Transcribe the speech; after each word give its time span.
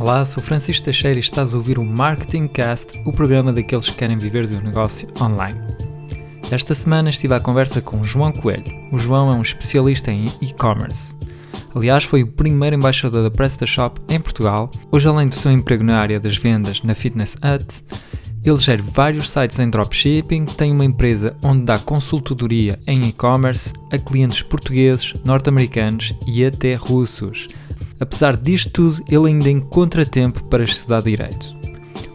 Olá, 0.00 0.24
sou 0.24 0.40
Francisco 0.40 0.84
Teixeira 0.84 1.18
e 1.18 1.20
estás 1.20 1.52
a 1.52 1.56
ouvir 1.56 1.76
o 1.76 1.84
Marketing 1.84 2.46
Cast, 2.46 3.02
o 3.04 3.12
programa 3.12 3.52
daqueles 3.52 3.90
que 3.90 3.96
querem 3.96 4.16
viver 4.16 4.46
do 4.46 4.62
negócio 4.62 5.08
online. 5.20 5.58
Esta 6.52 6.72
semana 6.72 7.10
estive 7.10 7.34
à 7.34 7.40
conversa 7.40 7.82
com 7.82 7.98
o 7.98 8.04
João 8.04 8.30
Coelho. 8.30 8.72
O 8.92 8.98
João 8.98 9.28
é 9.28 9.34
um 9.34 9.42
especialista 9.42 10.12
em 10.12 10.32
e-commerce. 10.40 11.16
Aliás, 11.74 12.04
foi 12.04 12.22
o 12.22 12.28
primeiro 12.28 12.76
embaixador 12.76 13.24
da 13.24 13.30
PrestaShop 13.30 14.00
em 14.08 14.20
Portugal. 14.20 14.70
Hoje, 14.92 15.08
além 15.08 15.26
do 15.26 15.34
seu 15.34 15.50
emprego 15.50 15.82
na 15.82 15.98
área 15.98 16.20
das 16.20 16.36
vendas 16.36 16.80
na 16.80 16.94
Fitness 16.94 17.34
Hut, 17.34 17.82
ele 18.44 18.56
gera 18.58 18.80
vários 18.80 19.28
sites 19.28 19.58
em 19.58 19.68
dropshipping, 19.68 20.44
tem 20.44 20.70
uma 20.70 20.84
empresa 20.84 21.36
onde 21.42 21.64
dá 21.64 21.76
consultoria 21.76 22.78
em 22.86 23.08
e-commerce 23.08 23.72
a 23.92 23.98
clientes 23.98 24.42
portugueses, 24.42 25.12
norte-americanos 25.24 26.14
e 26.24 26.46
até 26.46 26.76
russos. 26.76 27.48
Apesar 28.00 28.36
disto 28.36 28.70
tudo, 28.70 29.04
ele 29.08 29.28
ainda 29.28 29.50
encontra 29.50 30.06
tempo 30.06 30.44
para 30.44 30.64
estudar 30.64 31.02
direito. 31.02 31.56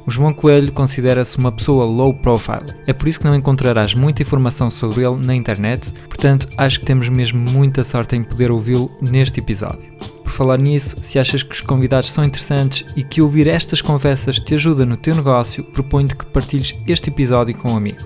O 0.05 0.11
João 0.11 0.33
Coelho 0.33 0.71
considera-se 0.71 1.37
uma 1.37 1.51
pessoa 1.51 1.85
low 1.85 2.13
profile. 2.13 2.65
É 2.85 2.91
por 2.91 3.07
isso 3.07 3.19
que 3.19 3.25
não 3.25 3.35
encontrarás 3.35 3.93
muita 3.93 4.21
informação 4.21 4.69
sobre 4.69 5.05
ele 5.05 5.25
na 5.25 5.33
internet, 5.33 5.93
portanto, 6.09 6.47
acho 6.57 6.79
que 6.79 6.85
temos 6.85 7.07
mesmo 7.07 7.39
muita 7.39 7.83
sorte 7.83 8.15
em 8.15 8.23
poder 8.23 8.51
ouvi-lo 8.51 8.91
neste 9.01 9.39
episódio. 9.39 9.93
Por 10.21 10.31
falar 10.31 10.57
nisso, 10.57 10.97
se 11.01 11.19
achas 11.19 11.41
que 11.41 11.53
os 11.53 11.61
convidados 11.61 12.11
são 12.11 12.25
interessantes 12.25 12.85
e 12.97 13.03
que 13.03 13.21
ouvir 13.21 13.47
estas 13.47 13.81
conversas 13.81 14.39
te 14.39 14.55
ajuda 14.55 14.85
no 14.85 14.97
teu 14.97 15.15
negócio, 15.15 15.63
proponho-te 15.63 16.17
que 16.17 16.25
partilhes 16.25 16.77
este 16.85 17.09
episódio 17.09 17.55
com 17.55 17.71
um 17.71 17.77
amigo. 17.77 17.99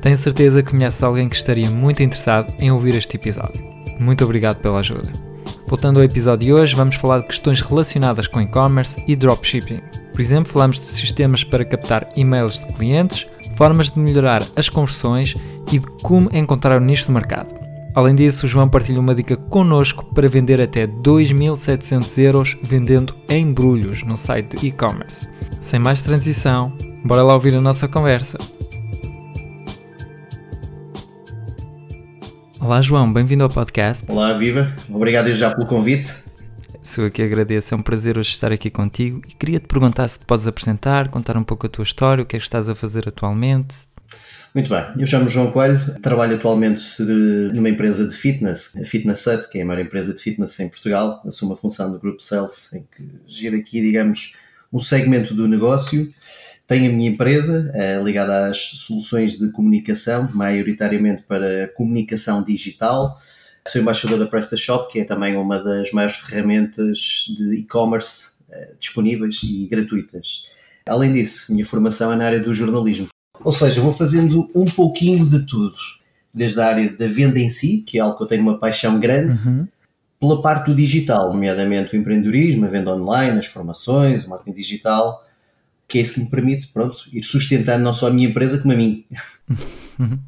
Tenho 0.00 0.16
certeza 0.16 0.62
que 0.62 0.70
conheces 0.70 1.02
alguém 1.02 1.28
que 1.28 1.36
estaria 1.36 1.70
muito 1.70 2.02
interessado 2.02 2.54
em 2.58 2.70
ouvir 2.70 2.94
este 2.94 3.16
episódio. 3.16 3.64
Muito 3.98 4.24
obrigado 4.24 4.60
pela 4.60 4.78
ajuda. 4.78 5.33
Voltando 5.66 5.98
ao 5.98 6.04
episódio 6.04 6.46
de 6.46 6.52
hoje, 6.52 6.76
vamos 6.76 6.96
falar 6.96 7.20
de 7.20 7.26
questões 7.26 7.60
relacionadas 7.62 8.26
com 8.26 8.40
e-commerce 8.40 9.02
e 9.08 9.16
dropshipping. 9.16 9.80
Por 10.12 10.20
exemplo, 10.20 10.52
falamos 10.52 10.78
de 10.78 10.86
sistemas 10.86 11.42
para 11.42 11.64
captar 11.64 12.06
e-mails 12.14 12.60
de 12.60 12.66
clientes, 12.74 13.26
formas 13.56 13.90
de 13.90 13.98
melhorar 13.98 14.46
as 14.54 14.68
conversões 14.68 15.34
e 15.72 15.78
de 15.78 15.86
como 16.02 16.28
encontrar 16.32 16.80
o 16.80 16.84
nicho 16.84 17.06
do 17.06 17.12
mercado. 17.12 17.54
Além 17.94 18.14
disso, 18.14 18.44
o 18.44 18.48
João 18.48 18.68
partilha 18.68 19.00
uma 19.00 19.14
dica 19.14 19.36
connosco 19.36 20.04
para 20.14 20.28
vender 20.28 20.60
até 20.60 20.86
2.700 20.86 22.18
euros 22.18 22.56
vendendo 22.62 23.14
embrulhos 23.28 24.02
no 24.02 24.16
site 24.16 24.56
de 24.56 24.66
e-commerce. 24.66 25.28
Sem 25.60 25.78
mais 25.78 26.02
transição, 26.02 26.72
bora 27.04 27.22
lá 27.22 27.34
ouvir 27.34 27.54
a 27.54 27.60
nossa 27.60 27.88
conversa. 27.88 28.36
Olá 32.64 32.80
João, 32.80 33.12
bem-vindo 33.12 33.44
ao 33.44 33.50
podcast. 33.50 34.02
Olá, 34.08 34.32
viva. 34.38 34.74
Obrigado 34.88 35.30
já 35.34 35.54
pelo 35.54 35.66
convite. 35.66 36.10
Sou 36.82 37.04
eu 37.04 37.10
que 37.10 37.22
agradeço, 37.22 37.74
é 37.74 37.76
um 37.76 37.82
prazer 37.82 38.16
hoje 38.16 38.30
estar 38.30 38.50
aqui 38.50 38.70
contigo 38.70 39.20
e 39.28 39.34
queria 39.34 39.60
te 39.60 39.66
perguntar 39.66 40.08
se 40.08 40.18
te 40.18 40.24
podes 40.24 40.48
apresentar, 40.48 41.10
contar 41.10 41.36
um 41.36 41.44
pouco 41.44 41.66
a 41.66 41.68
tua 41.68 41.82
história, 41.82 42.24
o 42.24 42.26
que 42.26 42.36
é 42.36 42.38
que 42.38 42.42
estás 42.42 42.66
a 42.66 42.74
fazer 42.74 43.06
atualmente. 43.06 43.86
Muito 44.54 44.70
bem, 44.70 44.82
eu 44.98 45.06
chamo 45.06 45.28
João 45.28 45.52
Coelho, 45.52 45.78
trabalho 46.00 46.36
atualmente 46.36 47.02
numa 47.52 47.68
empresa 47.68 48.08
de 48.08 48.16
fitness, 48.16 48.74
a 48.78 48.84
Fitness 48.86 49.26
Hut, 49.26 49.50
que 49.50 49.58
é 49.58 49.62
a 49.62 49.66
maior 49.66 49.82
empresa 49.82 50.14
de 50.14 50.22
fitness 50.22 50.58
em 50.58 50.70
Portugal. 50.70 51.22
Assumo 51.26 51.52
a 51.52 51.56
função 51.58 51.92
do 51.92 52.00
Grupo 52.00 52.22
Sales, 52.22 52.72
em 52.72 52.86
que 52.96 53.06
giro 53.26 53.58
aqui, 53.58 53.82
digamos, 53.82 54.36
um 54.72 54.80
segmento 54.80 55.34
do 55.34 55.46
negócio 55.46 56.10
tenho 56.66 56.90
a 56.90 56.94
minha 56.94 57.10
empresa 57.10 57.70
eh, 57.74 58.00
ligada 58.02 58.46
às 58.46 58.58
soluções 58.58 59.38
de 59.38 59.50
comunicação, 59.50 60.30
maioritariamente 60.32 61.22
para 61.22 61.68
comunicação 61.68 62.42
digital. 62.42 63.18
Sou 63.68 63.80
embaixador 63.80 64.18
da 64.18 64.26
PrestaShop, 64.26 64.90
que 64.90 65.00
é 65.00 65.04
também 65.04 65.36
uma 65.36 65.62
das 65.62 65.92
maiores 65.92 66.16
ferramentas 66.16 67.26
de 67.36 67.56
e-commerce 67.56 68.32
eh, 68.50 68.72
disponíveis 68.80 69.40
e 69.42 69.66
gratuitas. 69.66 70.48
Além 70.86 71.12
disso, 71.12 71.52
minha 71.52 71.66
formação 71.66 72.12
é 72.12 72.16
na 72.16 72.26
área 72.26 72.40
do 72.40 72.52
jornalismo. 72.52 73.08
Ou 73.42 73.52
seja, 73.52 73.80
vou 73.80 73.92
fazendo 73.92 74.50
um 74.54 74.66
pouquinho 74.66 75.26
de 75.26 75.46
tudo, 75.46 75.76
desde 76.32 76.60
a 76.60 76.66
área 76.66 76.90
da 76.90 77.06
venda 77.06 77.38
em 77.38 77.50
si, 77.50 77.78
que 77.78 77.98
é 77.98 78.00
algo 78.00 78.16
que 78.16 78.22
eu 78.22 78.26
tenho 78.26 78.42
uma 78.42 78.58
paixão 78.58 78.98
grande, 78.98 79.48
uhum. 79.48 79.66
pela 80.20 80.40
parte 80.40 80.66
do 80.66 80.74
digital, 80.74 81.32
nomeadamente 81.32 81.94
o 81.94 81.98
empreendedorismo, 81.98 82.64
a 82.64 82.68
venda 82.68 82.94
online, 82.94 83.38
as 83.38 83.46
formações, 83.46 84.24
o 84.24 84.30
marketing 84.30 84.56
digital, 84.56 85.23
que 85.88 85.98
é 85.98 86.02
isso 86.02 86.14
que 86.14 86.20
me 86.20 86.30
permite, 86.30 86.66
pronto, 86.68 86.96
ir 87.12 87.22
sustentando 87.22 87.84
não 87.84 87.94
só 87.94 88.08
a 88.08 88.10
minha 88.10 88.28
empresa 88.28 88.58
como 88.58 88.72
a 88.72 88.76
mim. 88.76 89.04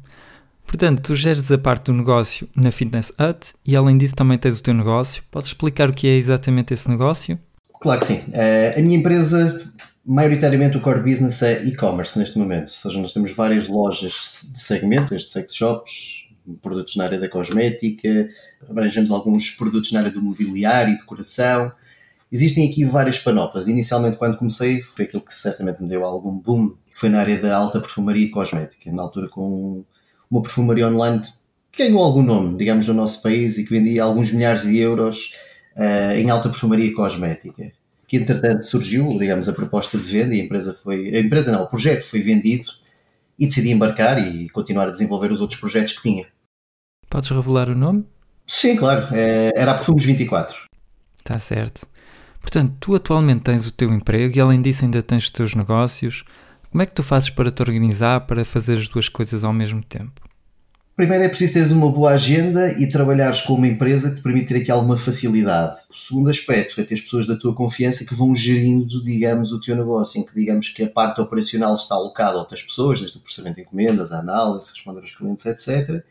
Portanto, 0.65 1.01
tu 1.01 1.15
geres 1.15 1.49
a 1.49 1.57
parte 1.57 1.85
do 1.85 1.93
negócio 1.93 2.47
na 2.55 2.71
Fitness 2.71 3.11
Hut 3.11 3.53
e 3.65 3.75
além 3.75 3.97
disso 3.97 4.15
também 4.15 4.37
tens 4.37 4.59
o 4.59 4.63
teu 4.63 4.73
negócio. 4.73 5.23
Podes 5.31 5.49
explicar 5.49 5.89
o 5.89 5.93
que 5.93 6.07
é 6.07 6.15
exatamente 6.15 6.73
esse 6.73 6.89
negócio? 6.89 7.39
Claro 7.79 8.01
que 8.01 8.07
sim. 8.07 8.17
Uh, 8.27 8.77
a 8.77 8.81
minha 8.81 8.97
empresa, 8.97 9.61
maioritariamente 10.05 10.75
o 10.77 10.81
core 10.81 10.99
business 10.99 11.41
é 11.41 11.63
e-commerce 11.63 12.19
neste 12.19 12.37
momento. 12.37 12.67
Ou 12.67 12.73
seja, 12.73 12.99
nós 12.99 13.13
temos 13.13 13.31
várias 13.31 13.69
lojas 13.69 14.51
de 14.53 14.59
segmento, 14.59 15.11
desde 15.11 15.29
sex 15.29 15.55
shops, 15.55 16.27
produtos 16.61 16.95
na 16.97 17.05
área 17.05 17.19
da 17.19 17.29
cosmética, 17.29 18.29
abrangemos 18.69 19.11
alguns 19.11 19.51
produtos 19.51 19.91
na 19.91 19.99
área 19.99 20.11
do 20.11 20.21
mobiliário 20.21 20.93
e 20.93 20.97
decoração. 20.97 21.71
Existem 22.31 22.67
aqui 22.67 22.83
várias 22.83 23.19
panóplias. 23.19 23.67
Inicialmente, 23.67 24.17
quando 24.17 24.37
comecei, 24.37 24.81
foi 24.81 25.05
aquilo 25.05 25.21
que 25.21 25.33
certamente 25.33 25.81
me 25.81 25.87
deu 25.87 26.03
algum 26.03 26.31
boom, 26.31 26.69
que 26.91 26.99
foi 26.99 27.09
na 27.09 27.19
área 27.19 27.41
da 27.41 27.55
alta 27.55 27.79
perfumaria 27.79 28.25
e 28.25 28.29
cosmética. 28.29 28.91
Na 28.91 29.03
altura, 29.03 29.29
com 29.29 29.85
uma 30.29 30.41
perfumaria 30.41 30.87
online 30.87 31.21
que 31.71 31.85
ganhou 31.85 32.03
algum 32.03 32.21
nome, 32.21 32.57
digamos, 32.57 32.87
no 32.87 32.93
nosso 32.93 33.21
país 33.21 33.57
e 33.57 33.63
que 33.63 33.69
vendia 33.69 34.03
alguns 34.03 34.31
milhares 34.31 34.63
de 34.63 34.77
euros 34.77 35.33
uh, 35.77 36.15
em 36.15 36.29
alta 36.29 36.49
perfumaria 36.49 36.85
e 36.85 36.93
cosmética. 36.93 37.71
Que, 38.07 38.17
entretanto, 38.17 38.63
surgiu, 38.63 39.17
digamos, 39.17 39.47
a 39.47 39.53
proposta 39.53 39.97
de 39.97 40.03
venda 40.03 40.35
e 40.35 40.41
a 40.41 40.43
empresa 40.43 40.73
foi... 40.73 41.15
A 41.15 41.19
empresa 41.19 41.51
não, 41.51 41.63
o 41.63 41.67
projeto 41.67 42.03
foi 42.03 42.21
vendido 42.21 42.67
e 43.39 43.47
decidi 43.47 43.71
embarcar 43.71 44.17
e 44.19 44.49
continuar 44.49 44.87
a 44.87 44.91
desenvolver 44.91 45.31
os 45.31 45.39
outros 45.39 45.59
projetos 45.59 45.93
que 45.93 46.01
tinha. 46.01 46.25
Podes 47.09 47.29
revelar 47.29 47.69
o 47.69 47.75
nome? 47.75 48.05
Sim, 48.45 48.75
claro. 48.75 49.07
É, 49.13 49.51
era 49.55 49.71
a 49.71 49.75
Perfumes 49.75 50.03
24. 50.03 50.57
Está 51.19 51.37
certo. 51.37 51.87
Portanto, 52.41 52.75
tu 52.79 52.95
atualmente 52.95 53.41
tens 53.41 53.67
o 53.67 53.71
teu 53.71 53.91
emprego 53.93 54.37
e 54.37 54.39
além 54.39 54.61
disso 54.61 54.85
ainda 54.85 55.03
tens 55.03 55.23
os 55.23 55.29
teus 55.29 55.53
negócios. 55.53 56.23
Como 56.71 56.81
é 56.81 56.85
que 56.85 56.93
tu 56.93 57.03
fazes 57.03 57.29
para 57.29 57.51
te 57.51 57.61
organizar 57.61 58.21
para 58.21 58.45
fazer 58.45 58.77
as 58.77 58.87
duas 58.87 59.09
coisas 59.09 59.43
ao 59.43 59.53
mesmo 59.53 59.83
tempo? 59.83 60.27
Primeiro 60.97 61.25
é 61.25 61.29
preciso 61.29 61.53
teres 61.53 61.69
uma 61.69 61.91
boa 61.91 62.13
agenda 62.13 62.71
e 62.71 62.89
trabalhares 62.89 63.41
com 63.41 63.53
uma 63.53 63.67
empresa 63.67 64.09
que 64.09 64.15
te 64.15 64.21
permite 64.23 64.47
ter 64.47 64.57
aqui 64.57 64.71
alguma 64.71 64.97
facilidade. 64.97 65.77
O 65.91 65.95
segundo 65.95 66.27
aspecto 66.27 66.81
é 66.81 66.83
ter 66.83 66.95
as 66.95 67.01
pessoas 67.01 67.27
da 67.27 67.35
tua 67.35 67.53
confiança 67.53 68.03
que 68.03 68.15
vão 68.15 68.35
gerindo, 68.35 69.03
digamos, 69.03 69.51
o 69.51 69.61
teu 69.61 69.75
negócio, 69.75 70.19
em 70.19 70.25
que 70.25 70.33
digamos 70.33 70.69
que 70.69 70.81
a 70.81 70.89
parte 70.89 71.21
operacional 71.21 71.75
está 71.75 71.93
alocada 71.93 72.37
a 72.37 72.39
outras 72.39 72.63
pessoas, 72.63 72.99
desde 72.99 73.15
o 73.19 73.21
processamento 73.21 73.57
de 73.57 73.61
encomendas, 73.61 74.11
a 74.11 74.17
análise, 74.17 74.71
responder 74.71 75.01
aos 75.01 75.15
clientes, 75.15 75.45
etc. 75.45 76.03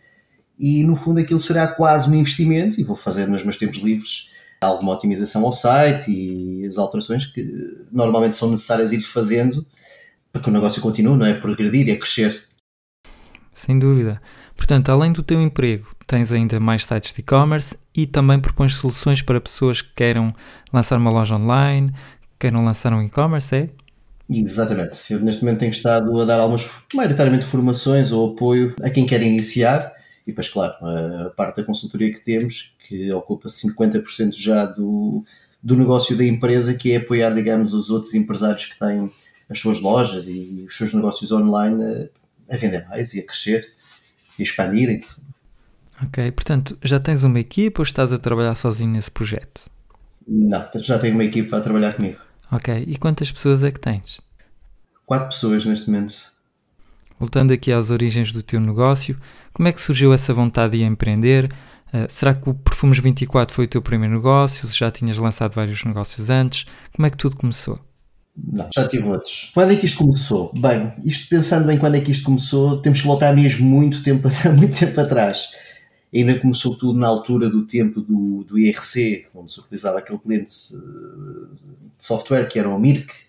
E 0.57 0.85
no 0.85 0.95
fundo 0.95 1.19
aquilo 1.19 1.41
será 1.41 1.67
quase 1.67 2.09
um 2.09 2.15
investimento, 2.15 2.81
e 2.81 2.85
vou 2.85 2.95
fazer 2.95 3.27
nos 3.27 3.43
meus 3.43 3.57
tempos 3.57 3.81
livres, 3.81 4.31
alguma 4.61 4.93
otimização 4.93 5.45
ao 5.45 5.53
site 5.53 6.11
e 6.11 6.67
as 6.67 6.79
alterações 6.79 7.27
que 7.27 7.87
normalmente 7.91 8.37
são 8.37 8.51
necessárias 8.51 8.93
ir 8.93 9.03
fazendo 9.03 9.67
para 10.33 10.43
que 10.43 10.49
o 10.49 10.53
negócio 10.53 10.83
continue, 10.83 11.17
não 11.17 11.27
é? 11.27 11.35
Progredir 11.35 11.89
e 11.89 11.93
a 11.93 11.99
crescer. 11.99 12.45
Sem 13.53 13.79
dúvida. 13.79 14.21
Portanto, 14.57 14.89
além 14.91 15.13
do 15.13 15.23
teu 15.23 15.41
emprego, 15.41 15.89
tens 16.07 16.33
ainda 16.33 16.59
mais 16.59 16.85
sites 16.85 17.13
de 17.13 17.21
e-commerce 17.21 17.77
e 17.95 18.07
também 18.07 18.41
propões 18.41 18.75
soluções 18.75 19.23
para 19.23 19.41
pessoas 19.41 19.83
que 19.83 19.93
queiram 19.95 20.35
lançar 20.73 20.99
uma 20.99 21.11
loja 21.11 21.37
online, 21.37 21.93
queiram 22.39 22.65
lançar 22.65 22.93
um 22.93 23.03
e-commerce, 23.03 23.55
é? 23.55 23.71
Exatamente. 24.29 25.13
Eu 25.13 25.21
neste 25.21 25.45
momento 25.45 25.61
tenho 25.61 25.71
estado 25.71 26.21
a 26.21 26.25
dar 26.25 26.41
algumas, 26.41 26.69
maioritariamente, 26.95 27.45
formações 27.45 28.13
ou 28.13 28.33
apoio 28.33 28.75
a 28.83 28.91
quem 28.91 29.07
quer 29.07 29.23
iniciar 29.23 29.93
e 30.27 30.33
depois, 30.33 30.49
claro, 30.49 30.75
a 30.85 31.31
parte 31.31 31.59
da 31.59 31.65
consultoria 31.65 32.13
que 32.13 32.21
temos, 32.21 32.76
que 32.87 33.13
ocupa 33.13 33.49
50% 33.49 34.35
já 34.35 34.65
do, 34.67 35.25
do 35.63 35.77
negócio 35.77 36.17
da 36.17 36.25
empresa, 36.25 36.75
que 36.75 36.93
é 36.93 36.97
apoiar, 36.97 37.31
digamos, 37.31 37.73
os 37.73 37.91
outros 37.91 38.15
empresários 38.15 38.67
que 38.67 38.79
têm 38.79 39.11
as 39.49 39.59
suas 39.59 39.81
lojas 39.81 40.29
e 40.29 40.65
os 40.67 40.77
seus 40.77 40.93
negócios 40.95 41.33
online 41.33 41.83
a, 41.85 42.55
a 42.55 42.57
vender 42.57 42.87
mais 42.89 43.15
e 43.15 43.21
a 43.21 43.27
crescer 43.27 43.69
e 44.39 44.43
expandirem-se. 44.43 45.21
Ok, 46.03 46.31
portanto, 46.33 46.77
já 46.83 47.01
tens 47.01 47.23
uma 47.23 47.41
equipa 47.41 47.81
ou 47.81 47.85
estás 47.85 48.13
a 48.13 48.19
trabalhar 48.19 48.55
sozinho 48.55 48.91
nesse 48.91 49.11
projeto? 49.11 49.71
Não, 50.29 50.65
já 50.77 50.99
tenho 50.99 51.15
uma 51.15 51.25
equipa 51.25 51.57
a 51.57 51.61
trabalhar 51.61 51.95
comigo. 51.95 52.19
Ok, 52.51 52.85
e 52.87 52.97
quantas 52.97 53.33
pessoas 53.33 53.63
é 53.63 53.71
que 53.71 53.81
tens? 53.81 54.21
Quatro 55.07 55.29
pessoas 55.29 55.65
neste 55.65 55.91
momento. 55.91 56.15
Voltando 57.19 57.53
aqui 57.53 57.73
às 57.73 57.91
origens 57.91 58.33
do 58.33 58.43
teu 58.43 58.61
negócio, 58.61 59.19
como 59.53 59.69
é 59.69 59.73
que 59.73 59.81
surgiu 59.81 60.13
essa 60.13 60.35
vontade 60.35 60.77
de 60.77 60.85
empreender? 60.85 61.51
Uh, 61.93 62.07
será 62.09 62.35
que 62.35 62.49
o 62.49 62.55
Perfumes 62.55 62.99
24 62.99 63.55
foi 63.55 63.65
o 63.65 63.69
teu 63.69 63.81
primeiro 63.81 64.15
negócio? 64.15 64.69
Já 64.69 64.91
tinhas 64.91 65.17
lançado 65.19 65.53
vários 65.53 65.85
negócios 65.85 66.29
antes? 66.29 66.67
Como 66.95 67.07
é 67.07 67.11
que 67.11 67.17
tudo 67.17 67.37
começou? 67.37 67.81
Não, 68.37 68.69
já 68.75 68.87
tive 68.87 69.09
outros. 69.09 69.51
Quando 69.55 69.73
é 69.73 69.77
que 69.77 69.87
isto 69.87 69.99
começou? 69.99 70.53
Bem, 70.55 70.93
isto 71.05 71.29
pensando 71.29 71.71
em 71.71 71.79
quando 71.79 71.95
é 71.95 72.01
que 72.01 72.11
isto 72.11 72.25
começou, 72.25 72.83
temos 72.83 73.01
que 73.01 73.07
voltar 73.07 73.35
mesmo 73.35 73.65
muito 73.65 74.03
tempo, 74.03 74.29
muito 74.55 74.79
tempo 74.79 75.01
atrás. 75.01 75.53
ainda 76.13 76.39
começou 76.39 76.77
tudo 76.77 76.99
na 76.99 77.07
altura 77.07 77.49
do 77.49 77.67
tempo 77.67 78.01
do, 78.01 78.45
do 78.45 78.59
IRC, 78.59 79.29
onde 79.35 79.53
se 79.53 79.61
utilizava 79.61 79.99
aquele 79.99 80.19
cliente 80.19 80.53
eh, 80.75 81.57
de 81.99 82.05
software 82.05 82.47
que 82.47 82.59
era 82.59 82.69
o 82.69 82.79
Mirk. 82.79 83.26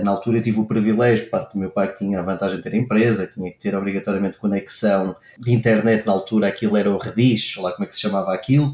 Na 0.00 0.12
altura 0.12 0.38
eu 0.38 0.42
tive 0.42 0.60
o 0.60 0.64
privilégio, 0.64 1.28
parte 1.28 1.54
do 1.54 1.58
meu 1.58 1.70
pai 1.70 1.92
que 1.92 1.98
tinha 1.98 2.20
a 2.20 2.22
vantagem 2.22 2.58
de 2.58 2.62
ter 2.62 2.72
empresa, 2.72 3.26
tinha 3.26 3.50
que 3.50 3.58
ter 3.58 3.74
obrigatoriamente 3.74 4.38
conexão 4.38 5.16
de 5.36 5.52
internet, 5.52 6.06
na 6.06 6.12
altura 6.12 6.46
aquilo 6.46 6.76
era 6.76 6.88
o 6.88 6.98
Redis, 6.98 7.56
lá 7.56 7.72
como 7.72 7.84
é 7.84 7.88
que 7.88 7.96
se 7.96 8.02
chamava 8.02 8.32
aquilo. 8.32 8.72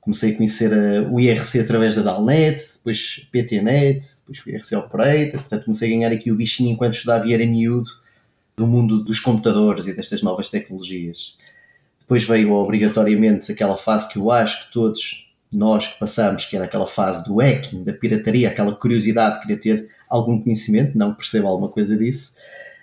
Comecei 0.00 0.32
a 0.32 0.36
conhecer 0.36 0.72
a, 0.72 1.10
o 1.10 1.18
IRC 1.18 1.58
através 1.58 1.96
da 1.96 2.02
Dalnet, 2.02 2.62
depois 2.74 3.26
PTNet, 3.32 4.06
depois 4.18 4.38
fui 4.38 4.52
IRC 4.52 4.76
Operator, 4.76 5.40
portanto 5.40 5.64
comecei 5.64 5.88
a 5.88 5.92
ganhar 5.92 6.12
aqui 6.12 6.30
o 6.30 6.36
bichinho 6.36 6.70
enquanto 6.70 6.94
estudava 6.94 7.26
e 7.26 7.34
era 7.34 7.44
miúdo 7.44 7.90
do 8.56 8.64
mundo 8.64 9.02
dos 9.02 9.18
computadores 9.18 9.88
e 9.88 9.92
destas 9.92 10.22
novas 10.22 10.50
tecnologias. 10.50 11.36
Depois 11.98 12.22
veio 12.22 12.52
obrigatoriamente 12.52 13.50
aquela 13.50 13.76
fase 13.76 14.08
que 14.08 14.18
eu 14.20 14.30
acho 14.30 14.68
que 14.68 14.72
todos 14.72 15.34
nós 15.50 15.88
que 15.88 15.98
passamos, 15.98 16.46
que 16.46 16.54
era 16.54 16.66
aquela 16.66 16.86
fase 16.86 17.24
do 17.24 17.40
hacking, 17.40 17.82
da 17.82 17.92
pirataria, 17.92 18.48
aquela 18.48 18.72
curiosidade 18.72 19.40
de 19.40 19.46
querer 19.46 19.58
ter 19.58 19.94
algum 20.14 20.40
conhecimento, 20.40 20.96
não 20.96 21.14
percebo 21.14 21.48
alguma 21.48 21.68
coisa 21.68 21.96
disso. 21.96 22.36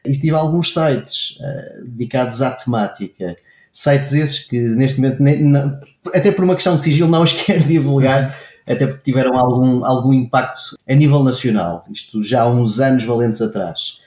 E 0.05 0.13
tive 0.13 0.31
alguns 0.31 0.73
sites 0.73 1.37
uh, 1.37 1.85
dedicados 1.85 2.41
à 2.41 2.51
temática. 2.51 3.35
Sites 3.71 4.13
esses 4.13 4.39
que 4.47 4.59
neste 4.59 4.99
momento, 4.99 5.21
nem, 5.21 5.43
não, 5.43 5.79
até 6.13 6.31
por 6.31 6.43
uma 6.43 6.55
questão 6.55 6.75
de 6.75 6.81
sigilo, 6.81 7.09
não 7.09 7.23
os 7.23 7.33
quero 7.43 7.63
divulgar, 7.63 8.37
até 8.65 8.87
porque 8.87 9.03
tiveram 9.03 9.37
algum, 9.37 9.85
algum 9.85 10.13
impacto 10.13 10.77
a 10.87 10.95
nível 10.95 11.23
nacional. 11.23 11.85
Isto 11.91 12.23
já 12.23 12.41
há 12.41 12.49
uns 12.49 12.79
anos 12.79 13.03
valentes 13.03 13.41
atrás. 13.41 14.01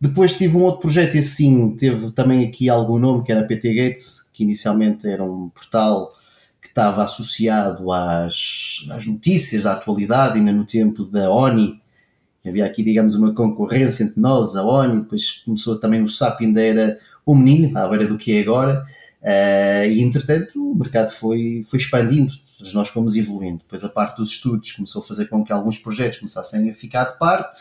Depois 0.00 0.36
tive 0.36 0.56
um 0.56 0.62
outro 0.62 0.82
projeto, 0.82 1.16
esse 1.16 1.30
sim, 1.30 1.74
teve 1.76 2.12
também 2.12 2.46
aqui 2.46 2.68
algum 2.68 2.98
nome, 2.98 3.24
que 3.24 3.32
era 3.32 3.44
PT 3.44 3.74
Gates, 3.74 4.28
que 4.32 4.44
inicialmente 4.44 5.08
era 5.08 5.24
um 5.24 5.48
portal 5.48 6.12
que 6.62 6.68
estava 6.68 7.02
associado 7.02 7.90
às, 7.90 8.86
às 8.90 9.06
notícias 9.06 9.64
da 9.64 9.72
atualidade, 9.72 10.38
ainda 10.38 10.52
no 10.52 10.64
tempo 10.64 11.04
da 11.04 11.30
ONI. 11.30 11.80
Havia 12.48 12.66
aqui, 12.66 12.82
digamos, 12.82 13.14
uma 13.14 13.34
concorrência 13.34 14.04
entre 14.04 14.20
nós, 14.20 14.56
a 14.56 14.64
ONI, 14.64 15.02
depois 15.02 15.42
começou 15.44 15.78
também 15.78 16.02
o 16.02 16.08
SAP, 16.08 16.42
ainda 16.42 16.62
era 16.62 16.98
o 17.24 17.34
menino, 17.34 17.78
à 17.78 17.88
beira 17.88 18.06
do 18.06 18.16
que 18.16 18.36
é 18.36 18.40
agora, 18.40 18.84
uh, 19.22 19.88
e 19.88 20.00
entretanto 20.00 20.72
o 20.72 20.74
mercado 20.74 21.10
foi, 21.10 21.64
foi 21.68 21.78
expandindo, 21.78 22.32
nós 22.72 22.88
fomos 22.88 23.16
evoluindo. 23.16 23.58
Depois 23.58 23.84
a 23.84 23.88
parte 23.88 24.16
dos 24.16 24.30
estudos 24.30 24.72
começou 24.72 25.02
a 25.02 25.04
fazer 25.04 25.26
com 25.26 25.44
que 25.44 25.52
alguns 25.52 25.78
projetos 25.78 26.18
começassem 26.18 26.70
a 26.70 26.74
ficar 26.74 27.12
de 27.12 27.18
parte, 27.18 27.58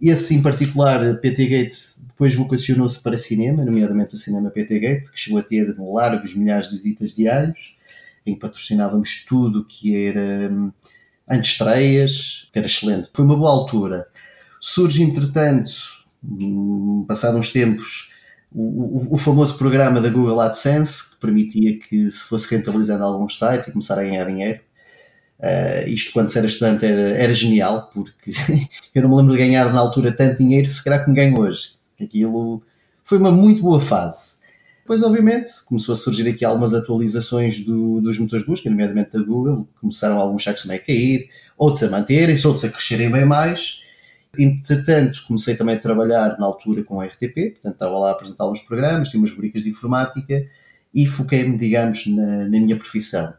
esse 0.00 0.34
em 0.34 0.42
particular, 0.42 1.18
PT 1.18 1.46
Gate, 1.46 1.74
depois 2.08 2.34
vocacionou-se 2.34 3.02
para 3.02 3.16
cinema, 3.16 3.64
nomeadamente 3.64 4.14
o 4.14 4.18
cinema 4.18 4.50
PT 4.50 4.78
Gate, 4.78 5.10
que 5.10 5.18
chegou 5.18 5.38
a 5.38 5.42
ter 5.42 5.74
largos 5.78 6.34
milhares 6.34 6.68
de 6.68 6.76
visitas 6.76 7.14
diários, 7.14 7.74
em 8.26 8.34
que 8.34 8.40
patrocinávamos 8.40 9.24
tudo 9.24 9.64
que 9.64 9.96
era 9.96 10.50
hum, 11.28 11.34
antestreias, 11.34 12.48
que 12.52 12.58
era 12.58 12.66
excelente. 12.66 13.10
Foi 13.12 13.24
uma 13.24 13.36
boa 13.36 13.50
altura. 13.50 14.06
Surge, 14.60 15.02
entretanto, 15.02 15.72
hum, 16.22 17.04
passados 17.06 17.38
uns 17.38 17.52
tempos, 17.52 18.10
o, 18.52 18.62
o, 18.62 19.14
o, 19.14 19.18
famoso 19.18 19.58
programa 19.58 20.00
da 20.00 20.08
Google 20.08 20.40
AdSense, 20.40 21.10
que 21.10 21.16
permitia 21.20 21.78
que 21.78 22.10
se 22.10 22.24
fosse 22.24 22.54
rentabilizando 22.54 23.02
alguns 23.02 23.38
sites 23.38 23.68
e 23.68 23.72
começar 23.72 23.98
a 23.98 24.02
ganhar 24.04 24.24
dinheiro. 24.26 24.60
Uh, 25.40 25.88
isto 25.88 26.12
quando 26.12 26.28
se 26.28 26.38
era 26.38 26.46
estudante 26.46 26.86
era, 26.86 27.10
era 27.10 27.34
genial, 27.34 27.90
porque 27.92 28.30
eu 28.94 29.02
não 29.02 29.10
me 29.10 29.16
lembro 29.16 29.32
de 29.32 29.38
ganhar 29.38 29.72
na 29.72 29.80
altura 29.80 30.12
tanto 30.12 30.38
dinheiro 30.38 30.68
que 30.68 30.74
se 30.74 30.84
calhar 30.84 31.04
como 31.04 31.16
ganho 31.16 31.38
hoje. 31.38 31.72
Aquilo 32.00 32.62
foi 33.04 33.18
uma 33.18 33.32
muito 33.32 33.60
boa 33.62 33.80
fase. 33.80 34.43
Depois, 34.84 35.02
obviamente, 35.02 35.50
começou 35.64 35.94
a 35.94 35.96
surgir 35.96 36.28
aqui 36.28 36.44
algumas 36.44 36.74
atualizações 36.74 37.64
do, 37.64 38.02
dos 38.02 38.18
motores 38.18 38.44
de 38.44 38.50
busca, 38.50 38.68
nomeadamente 38.68 39.12
da 39.12 39.24
Google, 39.24 39.66
começaram 39.80 40.18
alguns 40.18 40.44
sites 40.44 40.62
também 40.62 40.76
a 40.76 40.80
cair, 40.80 41.30
outros 41.56 41.82
a 41.84 41.88
manterem-se, 41.88 42.46
outros 42.46 42.66
a 42.66 42.68
crescerem 42.68 43.10
bem 43.10 43.24
mais. 43.24 43.82
Entretanto, 44.38 45.24
comecei 45.26 45.56
também 45.56 45.76
a 45.76 45.80
trabalhar 45.80 46.38
na 46.38 46.44
altura 46.44 46.84
com 46.84 47.00
a 47.00 47.06
RTP, 47.06 47.52
portanto 47.52 47.72
estava 47.72 47.98
lá 47.98 48.10
a 48.10 48.12
apresentar 48.12 48.46
uns 48.46 48.60
programas, 48.60 49.08
tinha 49.08 49.18
umas 49.22 49.30
rubricas 49.30 49.64
de 49.64 49.70
informática 49.70 50.46
e 50.92 51.06
foquei-me, 51.06 51.56
digamos, 51.56 52.06
na, 52.06 52.44
na 52.44 52.60
minha 52.60 52.76
profissão 52.76 53.32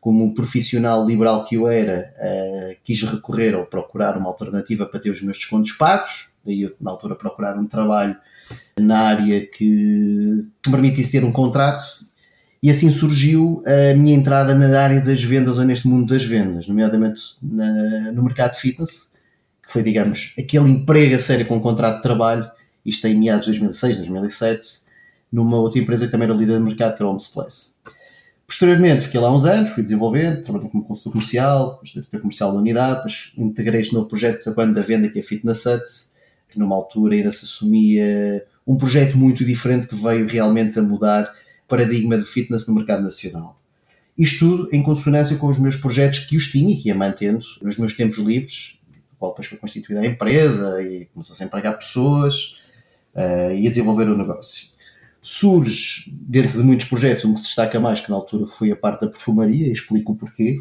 como 0.00 0.24
um 0.24 0.34
profissional 0.34 1.06
liberal 1.06 1.44
que 1.44 1.56
eu 1.56 1.68
era, 1.68 2.12
uh, 2.16 2.76
quis 2.82 3.02
recorrer 3.02 3.54
ou 3.54 3.66
procurar 3.66 4.16
uma 4.16 4.28
alternativa 4.28 4.86
para 4.86 4.98
ter 4.98 5.10
os 5.10 5.22
meus 5.22 5.38
descontos 5.38 5.72
pagos, 5.72 6.28
daí 6.44 6.62
eu, 6.62 6.74
na 6.80 6.90
altura, 6.90 7.14
procurar 7.14 7.56
um 7.56 7.66
trabalho 7.66 8.16
na 8.80 9.00
área 9.00 9.40
que, 9.40 10.46
que 10.62 10.70
me 10.70 10.72
permitisse 10.72 11.12
ter 11.12 11.24
um 11.24 11.32
contrato, 11.32 11.84
e 12.62 12.70
assim 12.70 12.90
surgiu 12.90 13.62
a 13.64 13.94
minha 13.94 14.16
entrada 14.16 14.54
na 14.54 14.80
área 14.80 15.00
das 15.00 15.22
vendas 15.22 15.58
ou 15.58 15.64
neste 15.64 15.86
mundo 15.86 16.08
das 16.08 16.24
vendas, 16.24 16.66
nomeadamente 16.66 17.20
na, 17.42 18.12
no 18.12 18.22
mercado 18.22 18.56
fitness, 18.56 19.12
que 19.62 19.72
foi, 19.72 19.82
digamos, 19.82 20.34
aquele 20.38 20.68
emprego 20.68 21.14
a 21.14 21.18
sério 21.18 21.46
com 21.46 21.56
um 21.56 21.60
contrato 21.60 21.96
de 21.96 22.02
trabalho, 22.02 22.50
isto 22.84 23.06
em 23.06 23.14
meados 23.14 23.46
de 23.46 23.52
2006, 23.52 23.98
2007, 23.98 24.60
numa 25.30 25.58
outra 25.58 25.80
empresa 25.80 26.06
que 26.06 26.12
também 26.12 26.26
era 26.26 26.36
líder 26.36 26.58
de 26.58 26.64
mercado, 26.64 26.96
que 26.96 27.02
era 27.02 27.06
o 27.06 27.10
Homes 27.10 27.28
Place. 27.28 27.78
Posteriormente, 28.46 29.02
fiquei 29.02 29.20
lá 29.20 29.32
uns 29.32 29.44
anos, 29.44 29.68
fui 29.70 29.82
desenvolvendo, 29.82 30.42
trabalhei 30.42 30.70
como 30.70 30.82
consultor 30.82 31.12
comercial, 31.12 31.80
diretor 31.84 32.18
comercial 32.18 32.50
da 32.50 32.58
unidade, 32.58 32.96
depois 32.96 33.32
integrei 33.36 33.82
este 33.82 33.92
novo 33.92 34.06
projeto 34.06 34.42
da 34.46 34.52
banda 34.52 34.80
da 34.80 34.86
venda 34.86 35.10
que 35.10 35.18
é 35.18 35.22
Fitness 35.22 35.66
Hut, 35.66 35.84
que 36.48 36.58
numa 36.58 36.74
altura 36.74 37.14
ainda 37.14 37.30
se 37.30 37.44
assumia 37.44 38.42
um 38.68 38.76
projeto 38.76 39.16
muito 39.16 39.44
diferente 39.44 39.88
que 39.88 39.96
veio 39.96 40.28
realmente 40.28 40.78
a 40.78 40.82
mudar 40.82 41.34
o 41.64 41.68
paradigma 41.68 42.16
do 42.16 42.24
fitness 42.24 42.68
no 42.68 42.74
mercado 42.74 43.02
nacional. 43.02 43.60
Isto 44.16 44.38
tudo 44.38 44.68
em 44.72 44.82
consonância 44.82 45.36
com 45.36 45.48
os 45.48 45.58
meus 45.58 45.76
projetos 45.76 46.20
que 46.20 46.36
os 46.36 46.50
tinha 46.50 46.74
e 46.74 46.76
que 46.76 46.88
ia 46.88 46.94
mantendo 46.94 47.44
nos 47.62 47.78
meus 47.78 47.96
tempos 47.96 48.18
livres, 48.18 48.78
qual 49.18 49.32
depois 49.32 49.48
foi 49.48 49.58
constituída 49.58 50.02
a 50.02 50.06
empresa 50.06 50.82
e 50.82 51.06
começou-se 51.06 51.42
a 51.42 51.46
empregar 51.46 51.78
pessoas 51.78 52.60
uh, 53.14 53.52
e 53.56 53.66
a 53.66 53.70
desenvolver 53.70 54.08
o 54.08 54.16
negócio 54.16 54.68
surge, 55.28 56.10
dentro 56.10 56.52
de 56.52 56.64
muitos 56.64 56.88
projetos, 56.88 57.24
um 57.26 57.34
que 57.34 57.40
se 57.40 57.46
destaca 57.46 57.78
mais, 57.78 58.00
que 58.00 58.08
na 58.08 58.16
altura 58.16 58.46
foi 58.46 58.70
a 58.70 58.76
parte 58.76 59.02
da 59.02 59.08
perfumaria, 59.08 59.66
e 59.66 59.72
explico 59.72 60.12
o 60.12 60.16
porquê. 60.16 60.58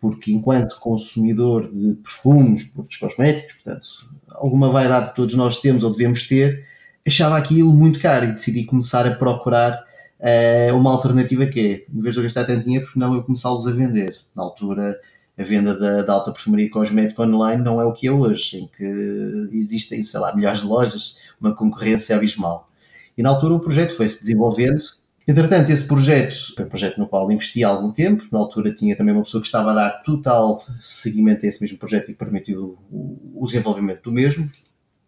Porque, 0.00 0.32
enquanto 0.32 0.80
consumidor 0.80 1.70
de 1.70 1.94
perfumes, 1.96 2.64
produtos 2.64 2.96
cosméticos, 2.96 3.54
portanto, 3.62 4.10
alguma 4.30 4.70
vaidade 4.70 5.10
que 5.10 5.16
todos 5.16 5.34
nós 5.34 5.60
temos 5.60 5.84
ou 5.84 5.90
devemos 5.90 6.26
ter, 6.26 6.66
achava 7.06 7.36
aquilo 7.36 7.72
muito 7.72 8.00
caro 8.00 8.26
e 8.26 8.32
decidi 8.32 8.64
começar 8.64 9.06
a 9.06 9.14
procurar 9.14 9.84
uh, 10.20 10.76
uma 10.76 10.90
alternativa 10.90 11.46
que 11.46 11.60
é, 11.60 11.96
em 11.96 12.00
vez 12.00 12.14
de 12.14 12.20
eu 12.20 12.24
gastar 12.24 12.44
tanto 12.44 12.64
dinheiro, 12.64 12.88
não 12.96 13.14
eu 13.14 13.22
começá-los 13.22 13.66
a 13.66 13.70
vender. 13.70 14.16
Na 14.34 14.42
altura, 14.42 14.98
a 15.38 15.42
venda 15.42 15.78
da, 15.78 16.02
da, 16.02 16.12
alta 16.12 16.32
perfumaria 16.32 16.70
cosmética 16.70 17.22
online 17.22 17.62
não 17.62 17.80
é 17.80 17.84
o 17.84 17.92
que 17.92 18.06
é 18.06 18.12
hoje, 18.12 18.58
em 18.58 18.66
que 18.66 19.48
existem, 19.52 20.02
sei 20.02 20.18
lá, 20.18 20.34
milhares 20.34 20.60
de 20.60 20.66
lojas, 20.66 21.18
uma 21.40 21.54
concorrência 21.54 22.16
abismal. 22.16 22.70
E 23.16 23.22
na 23.22 23.30
altura 23.30 23.54
o 23.54 23.60
projeto 23.60 23.92
foi-se 23.92 24.20
desenvolvendo. 24.20 24.82
Entretanto, 25.28 25.70
esse 25.70 25.86
projeto 25.86 26.54
foi 26.54 26.64
um 26.64 26.68
projeto 26.68 26.98
no 26.98 27.06
qual 27.06 27.30
investi 27.30 27.64
há 27.64 27.68
algum 27.68 27.90
tempo. 27.90 28.24
Na 28.30 28.38
altura 28.38 28.72
tinha 28.72 28.94
também 28.96 29.14
uma 29.14 29.24
pessoa 29.24 29.40
que 29.40 29.48
estava 29.48 29.72
a 29.72 29.74
dar 29.74 29.90
total 30.02 30.64
seguimento 30.80 31.44
a 31.44 31.48
esse 31.48 31.60
mesmo 31.60 31.78
projeto 31.78 32.10
e 32.10 32.14
permitiu 32.14 32.78
o, 32.90 33.42
o 33.42 33.46
desenvolvimento 33.46 34.02
do 34.02 34.12
mesmo. 34.12 34.50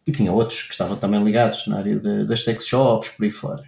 E 0.08 0.12
tinha 0.12 0.32
outros 0.32 0.62
que 0.62 0.72
estavam 0.72 0.96
também 0.96 1.22
ligados 1.22 1.66
na 1.66 1.76
área 1.76 1.96
de, 1.96 2.24
das 2.24 2.42
sex 2.42 2.66
shops, 2.66 3.10
por 3.10 3.24
aí 3.24 3.30
fora. 3.30 3.62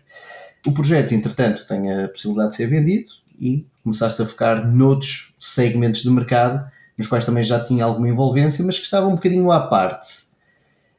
O 0.67 0.73
projeto, 0.73 1.13
entretanto, 1.13 1.67
tem 1.69 1.93
a 1.93 2.09
possibilidade 2.09 2.51
de 2.51 2.57
ser 2.57 2.67
vendido 2.67 3.13
e 3.39 3.65
começar-se 3.85 4.23
a 4.23 4.27
focar 4.27 4.67
noutros 4.67 5.33
segmentos 5.39 6.03
do 6.03 6.11
mercado, 6.11 6.69
nos 6.99 7.07
quais 7.07 7.25
também 7.25 7.45
já 7.45 7.61
tinha 7.61 7.85
alguma 7.85 8.09
envolvência, 8.09 8.65
mas 8.65 8.79
que 8.79 8.85
estavam 8.85 9.11
um 9.11 9.15
bocadinho 9.15 9.53
à 9.53 9.61
parte 9.61 10.31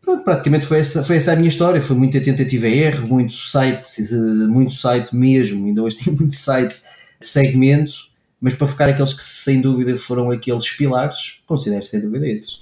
Pronto, 0.01 0.23
praticamente 0.23 0.65
foi 0.65 0.79
essa, 0.79 1.03
foi 1.03 1.17
essa 1.17 1.31
a 1.31 1.35
minha 1.35 1.47
história. 1.47 1.81
Foi 1.81 1.95
muita 1.95 2.19
tentativa 2.19 2.67
e 2.67 2.79
erro, 2.79 3.07
muito 3.07 3.33
site, 3.33 4.01
muito 4.49 4.73
site 4.73 5.15
mesmo. 5.15 5.67
Ainda 5.67 5.83
hoje 5.83 5.97
tem 6.03 6.13
muito 6.13 6.35
site 6.35 6.81
de 7.19 7.27
segmento, 7.27 7.93
mas 8.41 8.55
para 8.55 8.67
focar 8.67 8.89
aqueles 8.89 9.13
que 9.13 9.23
sem 9.23 9.61
dúvida 9.61 9.95
foram 9.97 10.31
aqueles 10.31 10.69
pilares, 10.71 11.39
considero 11.45 11.85
sem 11.85 12.01
dúvida 12.01 12.27
esses. 12.27 12.61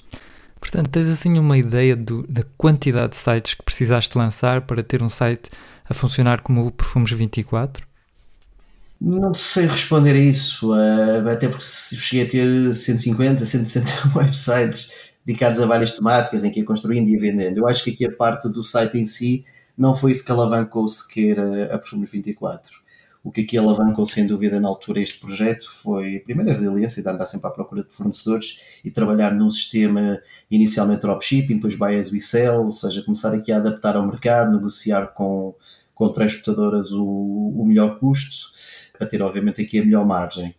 Portanto, 0.60 0.90
tens 0.90 1.08
assim 1.08 1.40
uma 1.40 1.58
ideia 1.58 1.96
do, 1.96 2.26
da 2.28 2.44
quantidade 2.58 3.12
de 3.12 3.16
sites 3.16 3.54
que 3.54 3.64
precisaste 3.64 4.18
lançar 4.18 4.62
para 4.62 4.84
ter 4.84 5.02
um 5.02 5.10
site 5.10 5.50
a 5.90 5.94
funcionar 5.94 6.42
como 6.42 6.66
o 6.66 6.72
Perfumes 6.72 7.12
24? 7.12 7.88
Não 9.02 9.34
sei 9.34 9.66
responder 9.66 10.12
a 10.12 10.18
isso, 10.18 10.76
eh, 10.76 11.32
até 11.32 11.48
porque 11.48 11.64
cheguei 11.64 12.28
a 12.28 12.30
ter 12.30 12.76
150, 12.76 13.46
160 13.46 14.12
websites 14.14 14.92
dedicados 15.26 15.62
a 15.62 15.66
várias 15.66 15.94
temáticas 15.94 16.44
em 16.44 16.52
que 16.52 16.60
ia 16.60 16.66
construindo 16.66 17.08
e 17.08 17.14
ia 17.14 17.20
vendendo. 17.20 17.58
Eu 17.58 17.68
acho 17.68 17.84
que 17.84 17.92
aqui 17.92 18.06
a 18.06 18.12
parte 18.12 18.50
do 18.50 18.64
site 18.64 18.98
em 18.98 19.06
si 19.06 19.46
não 19.78 19.96
foi 19.96 20.12
isso 20.12 20.26
que 20.26 20.32
alavancou 20.32 20.88
sequer 20.90 21.40
a, 21.40 21.76
a 21.76 21.78
Perfumes 21.78 22.12
24. 22.12 22.89
O 23.22 23.32
que 23.32 23.42
aqui 23.42 23.58
alavancou, 23.58 24.06
sem 24.06 24.26
dúvida, 24.26 24.60
na 24.60 24.70
altura 24.70 25.02
este 25.02 25.20
projeto 25.20 25.70
foi, 25.70 26.18
a 26.18 26.22
primeira, 26.22 26.54
resiliência 26.54 27.04
de 27.04 27.10
andar 27.10 27.26
sempre 27.26 27.48
à 27.48 27.52
procura 27.52 27.84
de 27.84 27.94
fornecedores 27.94 28.62
e 28.84 28.90
trabalhar 28.90 29.34
num 29.34 29.52
sistema 29.52 30.22
inicialmente 30.50 31.02
dropshipping, 31.02 31.56
depois 31.56 31.76
buy 31.76 31.96
as 31.96 32.12
we 32.12 32.20
sell, 32.20 32.66
ou 32.66 32.72
seja, 32.72 33.04
começar 33.04 33.34
aqui 33.34 33.52
a 33.52 33.58
adaptar 33.58 33.98
ao 33.98 34.08
mercado, 34.08 34.54
negociar 34.54 35.08
com, 35.08 35.54
com 35.94 36.10
transportadoras 36.10 36.92
o, 36.94 37.04
o 37.04 37.66
melhor 37.66 38.00
custo 38.00 38.54
para 38.98 39.06
ter, 39.06 39.22
obviamente, 39.22 39.62
aqui 39.62 39.80
a 39.80 39.86
melhor 39.86 40.06
margem. 40.06 40.56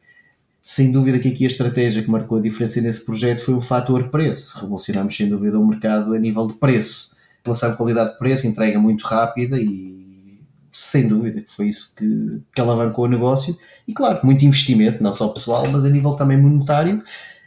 Sem 0.62 0.92
dúvida 0.92 1.18
que 1.18 1.28
aqui 1.28 1.44
a 1.44 1.48
estratégia 1.48 2.02
que 2.02 2.10
marcou 2.10 2.38
a 2.38 2.42
diferença 2.42 2.80
nesse 2.82 3.04
projeto 3.04 3.40
foi 3.40 3.54
o 3.54 3.60
fator 3.60 4.10
preço. 4.10 4.58
Revolucionamos, 4.58 5.16
sem 5.16 5.28
dúvida, 5.28 5.58
o 5.58 5.66
mercado 5.66 6.12
a 6.12 6.18
nível 6.18 6.46
de 6.46 6.54
preço. 6.54 7.16
Relação 7.42 7.74
qualidade 7.74 8.12
de 8.12 8.18
preço, 8.18 8.46
entrega 8.46 8.78
muito 8.78 9.02
rápida 9.02 9.58
e, 9.58 10.09
sem 10.72 11.08
dúvida, 11.08 11.40
que 11.40 11.52
foi 11.52 11.68
isso 11.68 11.94
que, 11.96 12.40
que 12.54 12.60
alavancou 12.60 13.04
o 13.04 13.08
negócio. 13.08 13.56
E, 13.86 13.92
claro, 13.92 14.20
muito 14.24 14.44
investimento, 14.44 15.02
não 15.02 15.12
só 15.12 15.28
pessoal, 15.28 15.66
mas 15.70 15.84
a 15.84 15.88
nível 15.88 16.12
também 16.12 16.38
monetário, 16.38 17.02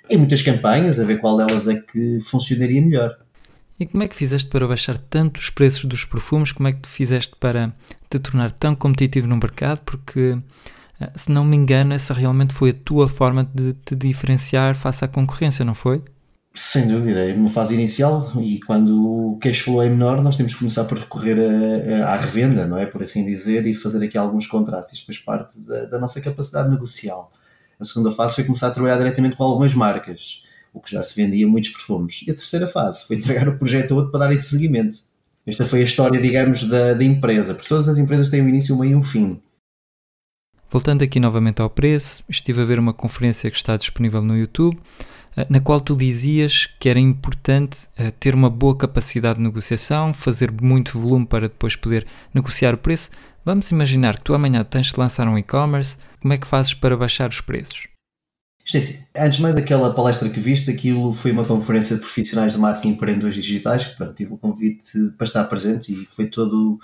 em 0.10 0.18
muitas 0.18 0.42
campanhas, 0.42 1.00
a 1.00 1.04
ver 1.04 1.20
qual 1.20 1.38
delas 1.38 1.68
é 1.68 1.76
que 1.76 2.20
funcionaria 2.22 2.82
melhor. 2.82 3.18
E 3.80 3.86
como 3.86 4.04
é 4.04 4.08
que 4.08 4.16
fizeste 4.16 4.50
para 4.50 4.68
baixar 4.68 4.98
tanto 4.98 5.38
os 5.40 5.50
preços 5.50 5.86
dos 5.86 6.06
perfumes? 6.06 6.52
Como 6.52 6.68
é 6.68 6.74
que 6.74 6.88
fizeste 6.88 7.36
para 7.40 7.74
te 8.10 8.20
tornar 8.20 8.52
tão 8.52 8.76
competitivo 8.76 9.28
no 9.28 9.38
mercado? 9.38 9.82
Porque, 9.84 10.38
eh, 11.00 11.12
se 11.16 11.32
não 11.32 11.44
me 11.44 11.56
engano, 11.56 11.94
essa 11.94 12.14
realmente 12.14 12.54
foi 12.54 12.70
a 12.70 12.74
tua 12.74 13.10
forma 13.10 13.50
de 13.54 13.74
te 13.74 13.96
diferenciar 13.96 14.76
face 14.76 15.04
à 15.04 15.08
concorrência, 15.08 15.66
não 15.66 15.74
foi? 15.74 16.04
Sem 16.56 16.88
dúvida, 16.88 17.28
é 17.28 17.34
uma 17.34 17.50
fase 17.50 17.74
inicial 17.74 18.32
e 18.40 18.60
quando 18.60 19.34
o 19.34 19.40
cash 19.40 19.60
flow 19.60 19.82
é 19.82 19.90
menor, 19.90 20.22
nós 20.22 20.38
temos 20.38 20.54
que 20.54 20.60
começar 20.60 20.84
por 20.84 21.00
recorrer 21.00 21.38
a, 21.40 22.06
a, 22.06 22.14
à 22.14 22.18
revenda, 22.18 22.68
não 22.68 22.78
é? 22.78 22.86
Por 22.86 23.02
assim 23.02 23.26
dizer, 23.26 23.66
e 23.66 23.74
fazer 23.74 24.04
aqui 24.06 24.18
alguns 24.18 24.46
contratos. 24.46 24.94
Isto 24.94 25.08
faz 25.08 25.18
parte 25.18 25.60
da, 25.60 25.86
da 25.86 26.00
nossa 26.00 26.22
capacidade 26.22 26.70
negocial. 26.70 27.32
A 27.80 27.84
segunda 27.84 28.12
fase 28.12 28.36
foi 28.36 28.44
começar 28.44 28.68
a 28.68 28.72
trabalhar 28.72 28.98
diretamente 28.98 29.36
com 29.36 29.44
algumas 29.44 29.74
marcas 29.74 30.44
o 30.74 30.82
que 30.82 30.92
já 30.92 31.04
se 31.04 31.16
vendia 31.16 31.48
muitos 31.48 31.72
perfumes. 31.72 32.24
E 32.28 32.32
a 32.32 32.34
terceira 32.34 32.68
fase 32.68 33.06
foi 33.06 33.18
entregar 33.18 33.48
o 33.48 33.58
projeto 33.58 33.94
a 33.94 33.98
outro 33.98 34.12
para 34.12 34.28
dar 34.28 34.34
esse 34.34 34.50
seguimento. 34.50 34.98
Esta 35.46 35.66
foi 35.66 35.82
a 35.82 35.84
história, 35.84 36.20
digamos, 36.20 36.68
da, 36.68 36.94
da 36.94 37.04
empresa, 37.04 37.54
porque 37.54 37.70
todas 37.70 37.88
as 37.88 37.98
empresas 37.98 38.30
têm 38.30 38.42
um 38.42 38.50
início, 38.50 38.76
um 38.76 38.80
meio 38.80 38.94
e 38.94 38.96
um 38.96 39.04
fim. 39.04 39.42
Voltando 40.72 41.04
aqui 41.04 41.20
novamente 41.20 41.62
ao 41.62 41.70
preço, 41.70 42.24
estive 42.28 42.62
a 42.62 42.66
ver 42.66 42.80
uma 42.80 42.94
conferência 42.94 43.52
que 43.52 43.58
está 43.58 43.78
disponível 43.78 44.24
no 44.24 44.36
YouTube, 44.36 44.80
na 45.50 45.60
qual 45.60 45.82
tu 45.82 45.96
dizias 45.96 46.68
que 46.80 46.90
era 46.90 47.00
importante 47.00 47.88
eh, 47.98 48.12
ter 48.12 48.36
uma 48.36 48.50
boa 48.50 48.78
capacidade 48.78 49.40
de 49.40 49.44
negociação, 49.44 50.14
fazer 50.14 50.52
muito 50.62 51.00
volume 51.00 51.26
para 51.26 51.48
depois 51.48 51.76
poder 51.76 52.06
negociar 52.34 52.74
o 52.74 52.78
preço. 52.78 53.10
Vamos 53.44 53.72
imaginar 53.72 54.18
que 54.18 54.24
tu 54.24 54.34
amanhã 54.34 54.64
tens 54.64 54.92
de 54.92 55.00
lançar 55.00 55.28
um 55.28 55.38
e-commerce, 55.38 55.98
como 56.22 56.34
é 56.34 56.38
que 56.38 56.48
fazes 56.48 56.74
para 56.74 56.96
baixar 56.96 57.30
os 57.30 57.42
preços? 57.42 57.88
Assim, 58.66 59.06
antes 59.18 59.40
mais 59.40 59.54
daquela 59.56 59.94
palestra 59.94 60.30
que 60.30 60.40
viste, 60.40 60.72
aquilo 60.72 61.14
foi 61.14 61.32
uma 61.32 61.44
conferência 61.44 61.96
de 61.96 62.02
profissionais 62.02 62.54
de 62.54 62.60
marketing 62.60 62.90
e 62.90 62.92
empreendedores 62.92 63.36
digitais, 63.36 63.86
pronto, 63.86 64.14
tive 64.14 64.34
o 64.34 64.38
convite 64.38 65.10
para 65.18 65.28
estar 65.28 65.44
presente 65.46 65.92
e 65.92 66.06
foi 66.06 66.28
todo 66.28 66.80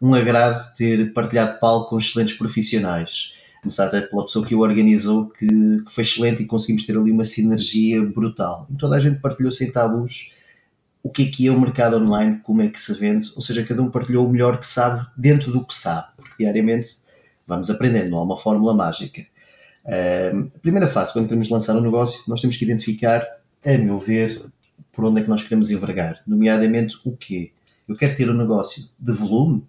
um 0.00 0.14
agrado 0.14 0.60
ter 0.76 1.12
partilhado 1.12 1.58
palco 1.58 1.90
com 1.90 1.98
excelentes 1.98 2.36
profissionais. 2.36 3.34
Começar 3.64 3.86
até 3.86 4.02
pela 4.02 4.24
pessoa 4.24 4.46
que 4.46 4.54
o 4.54 4.60
organizou, 4.60 5.30
que, 5.30 5.46
que, 5.46 5.90
foi 5.90 6.04
excelente 6.04 6.42
e 6.42 6.46
conseguimos 6.46 6.86
ter 6.86 6.96
ali 6.96 7.10
uma 7.10 7.24
sinergia 7.24 8.04
brutal. 8.04 8.68
E 8.70 8.76
toda 8.76 8.96
a 8.96 9.00
gente 9.00 9.20
partilhou 9.20 9.50
sem 9.50 9.72
tabus 9.72 10.32
o 11.02 11.10
que 11.10 11.24
é 11.24 11.26
que 11.26 11.48
é 11.48 11.50
o 11.50 11.60
mercado 11.60 11.96
online, 11.96 12.40
como 12.42 12.62
é 12.62 12.68
que 12.68 12.80
se 12.80 12.94
vende, 12.94 13.30
ou 13.34 13.42
seja, 13.42 13.64
cada 13.64 13.82
um 13.82 13.90
partilhou 13.90 14.26
o 14.26 14.30
melhor 14.30 14.58
que 14.58 14.68
sabe 14.68 15.06
dentro 15.16 15.52
do 15.52 15.64
que 15.64 15.74
sabe, 15.74 16.08
porque 16.16 16.34
diariamente 16.38 16.96
vamos 17.46 17.68
aprendendo, 17.68 18.10
não 18.10 18.18
há 18.18 18.22
uma 18.22 18.38
fórmula 18.38 18.72
mágica 18.72 19.26
a 19.86 20.58
primeira 20.60 20.88
fase, 20.88 21.12
quando 21.12 21.26
queremos 21.26 21.50
lançar 21.50 21.76
um 21.76 21.80
negócio, 21.80 22.24
nós 22.28 22.40
temos 22.40 22.56
que 22.56 22.64
identificar, 22.64 23.26
a 23.64 23.78
meu 23.78 23.98
ver, 23.98 24.44
por 24.92 25.04
onde 25.04 25.20
é 25.20 25.24
que 25.24 25.28
nós 25.28 25.42
queremos 25.42 25.70
envergar, 25.70 26.22
nomeadamente 26.26 26.96
o 27.04 27.14
quê? 27.16 27.52
Eu 27.86 27.96
quero 27.96 28.16
ter 28.16 28.30
um 28.30 28.36
negócio 28.36 28.84
de 28.98 29.12
volume, 29.12 29.66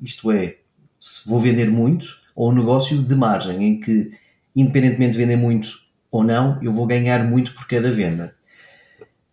isto 0.00 0.30
é, 0.30 0.56
se 0.98 1.28
vou 1.28 1.38
vender 1.38 1.70
muito, 1.70 2.18
ou 2.38 2.52
um 2.52 2.54
negócio 2.54 3.02
de 3.02 3.16
margem, 3.16 3.64
em 3.64 3.80
que, 3.80 4.12
independentemente 4.54 5.10
de 5.10 5.18
vender 5.18 5.34
muito 5.34 5.70
ou 6.08 6.22
não, 6.22 6.56
eu 6.62 6.72
vou 6.72 6.86
ganhar 6.86 7.24
muito 7.24 7.52
por 7.52 7.66
cada 7.66 7.90
venda. 7.90 8.32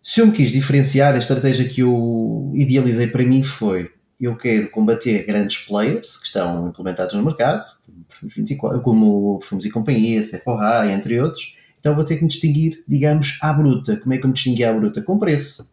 Se 0.02 0.20
eu 0.20 0.26
me 0.26 0.32
quis 0.32 0.50
diferenciar, 0.50 1.14
a 1.14 1.18
estratégia 1.18 1.68
que 1.68 1.82
eu 1.82 2.50
idealizei 2.52 3.06
para 3.06 3.22
mim 3.22 3.44
foi: 3.44 3.92
eu 4.20 4.36
quero 4.36 4.68
combater 4.70 5.24
grandes 5.24 5.58
players 5.58 6.16
que 6.16 6.26
estão 6.26 6.68
implementados 6.68 7.14
no 7.14 7.24
mercado, 7.24 7.64
Perfumes 8.08 8.34
24, 8.34 8.80
como 8.80 9.38
Perfumes 9.38 9.64
e 9.66 9.70
Companhia, 9.70 10.24
Sephora, 10.24 10.92
entre 10.92 11.20
outros. 11.20 11.56
Então 11.78 11.94
vou 11.94 12.04
ter 12.04 12.16
que 12.16 12.22
me 12.22 12.28
distinguir, 12.28 12.82
digamos, 12.88 13.38
à 13.40 13.52
bruta. 13.52 13.98
Como 13.98 14.14
é 14.14 14.18
que 14.18 14.24
eu 14.24 14.28
me 14.28 14.34
distingui 14.34 14.64
à 14.64 14.72
bruta? 14.72 15.00
Com 15.00 15.16
preço. 15.16 15.72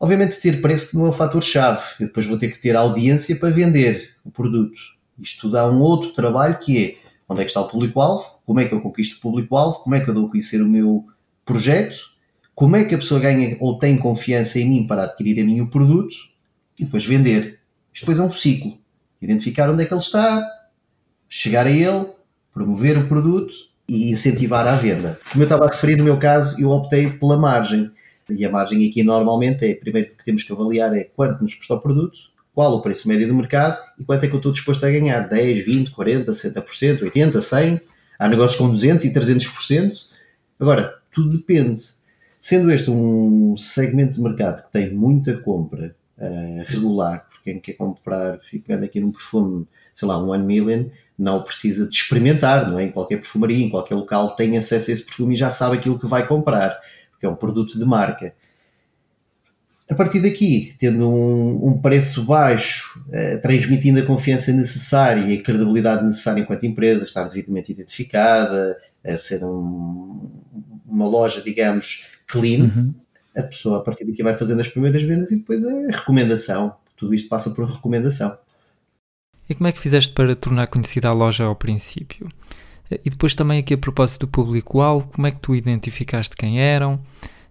Obviamente 0.00 0.40
ter 0.40 0.62
preço 0.62 0.96
não 0.96 1.04
é 1.04 1.08
o 1.10 1.12
fator-chave. 1.12 1.82
Depois 2.00 2.24
vou 2.24 2.38
ter 2.38 2.50
que 2.50 2.58
ter 2.58 2.74
audiência 2.74 3.36
para 3.36 3.50
vender 3.50 4.14
o 4.24 4.30
produto. 4.30 4.97
Isto 5.18 5.50
dá 5.50 5.68
um 5.68 5.80
outro 5.80 6.10
trabalho 6.12 6.58
que 6.58 6.84
é 6.84 7.08
onde 7.28 7.42
é 7.42 7.44
que 7.44 7.50
está 7.50 7.60
o 7.60 7.68
público-alvo, 7.68 8.24
como 8.46 8.60
é 8.60 8.64
que 8.64 8.74
eu 8.74 8.80
conquisto 8.80 9.18
o 9.18 9.20
público-alvo, 9.20 9.80
como 9.80 9.94
é 9.94 10.00
que 10.00 10.08
eu 10.08 10.14
dou 10.14 10.26
a 10.26 10.30
conhecer 10.30 10.62
o 10.62 10.66
meu 10.66 11.06
projeto, 11.44 12.10
como 12.54 12.76
é 12.76 12.84
que 12.84 12.94
a 12.94 12.98
pessoa 12.98 13.20
ganha 13.20 13.56
ou 13.60 13.78
tem 13.78 13.98
confiança 13.98 14.58
em 14.58 14.68
mim 14.68 14.86
para 14.86 15.04
adquirir 15.04 15.40
a 15.40 15.44
mim 15.44 15.60
o 15.60 15.68
produto 15.68 16.16
e 16.78 16.84
depois 16.84 17.04
vender. 17.04 17.60
Isto 17.92 18.04
depois 18.04 18.18
é 18.18 18.22
um 18.22 18.30
ciclo. 18.30 18.78
Identificar 19.20 19.68
onde 19.70 19.82
é 19.82 19.86
que 19.86 19.92
ele 19.92 20.00
está, 20.00 20.44
chegar 21.28 21.66
a 21.66 21.70
ele, 21.70 22.06
promover 22.52 22.96
o 22.96 23.06
produto 23.06 23.52
e 23.86 24.10
incentivar 24.10 24.66
a 24.66 24.76
venda. 24.76 25.18
Como 25.30 25.42
eu 25.42 25.46
estava 25.46 25.66
a 25.66 25.68
referir, 25.68 25.96
no 25.96 26.04
meu 26.04 26.18
caso, 26.18 26.60
eu 26.60 26.70
optei 26.70 27.10
pela 27.10 27.36
margem. 27.36 27.90
E 28.28 28.44
a 28.44 28.50
margem 28.50 28.86
aqui 28.88 29.02
normalmente 29.02 29.64
é, 29.64 29.74
primeiro 29.74 30.14
que 30.14 30.24
temos 30.24 30.42
que 30.42 30.52
avaliar 30.52 30.94
é 30.96 31.04
quanto 31.04 31.42
nos 31.42 31.54
custa 31.54 31.74
o 31.74 31.80
produto, 31.80 32.18
qual 32.58 32.74
o 32.74 32.82
preço 32.82 33.06
médio 33.06 33.28
do 33.28 33.34
mercado 33.34 33.80
e 33.96 34.02
quanto 34.02 34.24
é 34.24 34.26
que 34.26 34.34
eu 34.34 34.38
estou 34.38 34.52
disposto 34.52 34.84
a 34.84 34.90
ganhar. 34.90 35.28
10, 35.28 35.64
20, 35.64 35.90
40, 35.92 36.32
60%, 36.32 37.02
80, 37.02 37.40
100. 37.40 37.80
Há 38.18 38.28
negócios 38.28 38.58
com 38.58 38.68
200 38.68 39.04
e 39.04 39.14
300%. 39.14 40.06
Agora, 40.58 40.98
tudo 41.12 41.38
depende. 41.38 41.80
Sendo 42.40 42.72
este 42.72 42.90
um 42.90 43.56
segmento 43.56 44.14
de 44.14 44.20
mercado 44.20 44.64
que 44.64 44.72
tem 44.72 44.92
muita 44.92 45.36
compra 45.36 45.94
uh, 46.18 46.64
regular, 46.66 47.28
por 47.28 47.44
quem 47.44 47.60
quer 47.60 47.74
comprar, 47.74 48.40
e 48.52 48.58
pegando 48.58 48.82
aqui 48.82 48.98
num 48.98 49.12
perfume, 49.12 49.64
sei 49.94 50.08
lá, 50.08 50.20
um 50.20 50.34
1 50.34 50.42
million, 50.42 50.86
não 51.16 51.44
precisa 51.44 51.88
de 51.88 51.94
experimentar, 51.94 52.68
não 52.68 52.76
é? 52.76 52.86
Em 52.86 52.90
qualquer 52.90 53.18
perfumaria, 53.18 53.64
em 53.64 53.70
qualquer 53.70 53.94
local, 53.94 54.34
tem 54.34 54.58
acesso 54.58 54.90
a 54.90 54.94
esse 54.94 55.06
perfume 55.06 55.34
e 55.34 55.38
já 55.38 55.48
sabe 55.48 55.76
aquilo 55.76 55.96
que 55.96 56.08
vai 56.08 56.26
comprar, 56.26 56.76
porque 57.12 57.24
é 57.24 57.28
um 57.28 57.36
produto 57.36 57.78
de 57.78 57.84
marca. 57.84 58.34
A 59.90 59.94
partir 59.94 60.20
daqui, 60.20 60.74
tendo 60.78 61.08
um, 61.08 61.68
um 61.68 61.80
preço 61.80 62.24
baixo, 62.24 63.02
eh, 63.10 63.38
transmitindo 63.38 63.98
a 63.98 64.04
confiança 64.04 64.52
necessária 64.52 65.22
e 65.22 65.38
a 65.38 65.42
credibilidade 65.42 66.04
necessária 66.04 66.42
enquanto 66.42 66.66
empresa, 66.66 67.04
estar 67.04 67.24
devidamente 67.24 67.72
identificada, 67.72 68.76
ser 69.18 69.42
um, 69.42 70.30
uma 70.86 71.06
loja, 71.06 71.40
digamos, 71.40 72.08
clean, 72.26 72.64
uhum. 72.64 72.94
a 73.36 73.42
pessoa 73.42 73.78
a 73.78 73.80
partir 73.80 74.04
daqui 74.04 74.22
vai 74.22 74.36
fazendo 74.36 74.60
as 74.60 74.68
primeiras 74.68 75.02
vendas 75.02 75.30
e 75.30 75.38
depois 75.38 75.64
a 75.64 75.72
recomendação. 75.90 76.74
Tudo 76.96 77.14
isto 77.14 77.28
passa 77.28 77.50
por 77.50 77.66
recomendação. 77.66 78.36
E 79.48 79.54
como 79.54 79.68
é 79.68 79.72
que 79.72 79.80
fizeste 79.80 80.12
para 80.12 80.34
tornar 80.34 80.68
conhecida 80.68 81.08
a 81.08 81.12
loja 81.12 81.44
ao 81.44 81.56
princípio? 81.56 82.28
E 82.90 83.10
depois 83.10 83.34
também 83.34 83.58
aqui 83.58 83.74
a 83.74 83.78
propósito 83.78 84.20
do 84.20 84.28
público-alvo, 84.28 85.08
como 85.14 85.26
é 85.26 85.30
que 85.30 85.38
tu 85.38 85.54
identificaste 85.54 86.36
quem 86.36 86.60
eram? 86.60 87.00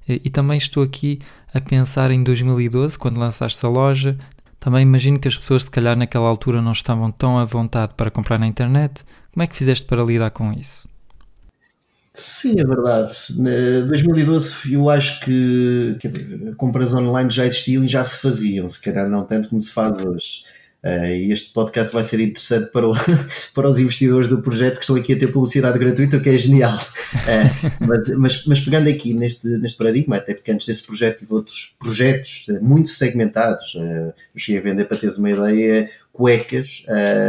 E 0.08 0.30
também 0.30 0.58
estou 0.58 0.84
aqui 0.84 1.20
a 1.54 1.60
pensar 1.60 2.12
em 2.12 2.24
2012, 2.24 2.98
quando 2.98 3.20
lançaste 3.20 3.66
a 3.66 3.70
loja. 3.70 4.18
Também 4.60 4.82
imagino 4.82 5.20
que 5.20 5.28
as 5.28 5.38
pessoas, 5.38 5.64
se 5.64 5.72
calhar, 5.72 5.96
naquela 5.96 6.28
altura 6.28 6.62
não 6.62 6.72
estavam 6.72 7.12
tão 7.12 7.38
à 7.38 7.46
vontade 7.46 7.94
para 7.96 8.10
comprar 8.10 8.38
na 8.38 8.48
internet. 8.48 9.04
Como 9.34 9.44
é 9.44 9.48
que 9.48 9.56
fizeste 9.56 9.86
para 9.86 10.04
lidar 10.04 10.32
com 10.32 10.52
isso? 10.54 10.90
Sim, 12.14 12.60
é 12.60 12.66
verdade. 12.66 13.16
Em 13.30 13.88
2012 13.88 14.74
eu 14.74 14.90
acho 14.90 15.20
que 15.20 15.96
quer 16.00 16.08
dizer, 16.08 16.56
compras 16.56 16.96
online 16.96 17.30
já 17.30 17.46
existiam 17.46 17.84
e 17.84 17.88
já 17.88 18.04
se 18.04 18.20
faziam, 18.20 18.68
se 18.68 18.82
calhar 18.82 19.08
não 19.08 19.24
tanto 19.24 19.50
como 19.50 19.62
se 19.62 19.72
faz 19.72 20.04
hoje. 20.04 20.44
Uh, 20.88 21.06
e 21.08 21.32
este 21.34 21.52
podcast 21.52 21.94
vai 21.94 22.02
ser 22.02 22.22
interessante 22.22 22.72
para, 22.72 22.88
o, 22.88 22.94
para 23.54 23.68
os 23.68 23.78
investidores 23.78 24.30
do 24.30 24.42
projeto 24.42 24.76
que 24.76 24.82
estão 24.82 24.96
aqui 24.96 25.12
a 25.12 25.20
ter 25.20 25.28
publicidade 25.28 25.78
gratuita, 25.78 26.16
o 26.16 26.22
que 26.22 26.30
é 26.30 26.38
genial. 26.38 26.78
Uh, 26.78 27.86
mas, 27.86 28.18
mas, 28.18 28.46
mas, 28.46 28.60
pegando 28.62 28.88
aqui 28.88 29.14
neste, 29.14 29.50
neste 29.58 29.78
paradigma, 29.78 30.16
até 30.16 30.34
porque 30.34 30.50
antes 30.50 30.66
desse 30.66 30.82
projeto 30.82 31.20
tive 31.20 31.34
outros 31.34 31.76
projetos 31.78 32.46
uh, 32.48 32.64
muito 32.64 32.90
segmentados. 32.90 33.76
eu 33.76 34.14
cheguei 34.38 34.62
a 34.62 34.64
vender, 34.64 34.86
para 34.86 34.96
teres 34.96 35.18
uma 35.18 35.30
ideia, 35.30 35.90
cuecas 36.14 36.86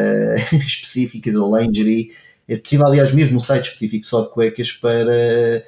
específicas 0.55 1.35
ou 1.35 1.59
lingerie. 1.59 2.13
Eu 2.49 2.61
tive, 2.61 2.85
aliás, 2.85 3.13
mesmo 3.13 3.39
um 3.39 3.41
site 3.41 3.65
específico 3.65 4.07
só 4.07 4.23
de 4.23 4.31
cuecas 4.31 4.71
para 4.71 5.65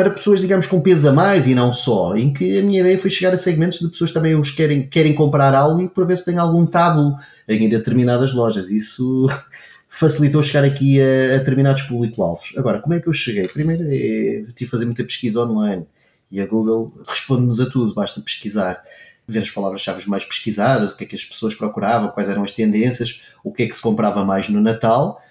para 0.00 0.08
pessoas, 0.08 0.40
digamos, 0.40 0.66
com 0.66 0.80
peso 0.80 1.10
a 1.10 1.12
mais 1.12 1.46
e 1.46 1.54
não 1.54 1.74
só, 1.74 2.16
em 2.16 2.32
que 2.32 2.58
a 2.58 2.62
minha 2.62 2.80
ideia 2.80 2.98
foi 2.98 3.10
chegar 3.10 3.34
a 3.34 3.36
segmentos 3.36 3.80
de 3.80 3.88
pessoas 3.90 4.08
que 4.08 4.14
também 4.14 4.34
os 4.34 4.50
querem, 4.50 4.88
querem 4.88 5.14
comprar 5.14 5.54
algo 5.54 5.82
e 5.82 5.90
para 5.90 6.06
ver 6.06 6.16
se 6.16 6.24
tem 6.24 6.38
algum 6.38 6.64
tabu 6.64 7.18
em 7.46 7.68
determinadas 7.68 8.32
lojas. 8.32 8.70
Isso 8.70 9.26
facilitou 9.90 10.42
chegar 10.42 10.64
aqui 10.64 10.98
a, 11.02 11.34
a 11.34 11.38
determinados 11.40 11.82
público-alvos. 11.82 12.54
Agora, 12.56 12.80
como 12.80 12.94
é 12.94 13.00
que 13.00 13.08
eu 13.08 13.12
cheguei? 13.12 13.46
Primeiro, 13.46 13.82
é, 13.88 13.88
tive 13.88 14.54
de 14.54 14.66
fazer 14.68 14.86
muita 14.86 15.04
pesquisa 15.04 15.44
online 15.44 15.84
e 16.30 16.40
a 16.40 16.46
Google 16.46 16.94
responde-nos 17.06 17.60
a 17.60 17.68
tudo, 17.68 17.92
basta 17.92 18.22
pesquisar 18.22 18.82
ver 19.28 19.42
as 19.42 19.50
palavras-chave 19.50 20.08
mais 20.08 20.24
pesquisadas, 20.24 20.94
o 20.94 20.96
que 20.96 21.04
é 21.04 21.06
que 21.08 21.14
as 21.16 21.26
pessoas 21.26 21.54
procuravam, 21.54 22.08
quais 22.08 22.30
eram 22.30 22.42
as 22.42 22.52
tendências, 22.52 23.22
o 23.44 23.52
que 23.52 23.64
é 23.64 23.68
que 23.68 23.76
se 23.76 23.82
comprava 23.82 24.24
mais 24.24 24.48
no 24.48 24.62
Natal 24.62 25.22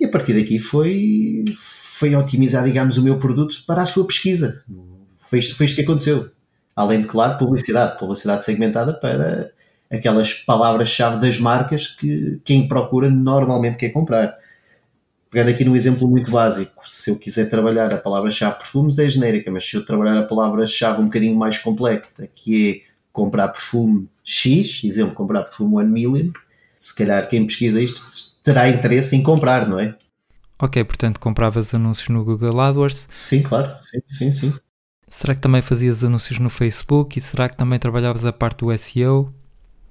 E 0.00 0.04
a 0.04 0.08
partir 0.08 0.34
daqui 0.34 0.58
foi, 0.58 1.44
foi 2.04 2.14
otimizar, 2.14 2.62
digamos, 2.64 2.98
o 2.98 3.02
meu 3.02 3.18
produto 3.18 3.64
para 3.66 3.80
a 3.80 3.86
sua 3.86 4.06
pesquisa. 4.06 4.62
Foi 5.16 5.38
isto, 5.38 5.56
foi 5.56 5.64
isto 5.64 5.76
que 5.76 5.80
aconteceu. 5.80 6.30
Além 6.76 7.00
de, 7.00 7.08
claro, 7.08 7.38
publicidade. 7.38 7.98
Publicidade 7.98 8.44
segmentada 8.44 8.92
para 8.92 9.50
aquelas 9.90 10.34
palavras-chave 10.34 11.18
das 11.18 11.38
marcas 11.38 11.86
que 11.86 12.38
quem 12.44 12.68
procura 12.68 13.08
normalmente 13.08 13.78
quer 13.78 13.88
comprar. 13.88 14.36
Pegando 15.30 15.48
aqui 15.48 15.64
num 15.64 15.74
exemplo 15.74 16.06
muito 16.06 16.30
básico, 16.30 16.82
se 16.86 17.10
eu 17.10 17.18
quiser 17.18 17.48
trabalhar 17.48 17.90
a 17.94 17.96
palavra-chave 17.96 18.58
perfumes 18.58 18.98
é 18.98 19.08
genérica, 19.08 19.50
mas 19.50 19.66
se 19.66 19.74
eu 19.74 19.84
trabalhar 19.84 20.18
a 20.18 20.24
palavra-chave 20.24 21.00
um 21.00 21.06
bocadinho 21.06 21.34
mais 21.34 21.56
completa, 21.56 22.28
que 22.34 22.70
é 22.70 22.94
comprar 23.14 23.48
perfume 23.48 24.10
X, 24.22 24.84
exemplo, 24.84 25.14
comprar 25.14 25.44
perfume 25.44 25.76
One 25.76 25.90
Million, 25.90 26.32
se 26.78 26.94
calhar 26.94 27.26
quem 27.30 27.46
pesquisa 27.46 27.80
isto 27.80 28.02
terá 28.42 28.68
interesse 28.68 29.16
em 29.16 29.22
comprar, 29.22 29.66
não 29.66 29.80
é? 29.80 29.94
Ok, 30.58 30.82
portanto 30.84 31.18
compravas 31.18 31.74
anúncios 31.74 32.08
no 32.08 32.24
Google 32.24 32.60
AdWords? 32.60 33.06
Sim, 33.08 33.42
claro, 33.42 33.76
sim, 33.82 34.00
sim, 34.06 34.32
sim. 34.32 34.54
Será 35.08 35.34
que 35.34 35.40
também 35.40 35.62
fazias 35.62 36.02
anúncios 36.02 36.38
no 36.38 36.50
Facebook 36.50 37.18
e 37.18 37.22
será 37.22 37.48
que 37.48 37.56
também 37.56 37.78
trabalhavas 37.78 38.24
a 38.24 38.32
parte 38.32 38.58
do 38.64 38.76
SEO? 38.76 39.32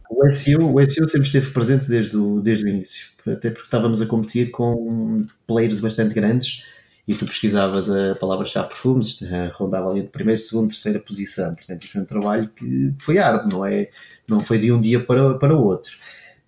O 0.10 0.30
SEO, 0.30 0.74
o 0.74 0.86
SEO 0.86 1.08
sempre 1.08 1.28
esteve 1.28 1.52
presente 1.52 1.88
desde 1.88 2.16
o, 2.16 2.40
desde 2.40 2.66
o 2.66 2.68
início, 2.68 3.08
até 3.26 3.50
porque 3.50 3.66
estávamos 3.66 4.02
a 4.02 4.06
competir 4.06 4.52
com 4.52 5.26
players 5.48 5.80
bastante 5.80 6.14
grandes 6.14 6.64
e 7.08 7.16
tu 7.16 7.26
pesquisavas 7.26 7.90
a 7.90 8.16
palavra-chave 8.16 8.70
perfumes, 8.70 9.20
rondava 9.54 9.90
ali 9.90 10.02
de 10.02 10.08
primeira, 10.08 10.40
segunda, 10.40 10.70
terceira 10.70 11.00
posição. 11.00 11.54
Portanto, 11.54 11.84
isto 11.84 11.94
foi 11.94 12.02
um 12.02 12.06
trabalho 12.06 12.50
que 12.50 12.94
foi 13.00 13.18
árduo, 13.18 13.50
não 13.50 13.66
é? 13.66 13.90
Não 14.28 14.40
foi 14.40 14.58
de 14.58 14.72
um 14.72 14.80
dia 14.80 15.04
para, 15.04 15.38
para 15.38 15.56
o 15.56 15.64
outro. 15.64 15.92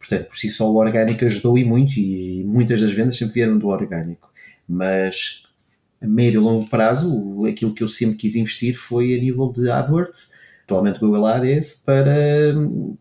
Portanto, 0.08 0.28
por 0.28 0.38
si 0.38 0.50
só 0.50 0.70
o 0.70 0.76
orgânico 0.76 1.26
ajudou 1.26 1.58
e 1.58 1.66
muito, 1.66 2.00
e 2.00 2.44
muitas 2.44 2.82
das 2.82 2.92
vendas 2.92 3.18
sempre 3.18 3.36
vieram 3.36 3.58
do 3.58 3.68
orgânico. 3.68 4.30
Mas 4.68 5.44
a 6.02 6.08
médio 6.08 6.40
e 6.40 6.44
longo 6.44 6.70
prazo, 6.70 7.46
aquilo 7.46 7.74
que 7.74 7.84
eu 7.84 7.90
sempre 7.90 8.18
quis 8.18 8.36
investir 8.36 8.76
foi 8.76 9.16
a 9.16 9.20
nível 9.20 9.52
de 9.52 9.70
AdWords, 9.70 10.34
atualmente 10.64 11.00
Google 11.00 11.26
Ads, 11.26 11.82
para 11.86 12.54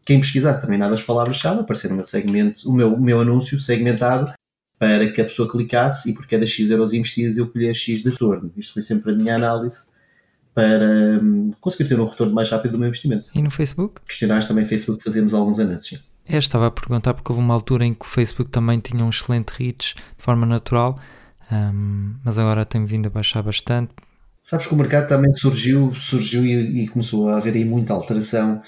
quem 0.04 0.20
pesquisasse 0.20 0.56
determinadas 0.56 1.02
palavras-chave, 1.02 1.60
aparecer 1.60 1.88
no 1.88 1.96
meu 1.96 2.04
segmento, 2.04 2.68
o 2.68 2.72
meu, 2.72 2.94
o 2.94 3.00
meu 3.00 3.20
anúncio 3.20 3.58
segmentado 3.60 4.32
para 4.78 5.10
que 5.10 5.20
a 5.20 5.24
pessoa 5.24 5.50
clicasse 5.50 6.10
e 6.10 6.14
por 6.14 6.26
cada 6.26 6.46
X 6.46 6.70
euros 6.70 6.92
investidos 6.92 7.36
eu 7.38 7.48
colher 7.50 7.74
X 7.74 8.02
de 8.02 8.10
retorno. 8.10 8.52
Isto 8.56 8.74
foi 8.74 8.82
sempre 8.82 9.12
a 9.12 9.14
minha 9.14 9.34
análise 9.34 9.86
para 10.54 11.20
hum, 11.22 11.52
conseguir 11.60 11.88
ter 11.88 11.98
um 11.98 12.06
retorno 12.06 12.34
mais 12.34 12.50
rápido 12.50 12.72
do 12.72 12.78
meu 12.78 12.88
investimento. 12.88 13.30
E 13.34 13.42
no 13.42 13.50
Facebook? 13.50 14.00
Questionários 14.06 14.46
também 14.46 14.64
Facebook 14.64 15.02
fazemos 15.02 15.32
alguns 15.32 15.58
anúncios. 15.58 16.13
É, 16.26 16.38
estava 16.38 16.68
a 16.68 16.70
perguntar 16.70 17.12
porque 17.12 17.30
houve 17.30 17.44
uma 17.44 17.52
altura 17.52 17.84
em 17.84 17.92
que 17.92 18.04
o 18.04 18.08
Facebook 18.08 18.50
também 18.50 18.80
tinha 18.80 19.04
um 19.04 19.10
excelente 19.10 19.50
reach 19.50 19.94
de 19.94 20.02
forma 20.22 20.46
natural, 20.46 20.98
um, 21.52 22.14
mas 22.24 22.38
agora 22.38 22.64
tem 22.64 22.84
vindo 22.84 23.06
a 23.06 23.10
baixar 23.10 23.42
bastante. 23.42 23.92
Sabes 24.40 24.66
que 24.66 24.74
o 24.74 24.76
mercado 24.76 25.08
também 25.08 25.34
surgiu, 25.34 25.94
surgiu 25.94 26.44
e, 26.44 26.84
e 26.84 26.88
começou 26.88 27.28
a 27.28 27.36
haver 27.36 27.54
aí 27.54 27.64
muita 27.64 27.92
alteração, 27.92 28.62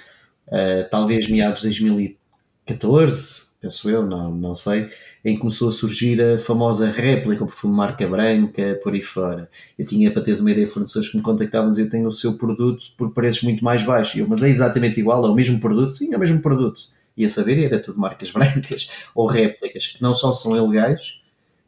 uh, 0.48 0.90
talvez 0.90 1.28
meados 1.30 1.62
de 1.62 1.68
2014, 1.68 3.42
penso 3.60 3.88
eu, 3.88 4.06
não, 4.06 4.34
não 4.34 4.54
sei, 4.54 4.90
em 5.24 5.34
que 5.34 5.40
começou 5.40 5.70
a 5.70 5.72
surgir 5.72 6.20
a 6.22 6.38
famosa 6.38 6.90
réplica, 6.90 7.42
o 7.42 7.46
perfume 7.46 7.74
marca 7.74 8.06
branca, 8.06 8.78
por 8.82 8.92
aí 8.92 9.00
fora. 9.00 9.48
Eu 9.78 9.86
tinha, 9.86 10.10
para 10.10 10.22
teres 10.22 10.40
uma 10.40 10.50
ideia, 10.50 10.68
fornecedores 10.68 11.10
que 11.10 11.16
me 11.16 11.22
contactavam 11.22 11.72
e 11.72 11.80
eu 11.80 11.88
tenho 11.88 12.06
o 12.06 12.12
seu 12.12 12.34
produto 12.34 12.84
por 12.98 13.12
preços 13.14 13.42
muito 13.42 13.64
mais 13.64 13.82
baixos. 13.82 14.20
Eu, 14.20 14.28
mas 14.28 14.42
é 14.42 14.48
exatamente 14.48 15.00
igual, 15.00 15.24
é 15.24 15.28
o 15.28 15.34
mesmo 15.34 15.58
produto? 15.58 15.96
Sim, 15.96 16.12
é 16.12 16.16
o 16.16 16.20
mesmo 16.20 16.40
produto 16.42 16.95
e 17.16 17.24
a 17.24 17.28
saber 17.28 17.58
era 17.58 17.80
tudo 17.80 17.98
marcas 17.98 18.30
brancas 18.32 18.90
ou 19.14 19.26
réplicas 19.26 19.86
que 19.88 20.02
não 20.02 20.14
só 20.14 20.32
são 20.32 20.56
ilegais, 20.56 21.20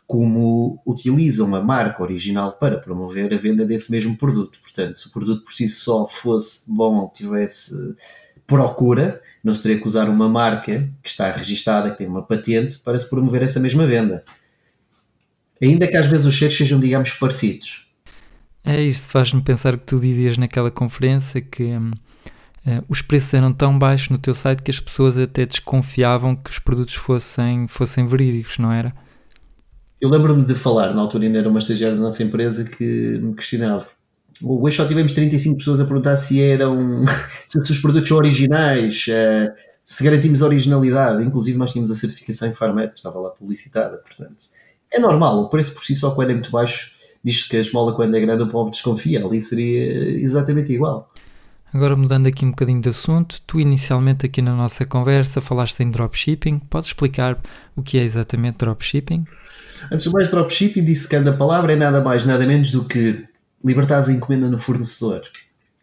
como 0.07 0.81
utilizam 0.87 1.55
a 1.55 1.63
marca 1.63 2.03
original 2.03 2.53
para 2.53 2.79
promover 2.79 3.33
a 3.35 3.37
venda 3.37 3.67
desse 3.67 3.91
mesmo 3.91 4.17
produto. 4.17 4.59
Portanto, 4.63 4.95
se 4.95 5.07
o 5.07 5.11
produto 5.11 5.45
por 5.45 5.53
si 5.53 5.69
só 5.69 6.07
fosse 6.07 6.73
bom, 6.73 7.13
tivesse 7.15 7.95
procura, 8.47 9.21
não 9.45 9.55
se 9.55 9.63
teria 9.63 9.79
que 9.79 9.87
usar 9.87 10.09
uma 10.09 10.27
marca 10.27 10.91
que 11.03 11.11
está 11.11 11.31
registada, 11.31 11.91
que 11.91 11.99
tem 11.99 12.07
uma 12.07 12.23
patente, 12.23 12.79
para 12.79 12.99
se 12.99 13.09
promover 13.09 13.43
essa 13.43 13.61
mesma 13.61 13.87
venda. 13.87 14.25
Ainda 15.61 15.87
que 15.87 15.97
às 15.97 16.07
vezes 16.07 16.27
os 16.27 16.35
cheiros 16.35 16.57
sejam, 16.57 16.81
digamos, 16.81 17.11
parecidos. 17.11 17.87
É, 18.65 18.81
isto 18.81 19.11
faz-me 19.11 19.43
pensar 19.43 19.77
que 19.77 19.85
tu 19.85 19.99
dizias 19.99 20.39
naquela 20.39 20.71
conferência 20.71 21.43
que 21.43 21.65
hum, 21.65 21.91
os 22.89 23.03
preços 23.03 23.35
eram 23.35 23.53
tão 23.53 23.79
baixos 23.79 24.09
no 24.11 24.19
teu 24.19 24.35
site 24.35 24.63
que 24.63 24.71
as 24.71 24.81
pessoas 24.81 25.17
até 25.17 25.47
desconfiavam 25.47 26.37
que 26.37 26.51
os 26.51 26.59
produtos 26.59 26.95
fossem, 26.95 27.67
fossem 27.69 28.07
verídicos, 28.07 28.59
não 28.59 28.73
era? 28.73 28.93
Eu 30.01 30.09
lembro-me 30.09 30.45
de 30.45 30.55
falar, 30.55 30.95
na 30.95 31.01
altura 31.01 31.25
ainda 31.25 31.39
era 31.39 31.49
uma 31.49 31.59
estagiária 31.59 31.97
da 31.97 32.03
nossa 32.03 32.23
empresa 32.23 32.65
que 32.65 32.85
me 32.85 33.35
questionava. 33.35 33.89
Hoje 34.41 34.77
só 34.77 34.87
tivemos 34.87 35.13
35 35.13 35.59
pessoas 35.59 35.81
a 35.81 35.85
perguntar 35.85 36.17
se 36.17 36.41
eram 36.41 37.05
se 37.49 37.59
os 37.59 37.79
produtos 37.81 38.09
são 38.09 38.19
originais, 38.19 39.07
uh, 39.09 39.53
se 39.85 40.05
garantimos 40.05 40.43
a 40.43 40.47
originalidade, 40.47 41.25
inclusive 41.25 41.59
nós 41.59 41.73
tínhamos 41.73 41.91
a 41.91 41.97
certificação 41.97 42.49
em 42.49 42.55
Farmet, 42.55 42.91
que 42.91 42.99
estava 42.99 43.19
lá 43.19 43.31
publicitada, 43.31 43.99
portanto. 43.99 44.37
É 44.93 45.01
normal, 45.01 45.43
o 45.43 45.49
preço 45.49 45.75
por 45.75 45.83
si 45.83 45.97
só 45.97 46.13
quando 46.13 46.31
é 46.31 46.35
muito 46.35 46.51
baixo, 46.51 46.93
diz 47.25 47.49
que 47.49 47.57
a 47.57 47.61
esmola 47.61 47.95
quando 47.95 48.17
é 48.17 48.21
grande 48.21 48.43
o 48.43 48.49
povo 48.49 48.71
desconfia, 48.71 49.25
ali 49.25 49.41
seria 49.41 50.21
exatamente 50.21 50.73
igual. 50.73 51.11
Agora 51.73 51.95
mudando 51.95 52.27
aqui 52.27 52.45
um 52.47 52.51
bocadinho 52.51 52.81
de 52.81 52.89
assunto, 52.89 53.41
tu 53.47 53.61
inicialmente 53.61 54.25
aqui 54.25 54.41
na 54.41 54.55
nossa 54.55 54.87
conversa 54.87 55.41
falaste 55.41 55.81
em 55.81 55.91
dropshipping, 55.91 56.59
podes 56.59 56.89
explicar 56.89 57.39
o 57.77 57.83
que 57.83 57.99
é 57.99 58.03
exatamente 58.03 58.59
dropshipping? 58.59 59.25
Antes 59.93 60.07
de 60.07 60.13
mais, 60.13 60.31
dropshipping, 60.31 60.85
disse 60.85 61.09
que 61.09 61.15
a 61.15 61.33
palavra 61.33 61.75
é 61.75 61.77
nada 61.77 62.01
mais, 62.01 62.25
nada 62.25 62.47
menos 62.47 62.71
do 62.71 62.85
que 62.85 63.23
libertar 63.63 64.03
a 64.03 64.13
encomenda 64.13 64.49
no 64.49 64.59
fornecedor. 64.59 65.23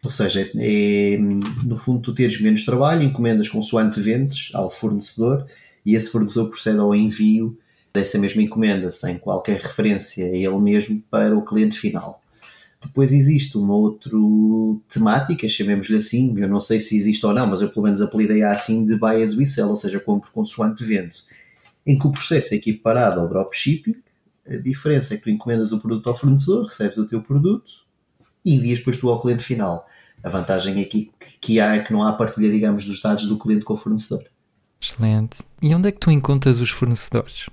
Ou 0.04 0.10
seja, 0.10 0.50
é, 0.56 1.18
no 1.64 1.76
fundo 1.76 2.00
tu 2.00 2.14
teres 2.14 2.40
menos 2.40 2.64
trabalho, 2.64 3.02
encomendas 3.02 3.48
consoante 3.48 4.00
vendes 4.00 4.50
ao 4.54 4.70
fornecedor 4.70 5.46
e 5.84 5.94
esse 5.94 6.10
fornecedor 6.10 6.50
procede 6.50 6.78
ao 6.78 6.94
envio 6.94 7.56
dessa 7.92 8.18
mesma 8.18 8.42
encomenda 8.42 8.90
sem 8.90 9.18
qualquer 9.18 9.60
referência 9.60 10.26
a 10.26 10.28
ele 10.28 10.58
mesmo 10.58 11.02
para 11.10 11.36
o 11.36 11.42
cliente 11.42 11.78
final. 11.78 12.22
Depois 12.80 13.12
existe 13.12 13.56
uma 13.56 13.74
outra 13.74 14.12
temática, 14.88 15.48
chamemos-lhe 15.48 15.96
assim, 15.96 16.38
eu 16.38 16.48
não 16.48 16.60
sei 16.60 16.78
se 16.78 16.96
existe 16.96 17.24
ou 17.24 17.32
não, 17.32 17.46
mas 17.46 17.62
eu 17.62 17.70
pelo 17.70 17.84
menos 17.84 18.02
apelidei 18.02 18.42
assim 18.42 18.86
de 18.86 18.96
buy 18.96 19.22
as 19.22 19.36
we 19.36 19.46
sell, 19.46 19.68
ou 19.68 19.76
seja, 19.76 19.98
compro 19.98 20.30
consoante 20.30 20.84
vendo, 20.84 21.12
em 21.86 21.98
que 21.98 22.06
o 22.06 22.12
processo 22.12 22.54
é 22.54 22.58
equiparado 22.58 23.20
ao 23.20 23.28
dropshipping, 23.28 23.96
a 24.48 24.56
diferença 24.56 25.14
é 25.14 25.16
que 25.16 25.24
tu 25.24 25.30
encomendas 25.30 25.72
o 25.72 25.80
produto 25.80 26.08
ao 26.08 26.16
fornecedor, 26.16 26.64
recebes 26.64 26.98
o 26.98 27.06
teu 27.06 27.20
produto 27.20 27.84
e 28.44 28.54
envias 28.54 28.78
depois 28.78 28.96
tu 28.96 29.08
ao 29.08 29.20
cliente 29.20 29.42
final. 29.42 29.88
A 30.22 30.28
vantagem 30.28 30.80
aqui 30.80 31.10
que 31.40 31.58
há 31.58 31.76
é 31.76 31.80
que 31.80 31.92
não 31.92 32.02
há 32.02 32.12
partilha, 32.12 32.50
digamos, 32.50 32.84
dos 32.84 33.00
dados 33.00 33.26
do 33.26 33.36
cliente 33.36 33.64
com 33.64 33.74
o 33.74 33.76
fornecedor. 33.76 34.24
Excelente. 34.80 35.38
E 35.60 35.74
onde 35.74 35.88
é 35.88 35.92
que 35.92 35.98
tu 35.98 36.10
encontras 36.10 36.60
os 36.60 36.70
fornecedores? 36.70 37.48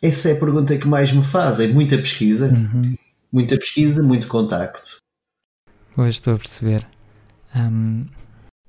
Essa 0.00 0.30
é 0.30 0.32
a 0.32 0.38
pergunta 0.38 0.76
que 0.76 0.86
mais 0.86 1.12
me 1.12 1.24
fazem. 1.24 1.72
Muita 1.72 1.98
pesquisa. 1.98 2.46
Uhum 2.46 2.94
muita 3.32 3.56
pesquisa, 3.56 4.02
muito 4.02 4.28
contacto. 4.28 4.98
Pois 5.94 6.14
estou 6.14 6.34
a 6.34 6.38
perceber. 6.38 6.86
Um, 7.54 8.06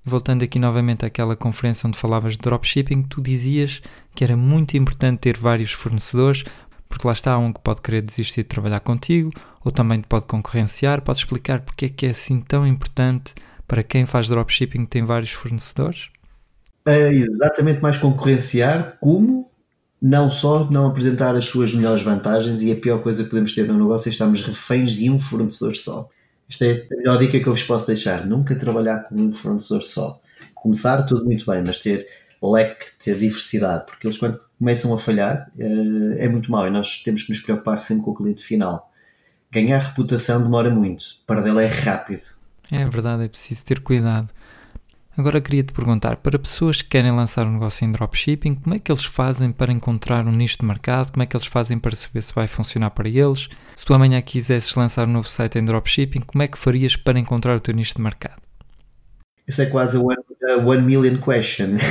voltando 0.03 0.43
aqui 0.43 0.59
novamente 0.59 1.05
àquela 1.05 1.35
conferência 1.35 1.87
onde 1.87 1.97
falavas 1.97 2.33
de 2.33 2.39
dropshipping, 2.39 3.03
tu 3.03 3.21
dizias 3.21 3.81
que 4.15 4.23
era 4.23 4.35
muito 4.35 4.75
importante 4.75 5.19
ter 5.19 5.37
vários 5.37 5.71
fornecedores, 5.71 6.43
porque 6.89 7.07
lá 7.07 7.13
está 7.13 7.37
um 7.37 7.53
que 7.53 7.61
pode 7.61 7.81
querer 7.81 8.01
desistir 8.01 8.41
de 8.41 8.49
trabalhar 8.49 8.79
contigo, 8.81 9.31
ou 9.63 9.71
também 9.71 10.01
te 10.01 10.07
pode 10.07 10.25
concorrenciar. 10.25 11.01
Podes 11.01 11.21
explicar 11.21 11.61
porque 11.61 11.85
é 11.85 11.89
que 11.89 12.05
é 12.05 12.09
assim 12.09 12.41
tão 12.41 12.65
importante 12.65 13.33
para 13.67 13.83
quem 13.83 14.05
faz 14.05 14.27
dropshipping 14.27 14.85
tem 14.85 15.05
vários 15.05 15.31
fornecedores? 15.31 16.09
É 16.85 17.13
exatamente 17.13 17.79
mais 17.79 17.97
concorrenciar, 17.97 18.97
como 18.99 19.50
não 20.01 20.31
só 20.31 20.65
não 20.71 20.87
apresentar 20.87 21.35
as 21.35 21.45
suas 21.45 21.73
melhores 21.73 22.01
vantagens 22.01 22.61
e 22.61 22.71
a 22.71 22.75
pior 22.75 23.03
coisa 23.03 23.23
que 23.23 23.29
podemos 23.29 23.53
ter 23.53 23.67
no 23.67 23.77
negócio 23.77 24.09
é 24.09 24.11
estarmos 24.11 24.43
reféns 24.43 24.93
de 24.93 25.09
um 25.09 25.19
fornecedor 25.19 25.75
só. 25.75 26.09
Esta 26.49 26.65
é 26.65 26.87
a 26.91 26.97
melhor 26.97 27.19
dica 27.19 27.39
que 27.39 27.47
eu 27.47 27.53
vos 27.53 27.63
posso 27.63 27.87
deixar. 27.87 28.25
Nunca 28.25 28.55
trabalhar 28.55 29.03
com 29.03 29.15
um 29.15 29.31
fornecedor 29.31 29.83
só. 29.83 30.19
Começar 30.55 31.03
tudo 31.03 31.23
muito 31.23 31.45
bem, 31.45 31.61
mas 31.63 31.77
ter 31.77 32.07
leque, 32.41 32.87
ter 33.03 33.17
diversidade, 33.17 33.85
porque 33.85 34.07
eles 34.07 34.17
quando 34.17 34.39
começam 34.57 34.93
a 34.93 34.97
falhar 34.97 35.49
eh, 35.57 36.25
é 36.25 36.27
muito 36.27 36.51
mau 36.51 36.67
e 36.67 36.71
nós 36.71 37.03
temos 37.03 37.23
que 37.23 37.29
nos 37.29 37.39
preocupar 37.39 37.77
sempre 37.77 38.03
com 38.03 38.11
o 38.11 38.15
cliente 38.15 38.43
final. 38.43 38.91
Ganhar 39.51 39.79
reputação 39.79 40.41
demora 40.41 40.69
muito, 40.69 41.05
perdê-la 41.27 41.61
é 41.61 41.67
rápido. 41.67 42.23
É 42.71 42.83
verdade, 42.85 43.25
é 43.25 43.27
preciso 43.27 43.63
ter 43.63 43.81
cuidado. 43.81 44.29
Agora 45.17 45.41
queria 45.41 45.61
te 45.61 45.73
perguntar, 45.73 46.15
para 46.17 46.39
pessoas 46.39 46.81
que 46.81 46.87
querem 46.87 47.11
lançar 47.11 47.45
um 47.45 47.53
negócio 47.53 47.83
em 47.83 47.91
dropshipping, 47.91 48.55
como 48.55 48.75
é 48.75 48.79
que 48.79 48.89
eles 48.89 49.03
fazem 49.03 49.51
para 49.51 49.71
encontrar 49.71 50.25
um 50.25 50.31
nicho 50.31 50.59
de 50.59 50.65
mercado? 50.65 51.11
Como 51.11 51.21
é 51.21 51.25
que 51.25 51.35
eles 51.35 51.47
fazem 51.47 51.77
para 51.77 51.93
saber 51.97 52.21
se 52.21 52.33
vai 52.33 52.47
funcionar 52.47 52.91
para 52.91 53.09
eles? 53.09 53.49
Se 53.75 53.83
tu 53.85 53.93
amanhã 53.93 54.21
quisesses 54.21 54.73
lançar 54.73 55.05
um 55.07 55.11
novo 55.11 55.27
site 55.27 55.59
em 55.59 55.65
dropshipping, 55.65 56.21
como 56.21 56.41
é 56.41 56.47
que 56.47 56.57
farias 56.57 56.95
para 56.95 57.19
encontrar 57.19 57.57
o 57.57 57.59
teu 57.59 57.75
nicho 57.75 57.95
de 57.95 58.01
mercado? 58.01 58.41
Esse 59.45 59.63
é 59.63 59.65
quase 59.65 59.97
o 59.97 60.09
ano, 60.09 60.23
one 60.65 60.81
million 60.81 61.17
question. 61.17 61.75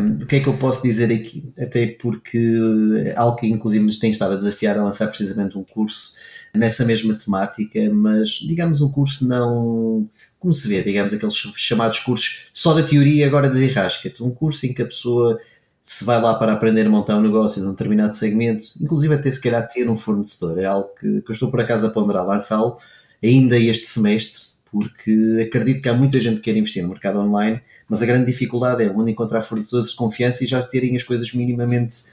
um, 0.00 0.22
o 0.24 0.26
que 0.26 0.36
é 0.36 0.40
que 0.40 0.48
eu 0.48 0.54
posso 0.54 0.82
dizer 0.82 1.12
aqui? 1.12 1.52
Até 1.56 1.86
porque 1.86 3.14
algo 3.14 3.36
que 3.36 3.46
inclusive 3.46 3.84
nos 3.84 4.00
tem 4.00 4.10
estado 4.10 4.34
a 4.34 4.36
desafiar 4.36 4.76
a 4.76 4.82
lançar 4.82 5.06
precisamente 5.06 5.56
um 5.56 5.62
curso 5.62 6.16
nessa 6.52 6.84
mesma 6.84 7.14
temática, 7.14 7.78
mas 7.92 8.30
digamos 8.30 8.80
um 8.80 8.90
curso 8.90 9.28
não 9.28 10.08
como 10.46 10.54
se 10.54 10.68
vê, 10.68 10.80
digamos, 10.80 11.12
aqueles 11.12 11.34
chamados 11.56 11.98
cursos 11.98 12.50
só 12.54 12.72
da 12.72 12.80
teoria 12.80 13.26
agora 13.26 13.50
desenrasca-te. 13.50 14.22
Um 14.22 14.30
curso 14.30 14.64
em 14.64 14.72
que 14.72 14.80
a 14.80 14.84
pessoa 14.86 15.40
se 15.82 16.04
vai 16.04 16.22
lá 16.22 16.36
para 16.36 16.52
aprender 16.52 16.86
a 16.86 16.88
montar 16.88 17.16
um 17.16 17.20
negócio 17.20 17.60
de 17.60 17.66
um 17.66 17.72
determinado 17.72 18.14
segmento, 18.14 18.64
inclusive 18.80 19.12
até 19.12 19.32
se 19.32 19.40
calhar 19.40 19.66
ter 19.66 19.90
um 19.90 19.96
fornecedor, 19.96 20.60
é 20.60 20.64
algo 20.64 20.88
que, 21.00 21.20
que 21.20 21.30
eu 21.30 21.32
estou 21.32 21.50
por 21.50 21.60
acaso 21.60 21.84
a 21.84 21.90
ponderar 21.90 22.24
lançá-lo 22.24 22.78
ainda 23.20 23.58
este 23.58 23.86
semestre, 23.86 24.40
porque 24.70 25.44
acredito 25.48 25.82
que 25.82 25.88
há 25.88 25.94
muita 25.94 26.20
gente 26.20 26.36
que 26.36 26.42
quer 26.42 26.56
investir 26.56 26.84
no 26.84 26.90
mercado 26.90 27.18
online, 27.18 27.60
mas 27.88 28.00
a 28.00 28.06
grande 28.06 28.26
dificuldade 28.26 28.84
é 28.84 28.88
onde 28.88 29.10
encontrar 29.10 29.42
fornecedores 29.42 29.90
de 29.90 29.96
confiança 29.96 30.44
e 30.44 30.46
já 30.46 30.62
terem 30.62 30.94
as 30.94 31.02
coisas 31.02 31.32
minimamente 31.34 32.04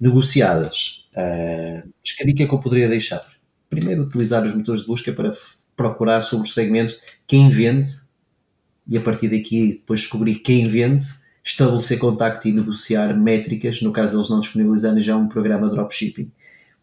negociadas. 0.00 1.08
Uh, 1.12 1.88
mas 2.00 2.12
que 2.12 2.24
dica 2.24 2.44
é 2.44 2.46
que 2.46 2.54
eu 2.54 2.60
poderia 2.60 2.88
deixar? 2.88 3.24
Primeiro, 3.68 4.02
utilizar 4.02 4.44
os 4.46 4.54
motores 4.54 4.82
de 4.82 4.86
busca 4.86 5.12
para 5.12 5.32
procurar 5.76 6.22
sobre 6.22 6.48
o 6.48 6.52
segmento 6.52 6.96
quem 7.26 7.48
vende 7.48 7.90
e 8.86 8.96
a 8.98 9.00
partir 9.00 9.28
daqui 9.28 9.74
depois 9.74 10.00
descobrir 10.00 10.36
quem 10.36 10.68
vende, 10.68 11.04
estabelecer 11.42 11.98
contacto 11.98 12.48
e 12.48 12.52
negociar 12.52 13.14
métricas, 13.16 13.80
no 13.80 13.92
caso 13.92 14.18
eles 14.18 14.28
não 14.28 14.40
disponibilizarem 14.40 15.02
já 15.02 15.16
um 15.16 15.28
programa 15.28 15.68
de 15.68 15.74
dropshipping. 15.74 16.30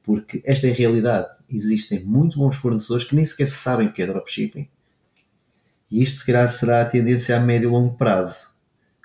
Porque 0.03 0.41
esta 0.43 0.67
é 0.67 0.71
a 0.71 0.73
realidade. 0.73 1.27
Existem 1.49 1.99
muito 1.99 2.37
bons 2.37 2.55
fornecedores 2.55 3.05
que 3.05 3.15
nem 3.15 3.25
sequer 3.25 3.47
sabem 3.47 3.87
o 3.87 3.93
que 3.93 4.01
é 4.01 4.07
dropshipping. 4.07 4.67
E 5.91 6.01
isto 6.01 6.19
se 6.19 6.25
calhar 6.25 6.47
será 6.49 6.81
a 6.81 6.85
tendência 6.85 7.35
a 7.37 7.39
médio 7.39 7.69
e 7.69 7.71
longo 7.71 7.95
prazo. 7.95 8.55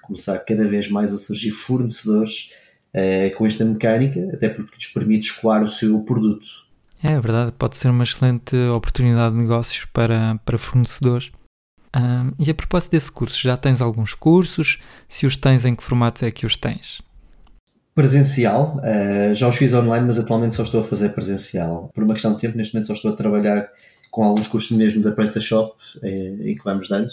Começar 0.02 0.38
cada 0.38 0.66
vez 0.66 0.88
mais 0.88 1.12
a 1.12 1.18
surgir 1.18 1.50
fornecedores 1.50 2.50
uh, 2.94 3.36
com 3.36 3.44
esta 3.44 3.64
mecânica, 3.64 4.30
até 4.32 4.48
porque 4.48 4.76
lhes 4.76 4.86
permite 4.86 5.30
escoar 5.30 5.62
o 5.62 5.68
seu 5.68 6.02
produto 6.04 6.65
é 7.02 7.20
verdade, 7.20 7.52
pode 7.58 7.76
ser 7.76 7.88
uma 7.88 8.04
excelente 8.04 8.56
oportunidade 8.74 9.34
de 9.34 9.40
negócios 9.40 9.84
para, 9.92 10.40
para 10.44 10.58
fornecedores. 10.58 11.30
Um, 11.94 12.32
e 12.38 12.50
a 12.50 12.54
propósito 12.54 12.90
desse 12.90 13.10
curso, 13.10 13.40
já 13.40 13.56
tens 13.56 13.80
alguns 13.80 14.14
cursos? 14.14 14.78
Se 15.08 15.26
os 15.26 15.36
tens, 15.36 15.64
em 15.64 15.74
que 15.74 15.82
formatos 15.82 16.22
é 16.22 16.30
que 16.30 16.44
os 16.44 16.56
tens? 16.56 17.00
Presencial, 17.94 18.78
uh, 18.78 19.34
já 19.34 19.48
os 19.48 19.56
fiz 19.56 19.72
online, 19.72 20.06
mas 20.06 20.18
atualmente 20.18 20.54
só 20.54 20.62
estou 20.62 20.80
a 20.80 20.84
fazer 20.84 21.10
presencial. 21.10 21.90
Por 21.94 22.04
uma 22.04 22.12
questão 22.12 22.34
de 22.34 22.40
tempo, 22.40 22.56
neste 22.56 22.74
momento 22.74 22.88
só 22.88 22.94
estou 22.94 23.12
a 23.12 23.16
trabalhar 23.16 23.68
com 24.10 24.22
alguns 24.22 24.46
cursos 24.46 24.74
mesmo 24.76 25.02
da 25.02 25.12
PrestaShop 25.12 25.76
eh, 26.02 26.36
em 26.40 26.54
que 26.54 26.64
vamos 26.64 26.88
dando, 26.88 27.10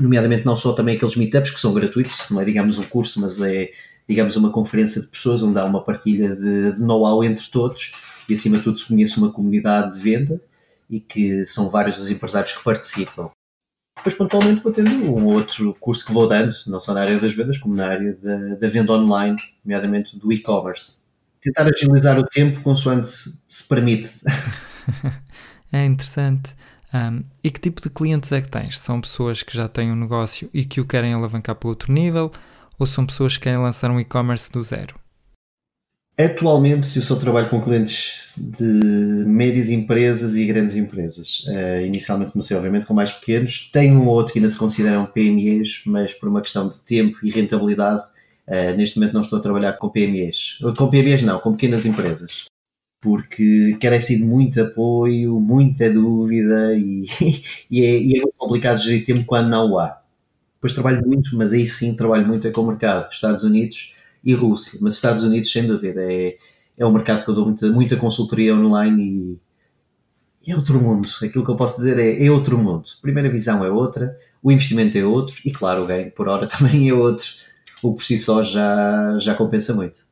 nomeadamente 0.00 0.46
não 0.46 0.56
só 0.56 0.72
também 0.72 0.94
aqueles 0.94 1.16
meetups 1.16 1.50
que 1.50 1.58
são 1.58 1.74
gratuitos, 1.74 2.30
não 2.30 2.40
é 2.40 2.44
digamos 2.44 2.78
um 2.78 2.84
curso, 2.84 3.20
mas 3.20 3.40
é 3.40 3.70
digamos 4.08 4.36
uma 4.36 4.50
conferência 4.50 5.00
de 5.00 5.08
pessoas 5.08 5.42
onde 5.42 5.58
há 5.58 5.64
uma 5.64 5.82
partilha 5.82 6.36
de, 6.36 6.76
de 6.76 6.84
know-how 6.84 7.24
entre 7.24 7.44
todos 7.50 7.92
e 8.28 8.34
acima 8.34 8.58
de 8.58 8.64
tudo 8.64 8.78
se 8.78 8.86
conhece 8.86 9.18
uma 9.18 9.32
comunidade 9.32 9.94
de 9.94 10.00
venda 10.00 10.40
e 10.88 11.00
que 11.00 11.44
são 11.46 11.70
vários 11.70 11.98
os 11.98 12.10
empresários 12.10 12.52
que 12.52 12.64
participam. 12.64 13.30
Depois, 13.96 14.14
pontualmente, 14.14 14.62
vou 14.62 14.72
tendo 14.72 14.90
um 14.90 15.24
outro 15.26 15.74
curso 15.80 16.04
que 16.04 16.12
vou 16.12 16.28
dando, 16.28 16.54
não 16.66 16.80
só 16.80 16.92
na 16.92 17.00
área 17.00 17.18
das 17.18 17.32
vendas, 17.32 17.58
como 17.58 17.74
na 17.74 17.86
área 17.86 18.12
da, 18.14 18.54
da 18.56 18.68
venda 18.68 18.92
online, 18.92 19.38
nomeadamente 19.64 20.18
do 20.18 20.32
e-commerce. 20.32 21.04
Tentar 21.40 21.68
agilizar 21.68 22.18
o 22.18 22.26
tempo 22.26 22.60
consoante 22.60 23.08
se 23.48 23.68
permite. 23.68 24.10
é 25.72 25.84
interessante. 25.84 26.54
Um, 26.92 27.24
e 27.42 27.50
que 27.50 27.60
tipo 27.60 27.82
de 27.82 27.90
clientes 27.90 28.30
é 28.30 28.40
que 28.40 28.48
tens? 28.48 28.78
São 28.78 29.00
pessoas 29.00 29.42
que 29.42 29.56
já 29.56 29.68
têm 29.68 29.90
um 29.90 29.96
negócio 29.96 30.48
e 30.52 30.64
que 30.64 30.80
o 30.80 30.86
querem 30.86 31.14
alavancar 31.14 31.54
para 31.54 31.68
outro 31.68 31.92
nível? 31.92 32.30
Ou 32.78 32.86
são 32.86 33.06
pessoas 33.06 33.36
que 33.36 33.44
querem 33.44 33.58
lançar 33.58 33.90
um 33.90 33.98
e-commerce 33.98 34.50
do 34.50 34.62
zero? 34.62 34.94
Atualmente, 36.16 36.86
se 36.86 37.00
eu 37.00 37.02
só 37.02 37.16
trabalho 37.16 37.50
com 37.50 37.60
clientes 37.60 38.24
de 38.36 38.64
médias 38.64 39.68
empresas 39.68 40.36
e 40.36 40.44
grandes 40.44 40.76
empresas. 40.76 41.44
Uh, 41.48 41.84
inicialmente 41.84 42.32
comecei, 42.32 42.56
obviamente, 42.56 42.86
com 42.86 42.94
mais 42.94 43.12
pequenos. 43.12 43.68
Tenho 43.72 44.00
um 44.00 44.06
ou 44.06 44.14
outro 44.14 44.32
que 44.32 44.38
ainda 44.38 44.48
se 44.48 44.56
consideram 44.56 45.06
PMEs, 45.06 45.82
mas 45.86 46.12
por 46.12 46.28
uma 46.28 46.40
questão 46.40 46.68
de 46.68 46.78
tempo 46.80 47.18
e 47.22 47.30
rentabilidade, 47.30 48.02
uh, 48.46 48.76
neste 48.76 48.98
momento 48.98 49.14
não 49.14 49.22
estou 49.22 49.38
a 49.38 49.42
trabalhar 49.42 49.72
com 49.74 49.88
PMEs. 49.88 50.58
Com 50.76 50.88
PMEs 50.88 51.22
não, 51.22 51.40
com 51.40 51.52
pequenas 51.52 51.84
empresas. 51.84 52.44
Porque 53.00 53.76
carece 53.80 54.16
de 54.16 54.24
muito 54.24 54.60
apoio, 54.62 55.38
muita 55.40 55.92
dúvida 55.92 56.74
e, 56.76 57.06
e, 57.70 57.84
é, 57.84 57.98
e 57.98 58.16
é 58.18 58.20
muito 58.22 58.34
complicado 58.38 58.78
gerir 58.78 59.04
tempo 59.04 59.24
quando 59.24 59.48
não 59.48 59.78
há. 59.78 60.00
Depois 60.54 60.72
trabalho 60.72 61.06
muito, 61.06 61.36
mas 61.36 61.52
aí 61.52 61.66
sim 61.66 61.94
trabalho 61.94 62.26
muito 62.26 62.46
é 62.46 62.50
com 62.50 62.62
o 62.62 62.66
mercado. 62.68 63.10
Estados 63.12 63.42
Unidos 63.44 63.94
e 64.24 64.34
Rússia. 64.34 64.78
Mas 64.82 64.94
Estados 64.94 65.22
Unidos, 65.22 65.50
sem 65.50 65.66
dúvida, 65.66 66.00
é, 66.02 66.36
é 66.76 66.86
um 66.86 66.92
mercado 66.92 67.24
que 67.24 67.30
eu 67.30 67.34
dou 67.34 67.46
muita, 67.46 67.70
muita 67.70 67.96
consultoria 67.96 68.54
online 68.54 69.38
e 70.46 70.52
é 70.52 70.56
outro 70.56 70.80
mundo. 70.80 71.08
Aquilo 71.22 71.44
que 71.44 71.50
eu 71.50 71.56
posso 71.56 71.76
dizer 71.76 71.98
é, 71.98 72.24
é 72.24 72.30
outro 72.30 72.58
mundo. 72.58 72.84
Primeira 73.00 73.30
visão 73.30 73.64
é 73.64 73.70
outra, 73.70 74.16
o 74.42 74.52
investimento 74.52 74.96
é 74.98 75.04
outro 75.04 75.36
e, 75.44 75.50
claro, 75.50 75.84
o 75.84 75.86
ganho 75.86 76.10
por 76.10 76.28
hora 76.28 76.46
também 76.48 76.88
é 76.88 76.94
outro. 76.94 77.26
O 77.82 77.94
por 77.94 78.02
si 78.02 78.18
só 78.18 78.42
já, 78.42 79.18
já 79.18 79.34
compensa 79.34 79.74
muito. 79.74 80.04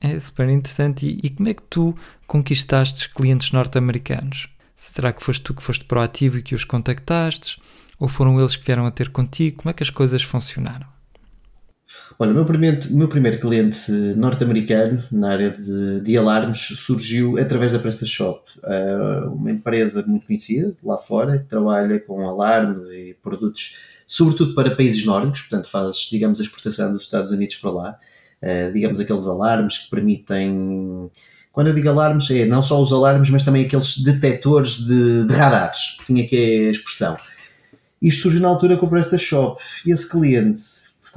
É 0.00 0.18
super 0.18 0.48
interessante. 0.48 1.06
E, 1.06 1.26
e 1.26 1.30
como 1.30 1.48
é 1.48 1.54
que 1.54 1.62
tu 1.62 1.96
conquistaste 2.26 3.12
clientes 3.12 3.52
norte-americanos? 3.52 4.48
Será 4.74 5.12
que 5.12 5.22
foste 5.22 5.42
tu 5.42 5.54
que 5.54 5.62
foste 5.62 5.84
proativo 5.84 6.38
e 6.38 6.42
que 6.42 6.54
os 6.54 6.64
contactaste? 6.64 7.60
Ou 7.98 8.08
foram 8.08 8.38
eles 8.38 8.56
que 8.56 8.64
vieram 8.64 8.84
a 8.86 8.90
ter 8.90 9.08
contigo? 9.08 9.58
Como 9.58 9.70
é 9.70 9.72
que 9.72 9.82
as 9.82 9.90
coisas 9.90 10.22
funcionaram? 10.22 10.95
Olha, 12.18 12.32
o 12.32 12.34
meu 12.34 12.44
primeiro, 12.44 12.92
meu 12.92 13.08
primeiro 13.08 13.38
cliente 13.38 13.90
norte-americano 14.16 15.04
na 15.10 15.32
área 15.32 15.50
de, 15.50 16.00
de, 16.00 16.16
alarmes 16.16 16.58
surgiu 16.58 17.38
através 17.38 17.72
da 17.72 17.78
PrestaShop, 17.78 18.42
uh, 18.58 19.30
uma 19.32 19.50
empresa 19.50 20.04
muito 20.06 20.26
conhecida 20.26 20.74
lá 20.82 20.98
fora 20.98 21.38
que 21.38 21.44
trabalha 21.44 22.00
com 22.00 22.26
alarmes 22.26 22.86
e 22.86 23.16
produtos, 23.22 23.76
sobretudo 24.06 24.54
para 24.54 24.74
países 24.74 25.04
nórdicos, 25.04 25.42
portanto 25.42 25.70
faz, 25.70 25.96
digamos, 26.10 26.40
a 26.40 26.42
exportação 26.42 26.92
dos 26.92 27.02
Estados 27.02 27.30
Unidos 27.30 27.56
para 27.56 27.70
lá, 27.70 27.98
uh, 28.42 28.72
digamos, 28.72 28.98
aqueles 28.98 29.26
alarmes 29.26 29.78
que 29.78 29.90
permitem. 29.90 31.10
Quando 31.52 31.68
eu 31.68 31.74
digo 31.74 31.88
alarmes, 31.88 32.30
é 32.30 32.44
não 32.44 32.62
só 32.62 32.80
os 32.80 32.92
alarmes, 32.92 33.30
mas 33.30 33.42
também 33.42 33.64
aqueles 33.64 33.98
detectores 33.98 34.78
de, 34.78 35.24
de 35.24 35.34
radares, 35.34 35.98
tinha 36.04 36.24
aqui 36.24 36.68
a 36.68 36.70
expressão. 36.70 37.16
Isto 38.02 38.22
surgiu 38.22 38.40
na 38.40 38.48
altura 38.48 38.76
com 38.76 38.86
o 38.86 38.90
PrestaShop 38.90 39.62
e 39.86 39.90
esse 39.90 40.08
cliente 40.08 40.60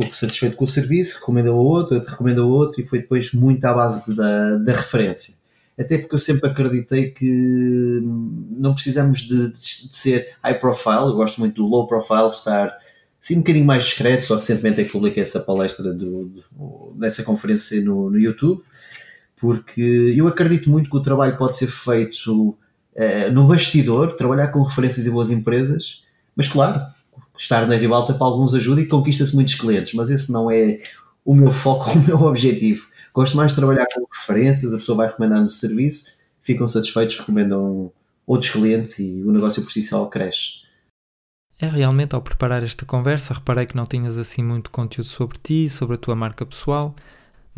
ficou 0.03 0.13
satisfeito 0.13 0.55
com 0.55 0.65
o 0.65 0.67
serviço, 0.67 1.19
recomendou 1.19 1.57
a 1.57 1.61
outro, 1.61 1.95
outro 1.95 2.11
recomendou 2.11 2.49
outro 2.49 2.81
e 2.81 2.85
foi 2.85 2.99
depois 2.99 3.33
muito 3.33 3.63
à 3.65 3.73
base 3.73 4.15
da, 4.15 4.57
da 4.57 4.71
referência. 4.73 5.33
Até 5.77 5.97
porque 5.97 6.15
eu 6.15 6.19
sempre 6.19 6.49
acreditei 6.49 7.11
que 7.11 8.01
não 8.03 8.73
precisamos 8.73 9.21
de, 9.21 9.53
de, 9.53 9.59
ser 9.59 10.35
high 10.43 10.59
profile, 10.59 11.07
eu 11.07 11.15
gosto 11.15 11.39
muito 11.39 11.55
do 11.55 11.67
low 11.67 11.87
profile, 11.87 12.29
estar 12.29 12.77
assim 13.21 13.35
um 13.35 13.39
bocadinho 13.39 13.65
mais 13.65 13.85
discreto, 13.85 14.25
só 14.25 14.35
recentemente 14.35 14.81
é 14.81 14.83
que 14.83 14.91
publiquei 14.91 15.23
essa 15.23 15.39
palestra 15.39 15.93
do, 15.93 16.25
do, 16.25 16.93
dessa 16.95 17.23
conferência 17.23 17.81
no, 17.81 18.09
no 18.09 18.19
YouTube, 18.19 18.61
porque 19.37 20.13
eu 20.15 20.27
acredito 20.27 20.69
muito 20.69 20.89
que 20.89 20.97
o 20.97 21.01
trabalho 21.01 21.37
pode 21.37 21.57
ser 21.57 21.67
feito 21.67 22.49
uh, 22.49 23.31
no 23.31 23.47
bastidor, 23.47 24.15
trabalhar 24.15 24.49
com 24.49 24.61
referências 24.63 25.05
e 25.05 25.11
boas 25.11 25.31
empresas, 25.31 26.03
mas 26.35 26.47
claro, 26.47 26.81
estar 27.39 27.65
na 27.65 27.75
ribalta 27.75 28.13
para 28.13 28.27
alguns 28.27 28.53
ajuda 28.53 28.81
e 28.81 28.85
conquista-se 28.85 29.33
muitos 29.33 29.55
clientes, 29.55 29.93
mas 29.93 30.09
esse 30.09 30.29
não 30.31 30.51
é 30.51 30.79
o 31.23 31.33
meu 31.33 31.51
foco, 31.51 31.89
o 31.97 31.99
meu 31.99 32.21
objetivo. 32.23 32.87
Gosto 33.13 33.37
mais 33.37 33.51
de 33.51 33.55
trabalhar 33.55 33.87
com 33.93 34.05
referências, 34.13 34.73
a 34.73 34.77
pessoa 34.77 34.97
vai 34.97 35.07
recomendando 35.07 35.45
o 35.45 35.49
serviço, 35.49 36.11
ficam 36.41 36.67
satisfeitos, 36.67 37.17
recomendam 37.17 37.91
outros 38.27 38.51
clientes 38.51 38.99
e 38.99 39.23
o 39.23 39.31
negócio 39.31 39.63
por 39.63 39.71
si 39.71 39.81
só 39.81 40.05
cresce. 40.05 40.67
É 41.57 41.67
realmente 41.67 42.13
ao 42.13 42.21
preparar 42.21 42.63
esta 42.63 42.85
conversa, 42.85 43.33
reparei 43.33 43.65
que 43.65 43.75
não 43.75 43.85
tinhas 43.85 44.17
assim 44.17 44.43
muito 44.43 44.69
conteúdo 44.69 45.07
sobre 45.07 45.37
ti, 45.41 45.69
sobre 45.69 45.95
a 45.95 45.97
tua 45.97 46.15
marca 46.15 46.45
pessoal, 46.45 46.95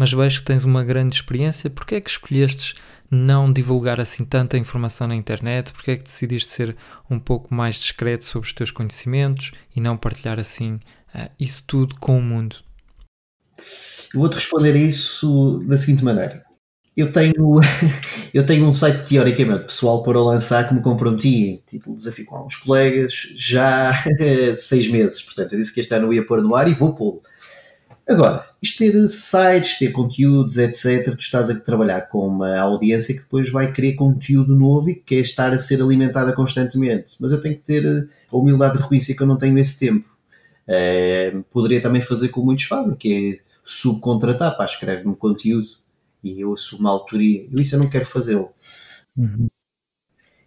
mas 0.01 0.11
vejo 0.11 0.39
que 0.39 0.45
tens 0.45 0.63
uma 0.63 0.83
grande 0.83 1.13
experiência. 1.13 1.69
Porquê 1.69 1.93
é 1.93 2.01
que 2.01 2.09
escolhestes 2.09 2.73
não 3.07 3.53
divulgar 3.53 4.01
assim 4.01 4.25
tanta 4.25 4.57
informação 4.57 5.07
na 5.07 5.15
internet? 5.15 5.71
Porque 5.71 5.91
é 5.91 5.95
que 5.95 6.05
decidiste 6.05 6.49
ser 6.49 6.75
um 7.07 7.19
pouco 7.19 7.53
mais 7.53 7.75
discreto 7.75 8.25
sobre 8.25 8.47
os 8.47 8.53
teus 8.53 8.71
conhecimentos 8.71 9.51
e 9.75 9.79
não 9.79 9.95
partilhar 9.95 10.39
assim 10.39 10.79
uh, 11.13 11.29
isso 11.39 11.63
tudo 11.67 11.93
com 11.99 12.17
o 12.17 12.21
mundo? 12.21 12.55
Eu 14.11 14.21
vou-te 14.21 14.33
responder 14.33 14.73
a 14.73 14.77
isso 14.77 15.63
da 15.67 15.77
seguinte 15.77 16.03
maneira. 16.03 16.43
Eu 16.97 17.13
tenho, 17.13 17.59
eu 18.33 18.43
tenho 18.43 18.65
um 18.65 18.73
site 18.73 19.07
teoricamente 19.07 19.65
pessoal 19.65 20.01
para 20.01 20.19
lançar 20.19 20.67
que 20.67 20.73
me 20.73 20.81
comprometi, 20.81 21.61
tipo, 21.69 21.95
desafio 21.95 22.25
com 22.25 22.37
alguns 22.37 22.55
colegas, 22.55 23.35
já 23.37 23.91
há 23.91 23.95
seis 24.57 24.87
meses. 24.87 25.21
Portanto, 25.21 25.53
eu 25.53 25.59
disse 25.59 25.71
que 25.71 25.79
este 25.79 25.93
ano 25.93 26.07
eu 26.07 26.13
ia 26.13 26.25
pôr 26.25 26.41
no 26.41 26.55
ar 26.55 26.67
e 26.67 26.73
vou 26.73 26.95
pô-lo. 26.95 27.21
Agora, 28.11 28.45
isto 28.61 28.79
ter 28.79 29.07
sites, 29.07 29.79
ter 29.79 29.91
conteúdos, 29.91 30.57
etc., 30.57 31.15
tu 31.15 31.21
estás 31.21 31.49
a 31.49 31.59
trabalhar 31.59 32.01
com 32.01 32.27
uma 32.27 32.57
audiência 32.59 33.15
que 33.15 33.21
depois 33.21 33.49
vai 33.49 33.71
querer 33.71 33.93
conteúdo 33.93 34.53
novo 34.53 34.89
e 34.89 34.95
que 34.95 35.15
quer 35.15 35.21
estar 35.21 35.53
a 35.53 35.57
ser 35.57 35.81
alimentada 35.81 36.33
constantemente. 36.33 37.15
Mas 37.21 37.31
eu 37.31 37.41
tenho 37.41 37.55
que 37.55 37.63
ter 37.63 38.09
a 38.29 38.35
humildade 38.35 38.75
de 38.75 38.83
reconhecer 38.83 39.15
que 39.15 39.23
eu 39.23 39.27
não 39.27 39.37
tenho 39.37 39.57
esse 39.57 39.79
tempo. 39.79 40.09
Uh, 40.67 41.41
poderia 41.51 41.81
também 41.81 42.01
fazer 42.01 42.29
como 42.29 42.47
muitos 42.47 42.65
fazem, 42.65 42.95
que 42.95 43.39
é 43.39 43.51
subcontratar, 43.63 44.57
pá, 44.57 44.65
escreve-me 44.65 45.15
conteúdo 45.15 45.69
e 46.21 46.41
eu 46.41 46.51
assumo 46.53 46.87
a 46.89 46.91
autoria. 46.91 47.47
Eu 47.49 47.61
isso 47.61 47.75
eu 47.75 47.79
não 47.79 47.89
quero 47.89 48.05
fazê-lo. 48.05 48.51
Uhum. 49.15 49.47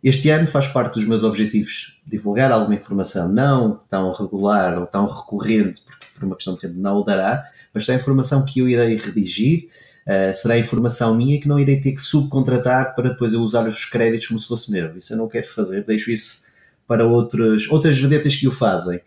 Este 0.03 0.29
ano 0.29 0.47
faz 0.47 0.67
parte 0.67 0.97
dos 0.97 1.07
meus 1.07 1.25
objetivos 1.25 1.99
divulgar 2.07 2.53
alguma 2.53 2.75
informação, 2.75 3.33
não 3.33 3.81
tão 3.89 4.13
regular 4.13 4.79
ou 4.79 4.87
tão 4.87 5.07
recorrente, 5.07 5.81
porque 5.81 6.05
por 6.15 6.25
uma 6.25 6.37
questão 6.37 6.55
de 6.55 6.61
tempo 6.61 6.75
não 6.79 6.99
o 6.99 7.03
dará, 7.03 7.51
mas 7.75 7.89
é 7.89 7.97
informação 7.97 8.45
que 8.45 8.61
eu 8.61 8.69
irei 8.69 8.97
redigir, 8.97 9.69
uh, 10.07 10.35
será 10.35 10.57
informação 10.57 11.15
minha 11.15 11.41
que 11.41 11.49
não 11.49 11.59
irei 11.59 11.81
ter 11.81 11.93
que 11.93 12.01
subcontratar 12.01 12.95
para 12.95 13.11
depois 13.11 13.33
eu 13.33 13.41
usar 13.41 13.67
os 13.67 13.85
créditos 13.85 14.29
como 14.29 14.39
se 14.39 14.47
fosse 14.47 14.71
meu. 14.71 14.97
Isso 14.97 15.13
eu 15.13 15.17
não 15.17 15.29
quero 15.29 15.49
fazer, 15.49 15.85
deixo 15.85 16.11
isso 16.11 16.45
para 16.87 17.05
outras, 17.05 17.69
outras 17.69 17.99
vedetas 17.99 18.37
que 18.37 18.47
o 18.47 18.53
fazem. 18.53 19.01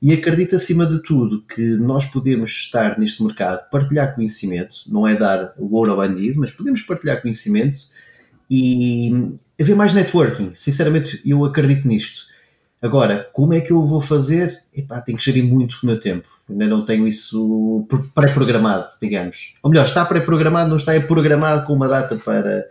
E 0.00 0.12
acredito, 0.12 0.54
acima 0.54 0.86
de 0.86 1.02
tudo, 1.02 1.42
que 1.42 1.62
nós 1.76 2.06
podemos 2.06 2.50
estar 2.50 2.98
neste 2.98 3.22
mercado, 3.22 3.68
partilhar 3.68 4.14
conhecimento, 4.14 4.84
não 4.86 5.06
é 5.08 5.16
dar 5.16 5.54
o 5.58 5.74
ouro 5.74 5.90
ao 5.90 5.96
bandido, 5.96 6.38
mas 6.40 6.52
podemos 6.52 6.82
partilhar 6.82 7.20
conhecimento 7.20 7.78
e 8.48 9.12
haver 9.60 9.74
mais 9.74 9.92
networking. 9.92 10.52
Sinceramente, 10.54 11.20
eu 11.24 11.44
acredito 11.44 11.86
nisto. 11.88 12.28
Agora, 12.80 13.28
como 13.32 13.54
é 13.54 13.60
que 13.60 13.72
eu 13.72 13.84
vou 13.84 14.00
fazer? 14.00 14.62
Epá, 14.72 15.00
tenho 15.00 15.18
que 15.18 15.24
gerir 15.24 15.44
muito 15.44 15.78
o 15.82 15.86
meu 15.86 15.98
tempo. 15.98 16.28
Ainda 16.48 16.66
não 16.66 16.84
tenho 16.84 17.06
isso 17.06 17.86
pré-programado, 18.14 18.88
digamos. 19.00 19.54
Ou 19.62 19.70
melhor, 19.70 19.84
está 19.84 20.04
pré-programado, 20.04 20.70
não 20.70 20.76
está 20.76 20.94
é 20.94 21.00
programado 21.00 21.66
com 21.66 21.74
uma 21.74 21.88
data 21.88 22.16
para, 22.16 22.66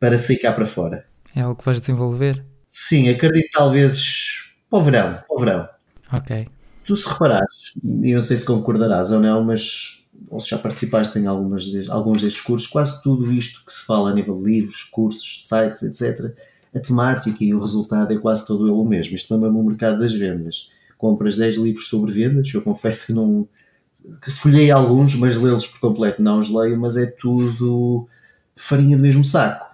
para 0.00 0.18
sair 0.18 0.38
cá 0.38 0.52
para 0.52 0.66
fora. 0.66 1.04
É 1.34 1.42
algo 1.42 1.56
que 1.56 1.64
vais 1.64 1.80
desenvolver? 1.80 2.44
Sim, 2.64 3.08
acredito 3.10 3.50
talvez 3.52 4.50
para 4.70 4.78
o 4.78 4.82
verão. 4.82 5.12
Para 5.12 5.36
o 5.36 5.38
verão. 5.38 5.68
Ok. 6.12 6.48
Tu 6.84 6.96
se 6.96 7.08
reparares, 7.08 7.74
e 7.84 8.14
não 8.14 8.22
sei 8.22 8.38
se 8.38 8.44
concordarás 8.44 9.12
ou 9.12 9.20
não, 9.20 9.44
mas 9.44 10.02
ou 10.28 10.40
se 10.40 10.50
já 10.50 10.58
participaste 10.58 11.18
em 11.18 11.26
algumas 11.26 11.64
alguns 11.88 12.22
destes 12.22 12.42
cursos, 12.42 12.68
quase 12.68 13.02
tudo 13.02 13.32
isto 13.32 13.64
que 13.64 13.72
se 13.72 13.84
fala 13.84 14.10
a 14.10 14.14
nível 14.14 14.38
de 14.38 14.44
livros, 14.44 14.84
cursos, 14.84 15.46
sites, 15.46 15.82
etc., 15.82 16.34
a 16.74 16.80
temática 16.80 17.44
e 17.44 17.52
o 17.52 17.60
resultado 17.60 18.12
é 18.12 18.18
quase 18.18 18.46
todo 18.46 18.66
ele 18.66 18.72
o 18.72 18.84
mesmo. 18.84 19.14
Isto 19.14 19.34
lembra-me 19.34 19.58
o 19.58 19.62
mercado 19.62 19.98
das 19.98 20.12
vendas. 20.14 20.70
Compras 21.02 21.36
10 21.36 21.56
livros 21.56 21.88
sobre 21.88 22.12
vendas, 22.12 22.48
eu 22.54 22.62
confesso 22.62 23.08
que 23.08 23.12
não. 23.12 23.48
Que 24.22 24.30
folhei 24.30 24.70
alguns, 24.70 25.16
mas 25.16 25.36
lê-los 25.36 25.66
por 25.66 25.80
completo 25.80 26.22
não 26.22 26.38
os 26.38 26.48
leio, 26.48 26.78
mas 26.78 26.96
é 26.96 27.06
tudo 27.06 28.08
farinha 28.54 28.96
do 28.96 29.02
mesmo 29.02 29.24
saco. 29.24 29.66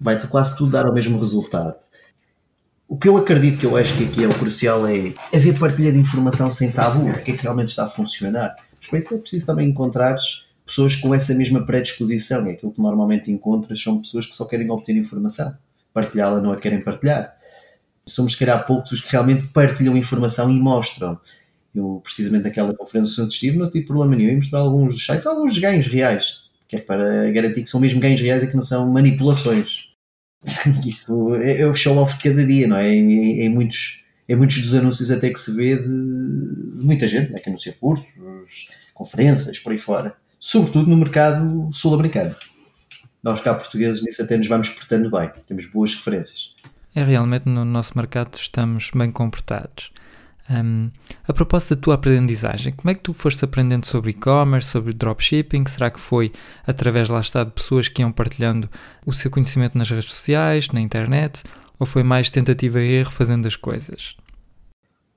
Vai-te 0.00 0.26
quase 0.28 0.56
tudo 0.56 0.70
dar 0.70 0.88
o 0.88 0.94
mesmo 0.94 1.18
resultado. 1.18 1.76
O 2.88 2.96
que 2.96 3.06
eu 3.06 3.18
acredito 3.18 3.58
que 3.58 3.66
eu 3.66 3.76
acho 3.76 3.94
que 3.98 4.04
aqui 4.04 4.24
é 4.24 4.26
o 4.26 4.38
crucial 4.38 4.86
é 4.86 5.12
haver 5.34 5.58
partilha 5.58 5.92
de 5.92 5.98
informação 5.98 6.50
sem 6.50 6.72
tabu, 6.72 7.10
o 7.10 7.22
que 7.22 7.32
é 7.32 7.36
que 7.36 7.42
realmente 7.42 7.68
está 7.68 7.84
a 7.84 7.90
funcionar. 7.90 8.56
Mas 8.80 8.88
para 8.88 8.98
isso 9.00 9.14
é 9.14 9.18
preciso 9.18 9.44
também 9.44 9.68
encontrar 9.68 10.16
pessoas 10.64 10.96
com 10.96 11.14
essa 11.14 11.34
mesma 11.34 11.66
predisposição. 11.66 12.46
E 12.46 12.52
aquilo 12.52 12.72
que 12.72 12.80
normalmente 12.80 13.30
encontras 13.30 13.82
são 13.82 14.00
pessoas 14.00 14.24
que 14.24 14.34
só 14.34 14.46
querem 14.46 14.70
obter 14.70 14.96
informação. 14.96 15.54
Partilhá-la 15.92 16.40
não 16.40 16.52
a 16.52 16.56
querem 16.56 16.80
partilhar. 16.80 17.36
Somos, 18.06 18.32
se 18.32 18.38
calhar, 18.38 18.66
poucos 18.66 18.92
os 18.92 19.00
que 19.00 19.10
realmente 19.10 19.48
partilham 19.48 19.96
informação 19.96 20.50
e 20.50 20.58
mostram. 20.58 21.18
Eu, 21.74 22.00
precisamente 22.02 22.44
naquela 22.44 22.74
conferência 22.74 23.22
onde 23.24 23.34
estive, 23.34 23.56
não 23.56 23.70
tive 23.70 23.86
problema 23.86 24.14
nenhum 24.14 24.30
em 24.30 24.36
mostrar 24.36 24.60
alguns 24.60 24.94
dos 24.94 25.06
sites, 25.06 25.26
alguns 25.26 25.56
ganhos 25.56 25.86
reais, 25.86 26.50
que 26.68 26.76
é 26.76 26.80
para 26.80 27.30
garantir 27.30 27.62
que 27.62 27.70
são 27.70 27.80
mesmo 27.80 28.00
ganhos 28.00 28.20
reais 28.20 28.42
e 28.42 28.48
que 28.48 28.54
não 28.54 28.62
são 28.62 28.90
manipulações. 28.90 29.92
Isso 30.84 31.34
é, 31.36 31.60
é 31.60 31.66
o 31.66 31.74
show-off 31.74 32.16
de 32.18 32.30
cada 32.30 32.44
dia, 32.44 32.66
não 32.66 32.76
é? 32.76 32.92
Em, 32.92 33.42
em, 33.42 33.48
muitos, 33.48 34.04
em 34.28 34.36
muitos 34.36 34.60
dos 34.60 34.74
anúncios 34.74 35.10
até 35.10 35.30
que 35.30 35.40
se 35.40 35.54
vê 35.54 35.76
de, 35.76 35.84
de 35.84 36.84
muita 36.84 37.06
gente, 37.06 37.32
né? 37.32 37.38
que 37.38 37.48
anuncia 37.48 37.72
cursos, 37.80 38.06
conferências, 38.92 39.58
por 39.58 39.72
aí 39.72 39.78
fora. 39.78 40.14
Sobretudo 40.38 40.90
no 40.90 40.96
mercado 40.96 41.70
sul-americano. 41.72 42.34
Nós 43.22 43.40
cá 43.40 43.54
portugueses 43.54 44.02
nisso 44.02 44.20
até 44.20 44.36
nos 44.36 44.48
vamos 44.48 44.68
portando 44.68 45.08
bem, 45.08 45.30
temos 45.46 45.66
boas 45.66 45.94
referências. 45.94 46.54
É 46.94 47.02
realmente 47.02 47.48
no 47.48 47.64
nosso 47.64 47.96
mercado 47.96 48.36
estamos 48.36 48.90
bem 48.94 49.10
comportados. 49.10 49.90
Um, 50.50 50.90
a 51.26 51.32
propósito 51.32 51.74
da 51.74 51.80
tua 51.80 51.94
aprendizagem, 51.94 52.72
como 52.72 52.90
é 52.90 52.94
que 52.94 53.00
tu 53.00 53.14
foste 53.14 53.42
aprendendo 53.44 53.86
sobre 53.86 54.10
e-commerce, 54.10 54.68
sobre 54.68 54.92
dropshipping? 54.92 55.64
Será 55.66 55.90
que 55.90 55.98
foi 56.00 56.32
através 56.66 57.08
lá 57.08 57.20
está 57.20 57.44
de 57.44 57.52
pessoas 57.52 57.88
que 57.88 58.02
iam 58.02 58.12
partilhando 58.12 58.68
o 59.06 59.12
seu 59.12 59.30
conhecimento 59.30 59.78
nas 59.78 59.88
redes 59.88 60.10
sociais, 60.10 60.68
na 60.68 60.80
internet, 60.80 61.42
ou 61.78 61.86
foi 61.86 62.02
mais 62.02 62.28
tentativa 62.28 62.80
e 62.82 62.92
erro 62.92 63.10
fazendo 63.10 63.46
as 63.46 63.56
coisas? 63.56 64.16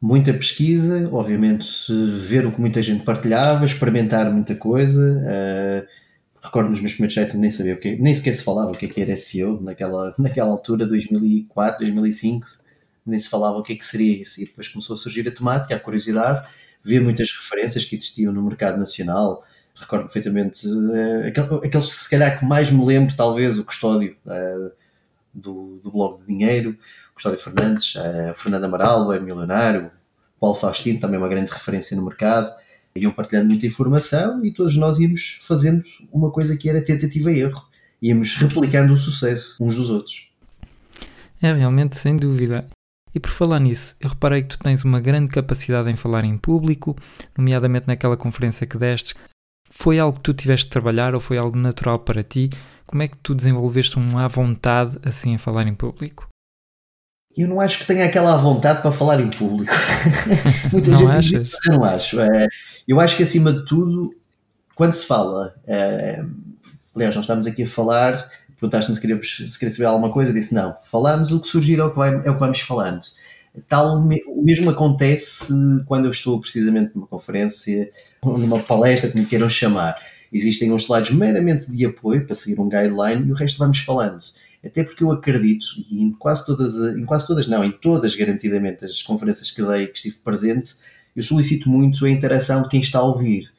Muita 0.01 0.33
pesquisa, 0.33 1.09
obviamente 1.11 1.67
ver 2.11 2.45
o 2.45 2.51
que 2.51 2.61
muita 2.61 2.81
gente 2.81 3.03
partilhava, 3.03 3.65
experimentar 3.65 4.31
muita 4.31 4.55
coisa. 4.55 5.01
Uh, 5.01 6.04
recordo 6.45 6.69
nos 6.69 6.79
meus 6.79 6.93
primeiros 6.93 7.13
sites 7.13 7.35
nem 7.35 7.51
sabia 7.51 7.73
o 7.73 7.77
que, 7.77 7.95
nem 7.97 8.15
sequer 8.15 8.33
se 8.33 8.43
falava 8.43 8.71
o 8.71 8.75
que, 8.75 8.85
é 8.85 8.89
que 8.89 9.01
era 9.01 9.17
SEO 9.17 9.61
naquela, 9.61 10.13
naquela 10.17 10.51
altura, 10.51 10.85
2004, 10.85 11.79
2005 11.85 12.65
nem 13.05 13.19
se 13.19 13.29
falava 13.29 13.57
o 13.57 13.63
que 13.63 13.73
é 13.73 13.75
que 13.75 13.85
seria 13.85 14.21
isso. 14.21 14.41
E 14.41 14.45
depois 14.45 14.67
começou 14.67 14.95
a 14.95 14.97
surgir 14.99 15.27
a 15.27 15.31
temática, 15.31 15.75
a 15.75 15.79
curiosidade, 15.79 16.47
ver 16.83 16.99
muitas 17.01 17.31
referências 17.31 17.85
que 17.85 17.95
existiam 17.95 18.33
no 18.33 18.41
mercado 18.41 18.77
nacional. 18.77 19.45
Recordo 19.75 20.05
perfeitamente 20.05 20.67
uh, 20.67 21.27
aqueles, 21.63 21.85
se 21.85 22.09
calhar, 22.09 22.39
que 22.39 22.45
mais 22.45 22.71
me 22.71 22.83
lembro, 22.83 23.15
talvez, 23.15 23.59
o 23.59 23.63
Custódio 23.63 24.15
uh, 24.25 24.71
do, 25.33 25.79
do 25.83 25.91
blog 25.91 26.19
de 26.21 26.27
dinheiro, 26.27 26.77
o 27.11 27.13
Custódio 27.13 27.39
Fernandes, 27.39 27.93
uh, 27.95 28.33
Fernando 28.33 28.63
Amaral, 28.63 29.13
é 29.13 29.19
milionário, 29.19 29.91
Paulo 30.39 30.55
Faustino, 30.55 30.99
também 30.99 31.19
uma 31.19 31.27
grande 31.27 31.51
referência 31.51 31.95
no 31.95 32.05
mercado. 32.05 32.55
Iam 32.97 33.11
partilhando 33.11 33.49
muita 33.49 33.65
informação 33.65 34.43
e 34.45 34.51
todos 34.51 34.77
nós 34.77 34.99
íamos 34.99 35.37
fazendo 35.41 35.83
uma 36.11 36.31
coisa 36.31 36.55
que 36.55 36.69
era 36.69 36.83
tentativa 36.83 37.31
e 37.31 37.41
erro. 37.41 37.67
Íamos 38.01 38.35
replicando 38.35 38.93
o 38.93 38.97
sucesso 38.97 39.61
uns 39.61 39.75
dos 39.75 39.89
outros. 39.89 40.29
É 41.41 41.51
realmente, 41.51 41.97
sem 41.97 42.15
dúvida. 42.15 42.67
E 43.13 43.19
por 43.19 43.31
falar 43.31 43.59
nisso, 43.59 43.95
eu 44.01 44.09
reparei 44.09 44.41
que 44.41 44.49
tu 44.49 44.59
tens 44.59 44.83
uma 44.83 44.99
grande 44.99 45.29
capacidade 45.29 45.89
em 45.89 45.95
falar 45.95 46.25
em 46.25 46.37
público, 46.37 46.95
nomeadamente 47.37 47.87
naquela 47.87 48.17
conferência 48.17 48.67
que 48.67 48.77
destes. 48.77 49.13
Foi 49.69 49.99
algo 49.99 50.17
que 50.17 50.23
tu 50.23 50.33
tiveste 50.33 50.65
de 50.65 50.71
trabalhar 50.71 51.13
ou 51.13 51.19
foi 51.19 51.37
algo 51.37 51.57
natural 51.57 51.99
para 51.99 52.23
ti? 52.23 52.49
Como 52.85 53.01
é 53.01 53.07
que 53.07 53.17
tu 53.17 53.35
desenvolveste 53.35 53.97
uma 53.97 54.27
vontade 54.27 54.97
assim 55.03 55.33
em 55.33 55.37
falar 55.37 55.67
em 55.67 55.73
público? 55.73 56.27
Eu 57.37 57.47
não 57.47 57.59
acho 57.59 57.79
que 57.79 57.87
tenha 57.87 58.05
aquela 58.05 58.37
vontade 58.37 58.81
para 58.81 58.91
falar 58.91 59.19
em 59.19 59.29
público. 59.29 59.73
Muita 60.71 60.91
não 60.91 60.97
gente 60.97 61.11
achas? 61.11 61.47
Diz, 61.49 61.57
eu 61.67 61.73
não 61.73 61.83
acho. 61.83 62.19
É, 62.21 62.47
eu 62.87 62.99
acho 62.99 63.17
que 63.17 63.23
acima 63.23 63.51
de 63.51 63.65
tudo, 63.65 64.15
quando 64.73 64.93
se 64.93 65.05
fala, 65.05 65.53
é, 65.67 66.23
aliás, 66.95 67.15
nós 67.15 67.25
estamos 67.25 67.45
aqui 67.45 67.63
a 67.63 67.67
falar 67.67 68.29
perguntaste-me 68.59 68.95
se 68.95 69.01
queríamos 69.01 69.37
se 69.51 69.59
queria 69.59 69.73
saber 69.73 69.85
alguma 69.85 70.11
coisa, 70.11 70.33
disse 70.33 70.53
não, 70.53 70.75
falamos 70.77 71.31
o 71.31 71.39
que 71.39 71.47
surgir 71.47 71.79
é 71.79 71.83
o 71.83 71.91
que, 71.91 71.97
vai, 71.97 72.15
é 72.15 72.29
o 72.29 72.33
que 72.33 72.39
vamos 72.39 72.59
falando. 72.61 73.01
Tal, 73.69 73.97
o 73.97 74.43
mesmo 74.43 74.69
acontece 74.69 75.53
quando 75.85 76.05
eu 76.05 76.11
estou 76.11 76.41
precisamente 76.41 76.91
numa 76.93 77.07
conferência 77.07 77.89
ou 78.21 78.37
numa 78.37 78.59
palestra, 78.59 79.09
como 79.09 79.25
queiram 79.25 79.49
chamar. 79.49 79.95
Existem 80.31 80.73
uns 80.73 80.83
slides 80.83 81.11
meramente 81.11 81.71
de 81.71 81.85
apoio 81.85 82.25
para 82.25 82.35
seguir 82.35 82.59
um 82.59 82.67
guideline 82.67 83.27
e 83.27 83.31
o 83.31 83.35
resto 83.35 83.57
vamos 83.57 83.79
falando. 83.79 84.17
Até 84.65 84.83
porque 84.83 85.03
eu 85.03 85.11
acredito, 85.11 85.65
e 85.91 86.01
em 86.01 86.11
quase 86.11 86.45
todas, 86.45 86.97
em 86.97 87.05
quase 87.05 87.27
todas, 87.27 87.47
não, 87.47 87.63
em 87.63 87.71
todas 87.71 88.15
garantidamente 88.15 88.83
as 88.83 89.01
conferências 89.01 89.51
que 89.51 89.61
dei, 89.61 89.87
que 89.87 89.97
estive 89.97 90.15
presente, 90.23 90.75
eu 91.15 91.23
solicito 91.23 91.69
muito 91.69 92.05
a 92.05 92.09
interação 92.09 92.63
de 92.63 92.69
quem 92.69 92.81
está 92.81 92.99
a 92.99 93.03
ouvir 93.03 93.53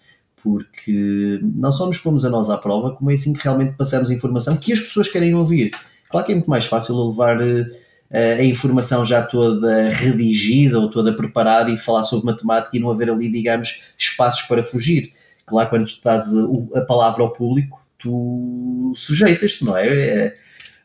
porque 0.47 1.41
não 1.43 1.73
só 1.73 1.87
nos 1.87 1.99
pomos 1.99 2.25
a 2.25 2.31
nós 2.31 2.49
à 2.49 2.57
prova, 2.57 2.93
como 2.93 3.11
é 3.11 3.15
assim 3.15 3.33
que 3.33 3.43
realmente 3.43 3.75
passamos 3.75 4.09
a 4.09 4.15
informação 4.15 4.57
que 4.57 4.73
as 4.73 4.79
pessoas 4.79 5.09
querem 5.09 5.35
ouvir. 5.35 5.73
Claro 6.09 6.25
que 6.25 6.31
é 6.31 6.35
muito 6.37 6.49
mais 6.49 6.67
fácil 6.67 7.09
levar 7.09 7.41
uh, 7.41 7.67
a 8.11 8.45
informação 8.45 9.05
já 9.05 9.23
toda 9.23 9.89
redigida 9.89 10.79
ou 10.79 10.89
toda 10.89 11.13
preparada 11.13 11.69
e 11.73 11.77
falar 11.77 12.05
sobre 12.05 12.27
matemática 12.27 12.77
e 12.77 12.79
não 12.79 12.93
haver 12.93 13.11
ali, 13.11 13.29
digamos, 13.31 13.83
espaços 13.99 14.43
para 14.43 14.63
fugir. 14.63 15.13
Claro, 15.45 15.69
quando 15.69 15.87
tu 15.87 16.01
dás 16.05 16.27
a, 16.33 16.79
a 16.79 16.83
palavra 16.83 17.25
ao 17.25 17.33
público, 17.33 17.85
tu 17.99 18.93
sujeitas-te, 18.95 19.65
não 19.65 19.77
é? 19.77 20.33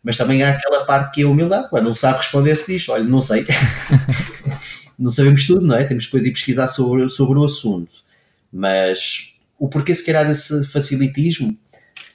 Mas 0.04 0.18
também 0.18 0.42
há 0.44 0.52
aquela 0.52 0.86
parte 0.86 1.14
que 1.14 1.22
é 1.22 1.26
a 1.26 1.28
humildade, 1.28 1.70
quando 1.70 1.86
não 1.86 1.94
sabe 1.94 2.18
responder 2.18 2.56
se 2.56 2.74
diz, 2.74 2.90
olha, 2.90 3.04
não 3.04 3.22
sei. 3.22 3.46
não 4.98 5.12
sabemos 5.12 5.46
tudo, 5.46 5.66
não 5.66 5.76
é? 5.76 5.84
Temos 5.84 6.06
depois 6.06 6.24
de 6.24 6.32
pesquisar 6.32 6.68
sobre, 6.68 7.10
sobre 7.10 7.38
o 7.38 7.46
assunto. 7.46 7.92
Mas 8.52 9.36
o 9.60 9.70
porquê 9.70 9.94
se 9.94 10.06
calhar 10.06 10.28
desse 10.28 10.66
facilitismo, 10.66 11.58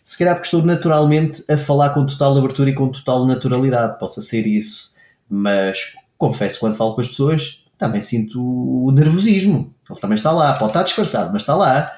se 0.02 0.18
calhar 0.18 0.34
porque 0.34 0.46
estou 0.46 0.62
naturalmente 0.62 1.44
a 1.50 1.56
falar 1.56 1.90
com 1.90 2.04
total 2.04 2.36
abertura 2.36 2.70
e 2.70 2.74
com 2.74 2.90
total 2.90 3.26
naturalidade, 3.26 3.98
possa 3.98 4.20
ser 4.20 4.46
isso, 4.46 4.94
mas 5.28 5.94
confesso 6.18 6.60
quando 6.60 6.76
falo 6.76 6.94
com 6.94 7.00
as 7.00 7.08
pessoas 7.08 7.64
também 7.78 8.02
sinto 8.02 8.40
o 8.40 8.90
nervosismo, 8.90 9.74
ele 9.88 10.00
também 10.00 10.16
está 10.16 10.32
lá, 10.32 10.54
pode 10.54 10.70
estar 10.70 10.82
disfarçado, 10.82 11.32
mas 11.32 11.42
está 11.42 11.54
lá. 11.54 11.92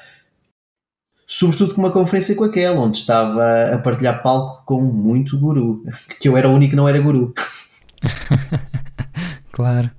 Sobretudo 1.30 1.74
com 1.74 1.82
uma 1.82 1.92
conferência 1.92 2.34
com 2.34 2.44
aquela, 2.44 2.80
onde 2.80 2.96
estava 2.96 3.74
a 3.74 3.78
partilhar 3.78 4.22
palco 4.22 4.64
com 4.64 4.80
muito 4.80 5.38
guru, 5.38 5.84
que 6.18 6.26
eu 6.26 6.38
era 6.38 6.48
o 6.48 6.54
único 6.54 6.70
que 6.70 6.76
não 6.76 6.88
era 6.88 6.98
guru. 6.98 7.34
claro. 9.52 9.90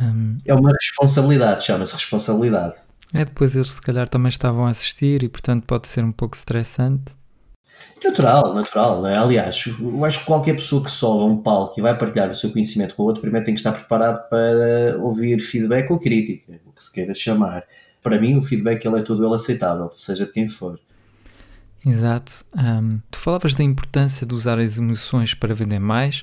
Um, 0.00 0.38
é 0.44 0.54
uma 0.54 0.70
responsabilidade, 0.70 1.64
chama-se 1.64 1.94
responsabilidade. 1.94 2.74
É, 3.12 3.24
depois 3.24 3.56
eles 3.56 3.72
se 3.72 3.82
calhar 3.82 4.08
também 4.08 4.28
estavam 4.28 4.64
a 4.64 4.70
assistir 4.70 5.24
e 5.24 5.28
portanto 5.28 5.64
pode 5.64 5.88
ser 5.88 6.04
um 6.04 6.12
pouco 6.12 6.36
estressante. 6.36 7.16
Natural, 8.04 8.54
natural. 8.54 9.02
Né? 9.02 9.18
Aliás, 9.18 9.64
eu 9.80 10.04
acho 10.04 10.20
que 10.20 10.26
qualquer 10.26 10.54
pessoa 10.54 10.84
que 10.84 10.90
sobe 10.90 11.22
a 11.22 11.26
um 11.26 11.42
palco 11.42 11.80
e 11.80 11.82
vai 11.82 11.98
partilhar 11.98 12.30
o 12.30 12.36
seu 12.36 12.52
conhecimento 12.52 12.94
com 12.94 13.02
o 13.02 13.06
outro, 13.06 13.22
primeiro 13.22 13.44
tem 13.44 13.54
que 13.54 13.60
estar 13.60 13.72
preparado 13.72 14.28
para 14.28 14.98
ouvir 15.00 15.40
feedback 15.40 15.90
ou 15.90 15.98
crítica, 15.98 16.60
o 16.64 16.70
que 16.70 16.84
se 16.84 16.92
queira 16.92 17.14
chamar. 17.14 17.64
Para 18.06 18.20
mim, 18.20 18.38
o 18.38 18.42
feedback 18.44 18.86
ele 18.86 19.00
é 19.00 19.02
todo 19.02 19.26
ele 19.26 19.34
aceitável, 19.34 19.90
seja 19.92 20.26
de 20.26 20.30
quem 20.30 20.48
for. 20.48 20.78
Exato. 21.84 22.30
Um, 22.56 23.00
tu 23.10 23.18
falavas 23.18 23.52
da 23.52 23.64
importância 23.64 24.24
de 24.24 24.32
usar 24.32 24.60
as 24.60 24.78
emoções 24.78 25.34
para 25.34 25.52
vender 25.52 25.80
mais. 25.80 26.22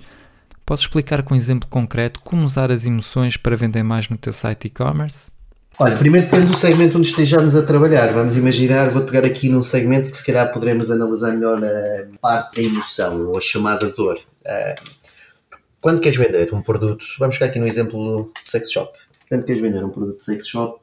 Podes 0.66 0.86
explicar 0.86 1.24
com 1.24 1.34
um 1.34 1.38
exemplo 1.38 1.68
concreto 1.68 2.22
como 2.22 2.46
usar 2.46 2.72
as 2.72 2.86
emoções 2.86 3.36
para 3.36 3.58
vender 3.58 3.84
mais 3.84 4.08
no 4.08 4.18
teu 4.18 4.32
site 4.32 4.68
e-commerce? 4.68 5.30
Olha, 5.78 5.98
primeiro 5.98 6.26
depende 6.28 6.46
do 6.46 6.56
segmento 6.56 6.98
onde 6.98 7.10
estejamos 7.10 7.54
a 7.54 7.66
trabalhar. 7.66 8.14
Vamos 8.14 8.38
imaginar, 8.38 8.90
vou 8.90 9.02
pegar 9.02 9.26
aqui 9.26 9.50
num 9.50 9.62
segmento 9.62 10.10
que 10.10 10.16
se 10.16 10.26
calhar 10.26 10.54
poderemos 10.54 10.90
analisar 10.90 11.34
melhor 11.34 11.62
a 11.62 12.18
parte 12.22 12.56
da 12.56 12.62
emoção 12.62 13.28
ou 13.28 13.38
a 13.38 13.42
chamada 13.42 13.90
dor. 13.90 14.22
Quando 15.82 16.00
queres 16.00 16.18
vender 16.18 16.54
um 16.54 16.62
produto, 16.62 17.06
vamos 17.20 17.36
ficar 17.36 17.48
aqui 17.48 17.60
no 17.60 17.68
exemplo 17.68 18.32
de 18.42 18.50
sex 18.50 18.72
shop. 18.72 18.98
Quando 19.28 19.44
queres 19.44 19.62
vender 19.62 19.84
um 19.84 19.90
produto 19.90 20.16
de 20.16 20.24
sex 20.24 20.48
shop, 20.48 20.83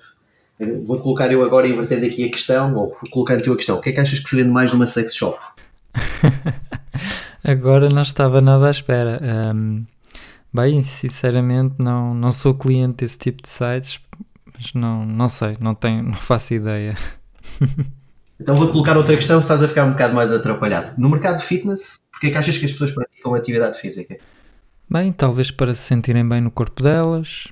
vou 0.85 1.01
colocar 1.01 1.31
eu 1.33 1.45
agora 1.45 1.69
invertendo 1.69 2.07
aqui 2.07 2.25
a 2.25 2.31
questão, 2.31 2.75
ou 2.75 2.97
colocando 3.11 3.43
te 3.43 3.51
a 3.51 3.57
questão. 3.57 3.77
O 3.77 3.81
que 3.81 3.91
é 3.91 3.93
que 3.93 4.01
achas 4.01 4.19
que 4.19 4.29
se 4.29 4.37
vende 4.37 4.51
mais 4.51 4.73
numa 4.73 4.87
sex 4.87 5.15
shop? 5.15 5.39
agora 7.45 7.89
não 7.89 8.03
estava 8.03 8.41
nada 8.41 8.69
à 8.69 8.71
espera. 8.71 9.21
Um, 9.55 9.85
bem, 10.53 10.81
sinceramente, 10.83 11.77
não, 11.79 12.15
não 12.15 12.33
sou 12.33 12.55
cliente 12.55 13.05
desse 13.05 13.19
tipo 13.19 13.43
de 13.43 13.49
sites 13.49 14.01
mas 14.61 14.75
não, 14.75 15.07
não 15.07 15.29
sei, 15.29 15.57
não 15.59 15.75
tenho, 15.75 16.03
não 16.03 16.15
faço 16.15 16.53
ideia. 16.55 16.95
Então 18.43 18.55
vou 18.55 18.69
colocar 18.69 18.97
outra 18.97 19.15
questão 19.17 19.39
se 19.39 19.45
estás 19.45 19.63
a 19.63 19.69
ficar 19.69 19.85
um 19.85 19.91
bocado 19.91 20.15
mais 20.15 20.33
atrapalhado. 20.33 20.95
No 20.97 21.11
mercado 21.11 21.41
de 21.41 21.45
fitness, 21.45 22.01
porquê 22.11 22.29
é 22.29 22.31
que 22.31 22.39
achas 22.39 22.57
que 22.57 22.65
as 22.65 22.73
pessoas 22.73 22.91
praticam 22.91 23.35
atividade 23.35 23.79
física? 23.79 24.17
Bem, 24.89 25.13
talvez 25.13 25.51
para 25.51 25.75
se 25.75 25.83
sentirem 25.83 26.27
bem 26.27 26.41
no 26.41 26.51
corpo 26.51 26.83
delas. 26.83 27.49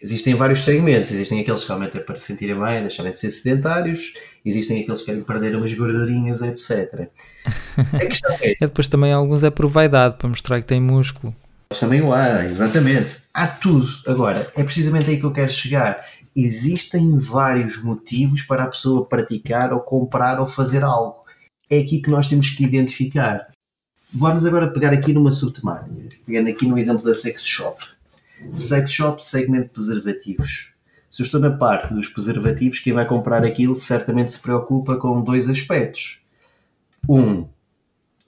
Existem 0.00 0.34
vários 0.34 0.64
segmentos. 0.64 1.12
Existem 1.12 1.40
aqueles 1.40 1.62
que 1.62 1.68
realmente 1.68 1.96
é 1.96 2.00
para 2.00 2.16
se 2.16 2.26
sentirem 2.26 2.58
bem, 2.58 2.82
deixarem 2.82 3.12
de 3.12 3.18
ser 3.18 3.30
sedentários. 3.30 4.14
Existem 4.44 4.82
aqueles 4.82 5.00
que 5.00 5.06
querem 5.06 5.22
perder 5.22 5.56
umas 5.56 5.74
gordurinhas, 5.74 6.40
etc. 6.40 7.08
A 7.76 8.06
questão 8.06 8.36
é... 8.40 8.52
é 8.60 8.66
depois 8.66 8.88
também 8.88 9.12
alguns 9.12 9.42
é 9.42 9.50
por 9.50 9.66
vaidade, 9.66 10.16
para 10.16 10.28
mostrar 10.28 10.60
que 10.60 10.66
tem 10.66 10.80
músculo. 10.80 11.34
Também 11.78 12.00
o 12.00 12.12
há, 12.14 12.46
exatamente. 12.46 13.18
Há 13.34 13.46
tudo. 13.46 13.86
Agora, 14.06 14.50
é 14.56 14.64
precisamente 14.64 15.10
aí 15.10 15.18
que 15.18 15.24
eu 15.24 15.32
quero 15.32 15.50
chegar 15.50 16.02
existem 16.40 17.18
vários 17.18 17.82
motivos 17.82 18.42
para 18.42 18.62
a 18.62 18.68
pessoa 18.68 19.04
praticar 19.04 19.72
ou 19.72 19.80
comprar 19.80 20.38
ou 20.38 20.46
fazer 20.46 20.84
algo. 20.84 21.24
É 21.68 21.78
aqui 21.78 22.00
que 22.00 22.10
nós 22.10 22.28
temos 22.28 22.50
que 22.50 22.62
identificar. 22.62 23.48
Vamos 24.14 24.46
agora 24.46 24.70
pegar 24.70 24.92
aqui 24.92 25.12
numa 25.12 25.32
subtemática, 25.32 26.16
pegando 26.24 26.48
aqui 26.48 26.66
no 26.66 26.78
exemplo 26.78 27.04
da 27.04 27.14
sex 27.14 27.44
shop. 27.44 27.84
Sex 28.54 28.90
shop, 28.92 29.22
segmento 29.22 29.70
preservativos. 29.70 30.72
Se 31.10 31.22
eu 31.22 31.24
estou 31.24 31.40
na 31.40 31.50
parte 31.50 31.94
dos 31.94 32.08
preservativos, 32.08 32.80
quem 32.80 32.92
vai 32.92 33.06
comprar 33.06 33.44
aquilo 33.44 33.74
certamente 33.74 34.32
se 34.32 34.40
preocupa 34.40 34.96
com 34.96 35.22
dois 35.22 35.48
aspectos. 35.48 36.20
Um, 37.08 37.46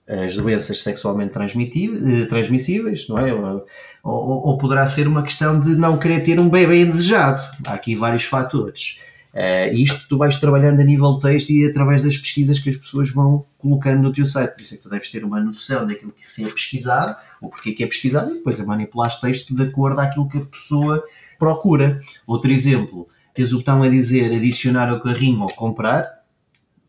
as 0.09 0.35
doenças 0.35 0.83
sexualmente 0.83 1.33
eh, 1.39 2.25
transmissíveis, 2.27 3.07
não 3.09 3.19
é? 3.19 3.33
Ou, 3.33 3.67
ou, 4.03 4.47
ou, 4.49 4.59
poderá 4.59 4.87
ser 4.87 5.07
uma 5.07 5.23
questão 5.23 5.61
de 5.61 5.77
não 5.77 5.99
querer 5.99 6.21
ter 6.21 6.41
um 6.41 6.49
bebê 6.49 6.83
indesejado. 6.83 7.41
Há 7.65 7.75
aqui 7.75 7.95
vários 7.95 8.25
fatores. 8.25 8.99
Uh, 9.33 9.73
isto 9.75 10.09
tu 10.09 10.19
vais 10.19 10.39
trabalhando 10.39 10.81
a 10.81 10.85
nível 10.85 11.15
texto 11.19 11.51
e 11.51 11.65
através 11.65 12.03
das 12.03 12.17
pesquisas 12.17 12.59
que 12.59 12.69
as 12.69 12.77
pessoas 12.77 13.11
vão 13.11 13.47
colocando 13.59 14.03
no 14.03 14.13
teu 14.13 14.27
site. 14.27 14.55
Por 14.55 14.63
isso 14.63 14.75
é 14.75 14.77
que 14.77 14.83
tu 14.83 14.91
deves 14.91 15.11
ter 15.11 15.25
uma 15.25 15.41
noção 15.41 15.87
daquilo 15.87 16.11
que 16.11 16.27
se 16.27 16.45
é 16.45 16.51
pesquisado, 16.51 17.17
ou 17.41 17.49
porque 17.49 17.71
é 17.71 17.73
que 17.73 17.85
é 17.85 17.87
pesquisado, 17.87 18.31
e 18.33 18.35
depois 18.35 18.59
a 18.59 18.67
manipular 18.67 19.21
texto 19.21 19.55
de 19.55 19.63
acordo 19.63 20.01
àquilo 20.01 20.29
que 20.29 20.39
a 20.39 20.45
pessoa 20.45 21.03
procura. 21.39 22.01
Outro 22.27 22.51
exemplo, 22.51 23.09
tens 23.33 23.53
o 23.53 23.59
botão 23.59 23.83
a 23.83 23.89
dizer 23.89 24.33
adicionar 24.35 24.89
ao 24.89 25.01
carrinho 25.01 25.43
ou 25.43 25.49
comprar, 25.49 26.21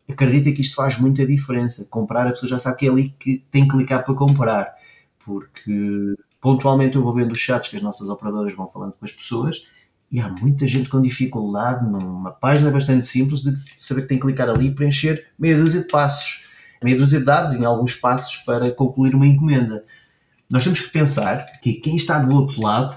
acredita 0.08 0.50
que 0.50 0.62
isto 0.62 0.74
faz 0.74 0.98
muita 0.98 1.24
diferença. 1.24 1.86
Comprar, 1.88 2.26
a 2.26 2.30
pessoa 2.30 2.50
já 2.50 2.58
sabe 2.58 2.78
que 2.78 2.86
é 2.86 2.90
ali 2.90 3.14
que 3.18 3.44
tem 3.52 3.68
que 3.68 3.70
clicar 3.70 4.04
para 4.04 4.14
comprar, 4.14 4.74
porque 5.24 6.16
pontualmente 6.40 6.96
eu 6.96 7.02
vou 7.02 7.14
vendo 7.14 7.30
os 7.30 7.38
chats 7.38 7.70
que 7.70 7.76
as 7.76 7.82
nossas 7.82 8.08
operadoras 8.08 8.52
vão 8.52 8.68
falando 8.68 8.94
com 8.94 9.04
as 9.04 9.12
pessoas 9.12 9.62
e 10.12 10.20
há 10.20 10.28
muita 10.28 10.66
gente 10.66 10.90
com 10.90 11.00
dificuldade 11.00 11.90
numa 11.90 12.30
página 12.30 12.70
bastante 12.70 13.06
simples 13.06 13.40
de 13.40 13.56
saber 13.78 14.02
que 14.02 14.08
tem 14.08 14.18
que 14.18 14.26
clicar 14.26 14.48
ali 14.50 14.66
e 14.66 14.74
preencher 14.74 15.28
meia 15.38 15.56
dúzia 15.56 15.80
de 15.80 15.88
passos, 15.88 16.44
meia 16.84 16.98
dúzia 16.98 17.18
de 17.18 17.24
dados 17.24 17.54
em 17.54 17.64
alguns 17.64 17.94
passos 17.94 18.36
para 18.44 18.70
concluir 18.72 19.14
uma 19.14 19.26
encomenda. 19.26 19.82
Nós 20.50 20.64
temos 20.64 20.80
que 20.80 20.90
pensar 20.90 21.46
que 21.62 21.72
quem 21.72 21.96
está 21.96 22.18
do 22.18 22.36
outro 22.36 22.60
lado 22.60 22.94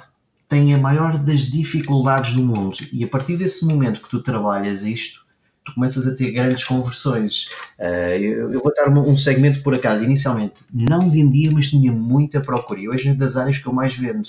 tem 0.49 0.73
a 0.73 0.77
maior 0.77 1.17
das 1.17 1.49
dificuldades 1.49 2.33
do 2.33 2.43
mundo 2.43 2.77
e 2.91 3.05
a 3.05 3.07
partir 3.07 3.37
desse 3.37 3.65
momento 3.65 4.01
que 4.01 4.09
tu 4.09 4.21
trabalhas 4.21 4.83
isto, 4.85 5.25
tu 5.63 5.73
começas 5.73 6.05
a 6.05 6.15
ter 6.15 6.31
grandes 6.31 6.65
conversões. 6.65 7.45
Uh, 7.79 8.17
eu, 8.19 8.51
eu, 8.51 8.61
vou 8.61 8.73
dar 8.75 8.89
um, 8.89 9.15
segmento 9.15 9.63
por 9.63 9.73
acaso, 9.73 10.03
inicialmente 10.03 10.65
não 10.73 11.09
vendia, 11.09 11.49
mas 11.49 11.69
tinha 11.69 11.93
muita 11.93 12.41
procura. 12.41 12.81
E 12.81 12.89
hoje 12.89 13.07
é 13.07 13.13
das 13.13 13.37
áreas 13.37 13.57
que 13.57 13.65
eu 13.65 13.73
mais 13.73 13.95
vendo. 13.95 14.27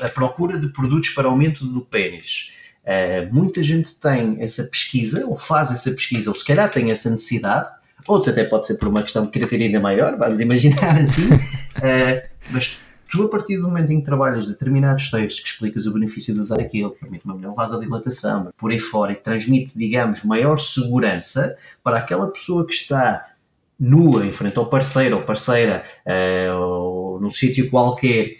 A 0.00 0.08
procura 0.08 0.58
de 0.58 0.68
produtos 0.68 1.10
para 1.10 1.28
aumento 1.28 1.66
do 1.66 1.80
pênis. 1.80 2.52
Uh, 2.82 3.34
muita 3.34 3.62
gente 3.62 3.94
tem 3.96 4.36
essa 4.40 4.62
pesquisa, 4.64 5.26
ou 5.26 5.36
faz 5.36 5.72
essa 5.72 5.90
pesquisa, 5.90 6.30
ou 6.30 6.36
se 6.36 6.44
calhar 6.44 6.70
tem 6.70 6.90
essa 6.92 7.10
necessidade, 7.10 7.68
outros 8.06 8.32
até 8.32 8.44
pode 8.44 8.66
ser 8.66 8.78
por 8.78 8.86
uma 8.86 9.02
questão 9.02 9.24
de 9.24 9.32
querer 9.32 9.48
ter 9.48 9.60
ainda 9.60 9.80
maior, 9.80 10.16
vamos 10.16 10.40
imaginar 10.40 10.94
assim, 10.96 11.26
uh, 11.26 12.28
mas 12.48 12.78
tu 13.10 13.24
a 13.24 13.28
partir 13.28 13.56
do 13.56 13.64
momento 13.64 13.90
em 13.92 13.98
que 13.98 14.04
trabalhas 14.04 14.46
determinados 14.46 15.10
textos 15.10 15.42
que 15.42 15.48
explicas 15.48 15.86
o 15.86 15.92
benefício 15.92 16.32
de 16.32 16.38
usar 16.38 16.60
aquilo, 16.60 16.92
que 16.92 17.00
permite 17.00 17.24
uma 17.24 17.34
melhor 17.34 17.54
vasodilatação, 17.54 18.52
por 18.56 18.70
aí 18.70 18.78
fora, 18.78 19.12
e 19.12 19.16
transmite, 19.16 19.76
digamos, 19.76 20.22
maior 20.22 20.58
segurança 20.58 21.56
para 21.82 21.98
aquela 21.98 22.30
pessoa 22.30 22.64
que 22.64 22.72
está 22.72 23.32
nua 23.78 24.24
em 24.24 24.32
frente 24.32 24.58
ao 24.58 24.70
parceiro 24.70 25.16
ou 25.16 25.22
parceira 25.22 25.84
uh, 26.06 26.56
ou 26.56 27.20
num 27.20 27.30
sítio 27.30 27.68
qualquer, 27.68 28.36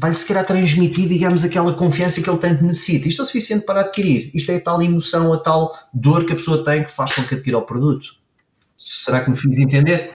vai-lhe 0.00 0.16
se 0.16 0.44
transmitir, 0.44 1.08
digamos, 1.08 1.44
aquela 1.44 1.74
confiança 1.74 2.22
que 2.22 2.30
ele 2.30 2.38
tanto 2.38 2.64
necessita. 2.64 3.06
Isto 3.06 3.20
é 3.20 3.22
o 3.22 3.26
suficiente 3.26 3.66
para 3.66 3.82
adquirir. 3.82 4.30
Isto 4.32 4.50
é 4.50 4.56
a 4.56 4.60
tal 4.60 4.80
emoção, 4.80 5.30
a 5.34 5.38
tal 5.38 5.78
dor 5.92 6.24
que 6.24 6.32
a 6.32 6.36
pessoa 6.36 6.64
tem 6.64 6.84
que 6.84 6.90
faz 6.90 7.14
com 7.14 7.22
que 7.22 7.34
adquira 7.34 7.58
o 7.58 7.62
produto. 7.62 8.14
Será 8.78 9.20
que 9.20 9.28
me 9.28 9.36
fiz 9.36 9.58
entender? 9.58 10.12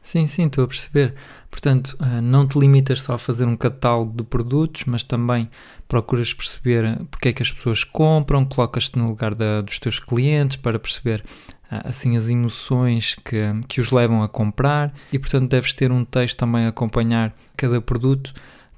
Sim, 0.00 0.26
sim, 0.26 0.46
estou 0.46 0.64
a 0.64 0.68
perceber. 0.68 1.14
Portanto, 1.50 1.98
eh, 2.00 2.20
não 2.22 2.46
te 2.46 2.58
limitas 2.58 3.02
só 3.02 3.14
a 3.14 3.18
fazer 3.18 3.44
um 3.44 3.56
catálogo 3.56 4.16
de 4.16 4.24
produtos, 4.24 4.84
mas 4.86 5.04
também 5.04 5.50
procuras 5.86 6.32
perceber 6.32 6.84
eh, 6.84 6.98
porque 7.10 7.28
é 7.28 7.32
que 7.32 7.42
as 7.42 7.52
pessoas 7.52 7.84
compram, 7.84 8.44
colocas-te 8.44 8.98
no 8.98 9.08
lugar 9.08 9.34
da, 9.34 9.60
dos 9.60 9.78
teus 9.78 9.98
clientes 9.98 10.56
para 10.56 10.78
perceber 10.78 11.22
eh, 11.70 11.82
assim 11.84 12.16
as 12.16 12.28
emoções 12.28 13.16
que, 13.16 13.42
que 13.68 13.80
os 13.80 13.90
levam 13.90 14.22
a 14.22 14.28
comprar 14.28 14.94
e, 15.12 15.18
portanto, 15.18 15.50
deves 15.50 15.74
ter 15.74 15.90
um 15.92 16.04
texto 16.04 16.38
também 16.38 16.64
a 16.64 16.68
acompanhar 16.68 17.34
cada 17.56 17.80
produto 17.80 18.32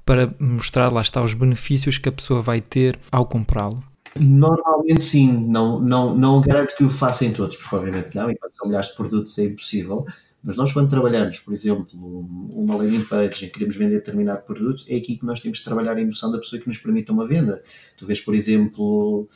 para 0.09 0.33
mostrar, 0.39 0.91
lá 0.91 1.01
está, 1.01 1.21
os 1.21 1.35
benefícios 1.35 1.99
que 1.99 2.09
a 2.09 2.11
pessoa 2.11 2.41
vai 2.41 2.59
ter 2.59 2.97
ao 3.11 3.27
comprá-lo. 3.27 3.83
Normalmente 4.19 5.03
sim, 5.03 5.31
não, 5.47 5.79
não, 5.79 6.17
não 6.17 6.41
garanto 6.41 6.75
que 6.75 6.83
o 6.83 6.89
faça 6.89 7.25
em 7.25 7.31
todos, 7.31 7.57
provavelmente 7.57 8.15
não, 8.15 8.31
enquanto 8.31 8.53
são 8.53 8.67
milhares 8.67 8.89
de 8.89 8.95
produtos 8.95 9.37
é 9.37 9.43
impossível, 9.43 10.03
mas 10.43 10.55
nós, 10.55 10.73
quando 10.73 10.89
trabalhamos, 10.89 11.37
por 11.37 11.53
exemplo, 11.53 11.87
uma 11.93 12.75
landing 12.75 13.03
page 13.03 13.45
em 13.45 13.49
que 13.49 13.53
queremos 13.53 13.75
vender 13.75 13.97
determinado 13.97 14.41
produto, 14.47 14.83
é 14.87 14.95
aqui 14.95 15.15
que 15.15 15.25
nós 15.27 15.41
temos 15.41 15.59
de 15.59 15.63
trabalhar 15.63 15.95
a 15.95 16.01
emoção 16.01 16.31
da 16.31 16.39
pessoa 16.39 16.59
que 16.59 16.67
nos 16.67 16.79
permita 16.79 17.11
uma 17.13 17.27
venda. 17.27 17.61
Tu 17.95 18.07
vês, 18.07 18.19
por 18.19 18.33
exemplo, 18.33 19.29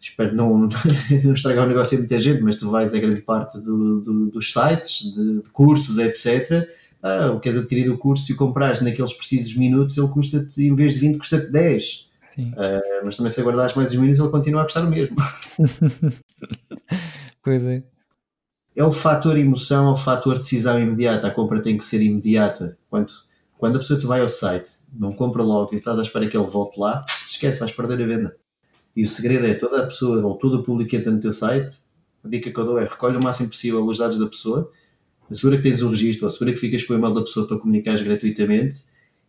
espero 0.00 0.34
não, 0.34 0.68
não 1.22 1.32
estragar 1.34 1.66
o 1.66 1.68
negócio 1.68 1.96
a 1.96 2.00
muita 2.00 2.18
gente, 2.18 2.42
mas 2.42 2.56
tu 2.56 2.68
vais 2.68 2.92
a 2.92 2.98
grande 2.98 3.22
parte 3.22 3.60
do, 3.60 4.00
do, 4.00 4.26
dos 4.26 4.52
sites, 4.52 5.14
de, 5.14 5.40
de, 5.40 5.50
cursos, 5.50 5.98
etc. 5.98 6.68
Ah, 7.06 7.38
queres 7.40 7.58
adquirir 7.58 7.90
o 7.90 7.98
curso 7.98 8.32
e 8.32 8.34
o 8.34 8.38
compras 8.38 8.80
naqueles 8.80 9.12
precisos 9.12 9.54
minutos, 9.56 9.98
ele 9.98 10.08
custa-te, 10.08 10.62
em 10.62 10.74
vez 10.74 10.94
de 10.94 11.00
20, 11.00 11.18
custa-te 11.18 11.52
10. 11.52 12.08
Ah, 12.56 13.02
mas 13.04 13.16
também 13.16 13.30
se 13.30 13.40
aguardares 13.40 13.76
mais 13.76 13.92
uns 13.92 13.98
minutos, 13.98 14.18
ele 14.18 14.30
continua 14.30 14.62
a 14.62 14.64
custar 14.64 14.84
o 14.84 14.90
mesmo. 14.90 15.14
pois 17.44 17.62
é 17.62 17.84
é 18.76 18.84
o 18.84 18.92
fator 18.92 19.38
emoção, 19.38 19.88
é 19.88 19.92
o 19.92 19.96
fator 19.96 20.38
decisão 20.38 20.80
imediata. 20.80 21.28
A 21.28 21.30
compra 21.30 21.62
tem 21.62 21.78
que 21.78 21.84
ser 21.84 22.02
imediata. 22.02 22.76
Quando, 22.90 23.12
quando 23.56 23.76
a 23.76 23.78
pessoa 23.78 23.98
te 23.98 24.06
vai 24.06 24.20
ao 24.20 24.28
site, 24.28 24.70
não 24.92 25.12
compra 25.12 25.42
logo 25.42 25.74
e 25.74 25.78
estás 25.78 25.98
à 25.98 26.02
espera 26.02 26.28
que 26.28 26.36
ele 26.36 26.46
volte 26.46 26.78
lá, 26.78 27.04
esquece, 27.30 27.60
vais 27.60 27.72
perder 27.72 28.02
a 28.02 28.06
venda. 28.06 28.36
E 28.96 29.04
o 29.04 29.08
segredo 29.08 29.46
é 29.46 29.54
toda 29.54 29.82
a 29.82 29.86
pessoa 29.86 30.24
ou 30.24 30.36
todo 30.36 30.60
o 30.60 30.62
público 30.62 30.90
que 30.90 30.96
entra 30.96 31.10
no 31.10 31.20
teu 31.20 31.32
site, 31.32 31.76
a 32.24 32.28
dica 32.28 32.50
que 32.50 32.58
eu 32.58 32.64
dou 32.64 32.78
é 32.78 32.84
recolhe 32.84 33.16
o 33.16 33.22
máximo 33.22 33.48
possível 33.48 33.84
os 33.84 33.98
dados 33.98 34.18
da 34.18 34.26
pessoa, 34.26 34.70
assegura 35.30 35.56
que 35.56 35.62
tens 35.62 35.82
o 35.82 35.88
registro, 35.88 36.26
assegura 36.26 36.52
que 36.52 36.58
ficas 36.58 36.82
com 36.84 36.94
o 36.94 36.96
e-mail 36.96 37.14
da 37.14 37.22
pessoa 37.22 37.46
para 37.46 37.58
comunicares 37.58 38.02
gratuitamente 38.02 38.84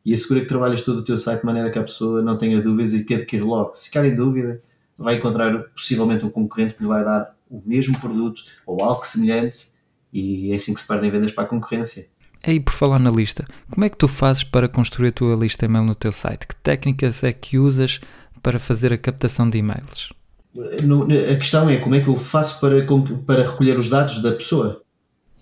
e 0.05 0.13
assegura 0.13 0.41
que 0.41 0.47
trabalhas 0.47 0.83
todo 0.83 0.99
o 0.99 1.03
teu 1.03 1.17
site 1.17 1.39
de 1.39 1.45
maneira 1.45 1.71
que 1.71 1.79
a 1.79 1.83
pessoa 1.83 2.21
não 2.21 2.37
tenha 2.37 2.61
dúvidas 2.61 2.93
e 2.93 3.03
que 3.03 3.15
adquire 3.15 3.41
logo. 3.41 3.75
Se 3.75 3.85
ficar 3.85 4.05
em 4.05 4.15
dúvida, 4.15 4.61
vai 4.97 5.15
encontrar 5.15 5.57
possivelmente 5.75 6.25
um 6.25 6.29
concorrente 6.29 6.75
que 6.75 6.83
lhe 6.83 6.87
vai 6.87 7.03
dar 7.03 7.35
o 7.49 7.61
mesmo 7.65 7.99
produto 7.99 8.43
ou 8.65 8.83
algo 8.83 9.05
semelhante 9.05 9.73
e 10.13 10.51
é 10.51 10.55
assim 10.55 10.73
que 10.73 10.79
se 10.79 10.87
perdem 10.87 11.11
vendas 11.11 11.31
para 11.31 11.43
a 11.43 11.47
concorrência. 11.47 12.07
E 12.47 12.59
por 12.59 12.73
falar 12.73 12.99
na 12.99 13.09
lista, 13.09 13.45
como 13.71 13.85
é 13.85 13.89
que 13.89 13.97
tu 13.97 14.07
fazes 14.07 14.43
para 14.43 14.69
construir 14.69 15.09
a 15.09 15.11
tua 15.11 15.35
lista 15.35 15.65
e-mail 15.65 15.83
no 15.83 15.95
teu 15.95 16.11
site? 16.11 16.47
Que 16.47 16.55
técnicas 16.55 17.23
é 17.23 17.33
que 17.33 17.57
usas 17.57 17.99
para 18.43 18.59
fazer 18.59 18.93
a 18.93 18.97
captação 18.97 19.49
de 19.49 19.57
e-mails? 19.57 20.13
A 20.55 21.35
questão 21.35 21.69
é 21.69 21.77
como 21.77 21.95
é 21.95 22.01
que 22.01 22.07
eu 22.07 22.15
faço 22.15 22.61
para, 22.61 22.85
para 23.25 23.41
recolher 23.43 23.77
os 23.77 23.89
dados 23.89 24.21
da 24.21 24.31
pessoa. 24.31 24.84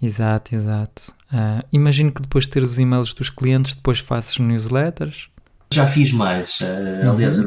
Exato, 0.04 0.54
exato. 0.54 1.14
Uh, 1.32 1.66
imagino 1.72 2.12
que 2.12 2.22
depois 2.22 2.44
de 2.44 2.50
ter 2.50 2.62
os 2.62 2.78
e-mails 2.78 3.14
dos 3.14 3.30
clientes, 3.30 3.74
depois 3.74 4.00
faças 4.00 4.38
newsletters. 4.38 5.30
Já 5.72 5.88
fiz 5.88 6.12
mais. 6.12 6.60
Uh, 6.60 7.10
aliás, 7.10 7.40
uhum. 7.40 7.46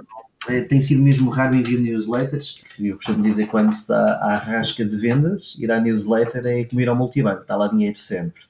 É, 0.48 0.62
tem 0.62 0.80
sido 0.80 1.02
mesmo 1.02 1.28
raro 1.28 1.54
enviar 1.54 1.82
newsletters. 1.82 2.62
Eu 2.80 2.96
costumo 2.96 3.22
dizer 3.22 3.48
quando 3.48 3.74
se 3.74 3.88
dá 3.88 4.18
à 4.22 4.36
rasca 4.36 4.86
de 4.86 4.96
vendas, 4.96 5.54
ir 5.58 5.70
à 5.70 5.78
newsletter 5.78 6.46
é 6.46 6.64
como 6.64 6.80
ir 6.80 6.88
ao 6.88 6.96
multibanco, 6.96 7.42
está 7.42 7.56
lá 7.56 7.68
dinheiro 7.68 7.98
sempre. 7.98 8.40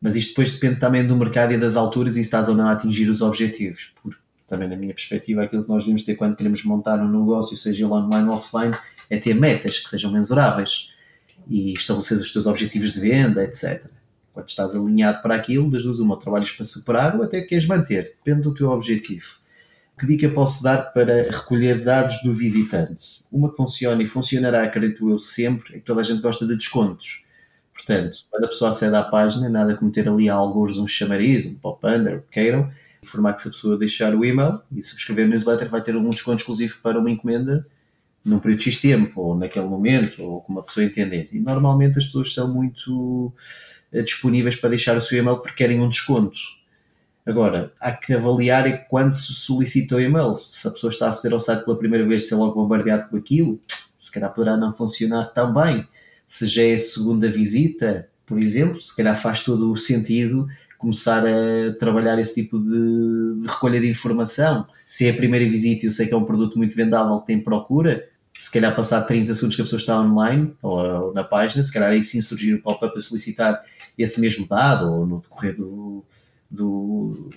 Mas 0.00 0.14
isto 0.14 0.28
depois 0.28 0.52
depende 0.52 0.78
também 0.78 1.04
do 1.04 1.16
mercado 1.16 1.52
e 1.52 1.58
das 1.58 1.76
alturas 1.76 2.12
e 2.12 2.14
se 2.16 2.20
estás 2.20 2.48
ou 2.48 2.54
não 2.54 2.68
a 2.68 2.72
atingir 2.72 3.10
os 3.10 3.20
objetivos. 3.20 3.92
Porque 4.00 4.18
também 4.46 4.68
na 4.68 4.76
minha 4.76 4.94
perspectiva, 4.94 5.42
aquilo 5.42 5.64
que 5.64 5.68
nós 5.70 5.82
devemos 5.82 6.04
ter 6.04 6.14
quando 6.14 6.36
queremos 6.36 6.62
montar 6.64 7.00
um 7.00 7.08
negócio, 7.08 7.56
seja 7.56 7.84
ele 7.84 7.92
online 7.92 8.28
ou 8.28 8.34
offline, 8.34 8.76
é 9.08 9.16
ter 9.16 9.34
metas 9.34 9.78
que 9.78 9.90
sejam 9.90 10.12
mensuráveis 10.12 10.89
e 11.50 11.74
estabelecer 11.74 12.16
os 12.16 12.32
teus 12.32 12.46
objetivos 12.46 12.92
de 12.92 13.00
venda, 13.00 13.44
etc. 13.44 13.84
Quando 14.32 14.48
estás 14.48 14.74
alinhado 14.74 15.20
para 15.20 15.34
aquilo, 15.34 15.70
das 15.70 15.82
duas 15.82 15.98
uma, 15.98 16.18
trabalhas 16.18 16.52
para 16.52 16.64
superar 16.64 17.16
ou 17.16 17.24
até 17.24 17.42
queres 17.42 17.66
manter, 17.66 18.04
depende 18.04 18.42
do 18.42 18.54
teu 18.54 18.70
objetivo 18.70 19.40
que 20.00 20.06
dica 20.06 20.30
posso 20.30 20.62
dar 20.62 20.94
para 20.94 21.24
recolher 21.24 21.84
dados 21.84 22.22
do 22.22 22.34
visitante? 22.34 23.22
Uma 23.30 23.50
que 23.50 23.56
funciona 23.56 24.02
e 24.02 24.06
funcionará, 24.06 24.64
acredito 24.64 25.10
eu, 25.10 25.20
sempre, 25.20 25.76
é 25.76 25.78
que 25.78 25.84
toda 25.84 26.00
a 26.00 26.04
gente 26.04 26.22
gosta 26.22 26.46
de 26.46 26.56
descontos. 26.56 27.22
Portanto, 27.74 28.24
quando 28.30 28.44
a 28.44 28.48
pessoa 28.48 28.70
acede 28.70 28.96
à 28.96 29.02
página, 29.02 29.46
nada 29.50 29.76
como 29.76 29.92
ter 29.92 30.08
ali 30.08 30.30
alguns 30.30 30.78
um 30.78 30.88
chamariz, 30.88 31.44
um 31.44 31.54
pop-under, 31.54 32.16
o 32.16 32.22
que 32.22 32.30
queiram, 32.30 32.72
informar 33.02 33.34
que 33.34 33.42
se 33.42 33.48
a 33.48 33.50
pessoa 33.50 33.76
deixar 33.76 34.14
o 34.14 34.24
e-mail 34.24 34.60
e 34.74 34.82
subscrever 34.82 35.26
o 35.26 35.28
newsletter 35.28 35.68
vai 35.68 35.82
ter 35.82 35.94
um 35.94 36.08
desconto 36.08 36.38
exclusivo 36.38 36.78
para 36.82 36.98
uma 36.98 37.10
encomenda 37.10 37.66
num 38.24 38.38
período 38.38 38.60
de 38.60 38.70
X 38.70 38.80
tempo, 38.80 39.20
ou 39.20 39.36
naquele 39.36 39.66
momento, 39.66 40.22
ou 40.22 40.40
como 40.42 40.60
a 40.60 40.62
pessoa 40.62 40.84
entender. 40.84 41.28
E 41.32 41.38
normalmente 41.38 41.98
as 41.98 42.04
pessoas 42.06 42.34
são 42.34 42.52
muito 42.52 43.32
eh, 43.92 44.02
disponíveis 44.02 44.56
para 44.56 44.70
deixar 44.70 44.96
o 44.96 45.00
seu 45.00 45.18
e-mail 45.18 45.38
porque 45.38 45.56
querem 45.56 45.80
um 45.80 45.88
desconto 45.88 46.38
Agora, 47.30 47.72
há 47.78 47.92
que 47.92 48.14
avaliar 48.14 48.66
é 48.66 48.72
quando 48.72 49.12
se 49.12 49.32
solicita 49.34 49.96
o 49.96 50.00
e-mail. 50.00 50.36
Se 50.36 50.66
a 50.66 50.70
pessoa 50.70 50.90
está 50.90 51.06
a 51.06 51.10
aceder 51.10 51.32
ao 51.32 51.40
site 51.40 51.64
pela 51.64 51.78
primeira 51.78 52.06
vez, 52.06 52.26
se 52.26 52.34
é 52.34 52.36
logo 52.36 52.54
bombardeado 52.54 53.08
com 53.08 53.16
aquilo, 53.16 53.60
se 53.68 54.10
calhar 54.10 54.32
poderá 54.34 54.56
não 54.56 54.72
funcionar 54.72 55.26
tão 55.26 55.52
bem. 55.52 55.86
Se 56.26 56.48
já 56.48 56.62
é 56.62 56.74
a 56.74 56.80
segunda 56.80 57.30
visita, 57.30 58.08
por 58.26 58.38
exemplo, 58.38 58.82
se 58.82 58.96
calhar 58.96 59.20
faz 59.20 59.44
todo 59.44 59.70
o 59.70 59.76
sentido 59.76 60.48
começar 60.78 61.22
a 61.26 61.72
trabalhar 61.78 62.18
esse 62.18 62.42
tipo 62.42 62.58
de, 62.58 63.42
de 63.42 63.46
recolha 63.46 63.80
de 63.80 63.88
informação. 63.88 64.66
Se 64.86 65.06
é 65.06 65.10
a 65.10 65.14
primeira 65.14 65.48
visita 65.48 65.84
e 65.84 65.88
eu 65.88 65.92
sei 65.92 66.06
que 66.06 66.14
é 66.14 66.16
um 66.16 66.24
produto 66.24 66.56
muito 66.56 66.74
vendável 66.74 67.18
tem 67.18 67.38
procura, 67.38 68.08
se 68.40 68.50
calhar 68.50 68.74
passar 68.74 69.02
30 69.02 69.34
segundos 69.34 69.54
que 69.54 69.60
a 69.60 69.64
pessoa 69.66 69.78
está 69.78 70.00
online 70.00 70.54
ou, 70.62 70.78
ou 70.78 71.12
na 71.12 71.22
página, 71.22 71.62
se 71.62 71.70
calhar 71.70 71.90
aí 71.90 72.02
sim 72.02 72.22
surgir 72.22 72.54
o 72.54 72.62
pop-up 72.62 72.96
a 72.96 73.00
solicitar 73.00 73.62
esse 73.98 74.18
mesmo 74.18 74.48
dado 74.48 74.90
ou 74.90 75.06
no 75.06 75.20
decorrer 75.20 75.54
do, 75.58 76.02
do, 76.50 77.28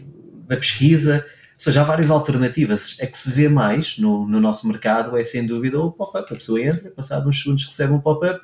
da 0.48 0.56
pesquisa. 0.56 1.16
Ou 1.16 1.60
seja, 1.60 1.82
há 1.82 1.84
várias 1.84 2.10
alternativas. 2.10 2.96
É 3.02 3.06
que 3.06 3.18
se 3.18 3.30
vê 3.34 3.50
mais 3.50 3.98
no, 3.98 4.26
no 4.26 4.40
nosso 4.40 4.66
mercado 4.66 5.18
é 5.18 5.26
sem 5.26 5.46
dúvida 5.46 5.78
o 5.78 5.92
pop-up. 5.92 6.34
A 6.34 6.38
pessoa 6.38 6.62
entra, 6.62 6.90
passado 6.90 7.28
uns 7.28 7.44
segundos 7.44 7.66
recebe 7.66 7.92
um 7.92 8.00
pop-up, 8.00 8.40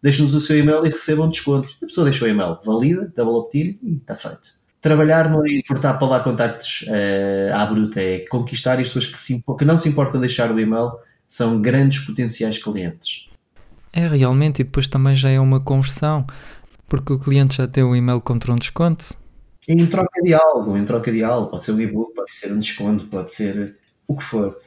deixa-nos 0.00 0.34
o 0.34 0.40
seu 0.40 0.56
e-mail 0.56 0.86
e 0.86 0.90
recebe 0.90 1.20
um 1.20 1.28
desconto. 1.28 1.68
A 1.82 1.86
pessoa 1.86 2.08
deixa 2.08 2.24
o 2.24 2.28
e-mail, 2.28 2.60
valida, 2.64 3.12
double 3.16 3.34
opt-in 3.34 3.76
e 3.82 3.96
está 3.96 4.14
feito. 4.14 4.54
Trabalhar 4.80 5.28
não 5.28 5.44
é 5.44 5.50
importar 5.50 5.94
para 5.94 6.06
lá 6.06 6.20
contactos 6.20 6.84
uh, 6.86 7.54
à 7.54 7.66
bruta, 7.66 8.00
é 8.00 8.20
conquistar 8.20 8.74
as 8.74 8.86
pessoas 8.86 9.06
que, 9.06 9.18
se, 9.18 9.42
que 9.58 9.64
não 9.64 9.76
se 9.76 9.88
importam 9.88 10.20
de 10.20 10.28
deixar 10.28 10.52
o 10.52 10.60
e-mail 10.60 10.92
são 11.26 11.60
grandes 11.60 12.04
potenciais 12.04 12.62
clientes. 12.62 13.28
É 13.92 14.08
realmente, 14.08 14.60
e 14.60 14.64
depois 14.64 14.88
também 14.88 15.14
já 15.14 15.30
é 15.30 15.38
uma 15.38 15.60
conversão, 15.60 16.26
porque 16.88 17.12
o 17.12 17.18
cliente 17.18 17.56
já 17.56 17.66
tem 17.66 17.82
o 17.82 17.94
e-mail 17.94 18.20
contra 18.20 18.52
um 18.52 18.56
desconto, 18.56 19.14
em 19.66 19.86
troca 19.86 20.20
de 20.20 20.34
algo, 20.34 20.76
em 20.76 20.84
troca 20.84 21.10
de 21.10 21.24
algo, 21.24 21.50
pode 21.50 21.64
ser 21.64 21.72
um 21.72 21.80
e-book, 21.80 22.14
pode 22.14 22.32
ser 22.32 22.52
um 22.52 22.60
desconto, 22.60 23.06
pode 23.06 23.32
ser 23.32 23.78
o 24.06 24.16
que 24.16 24.22
for. 24.22 24.58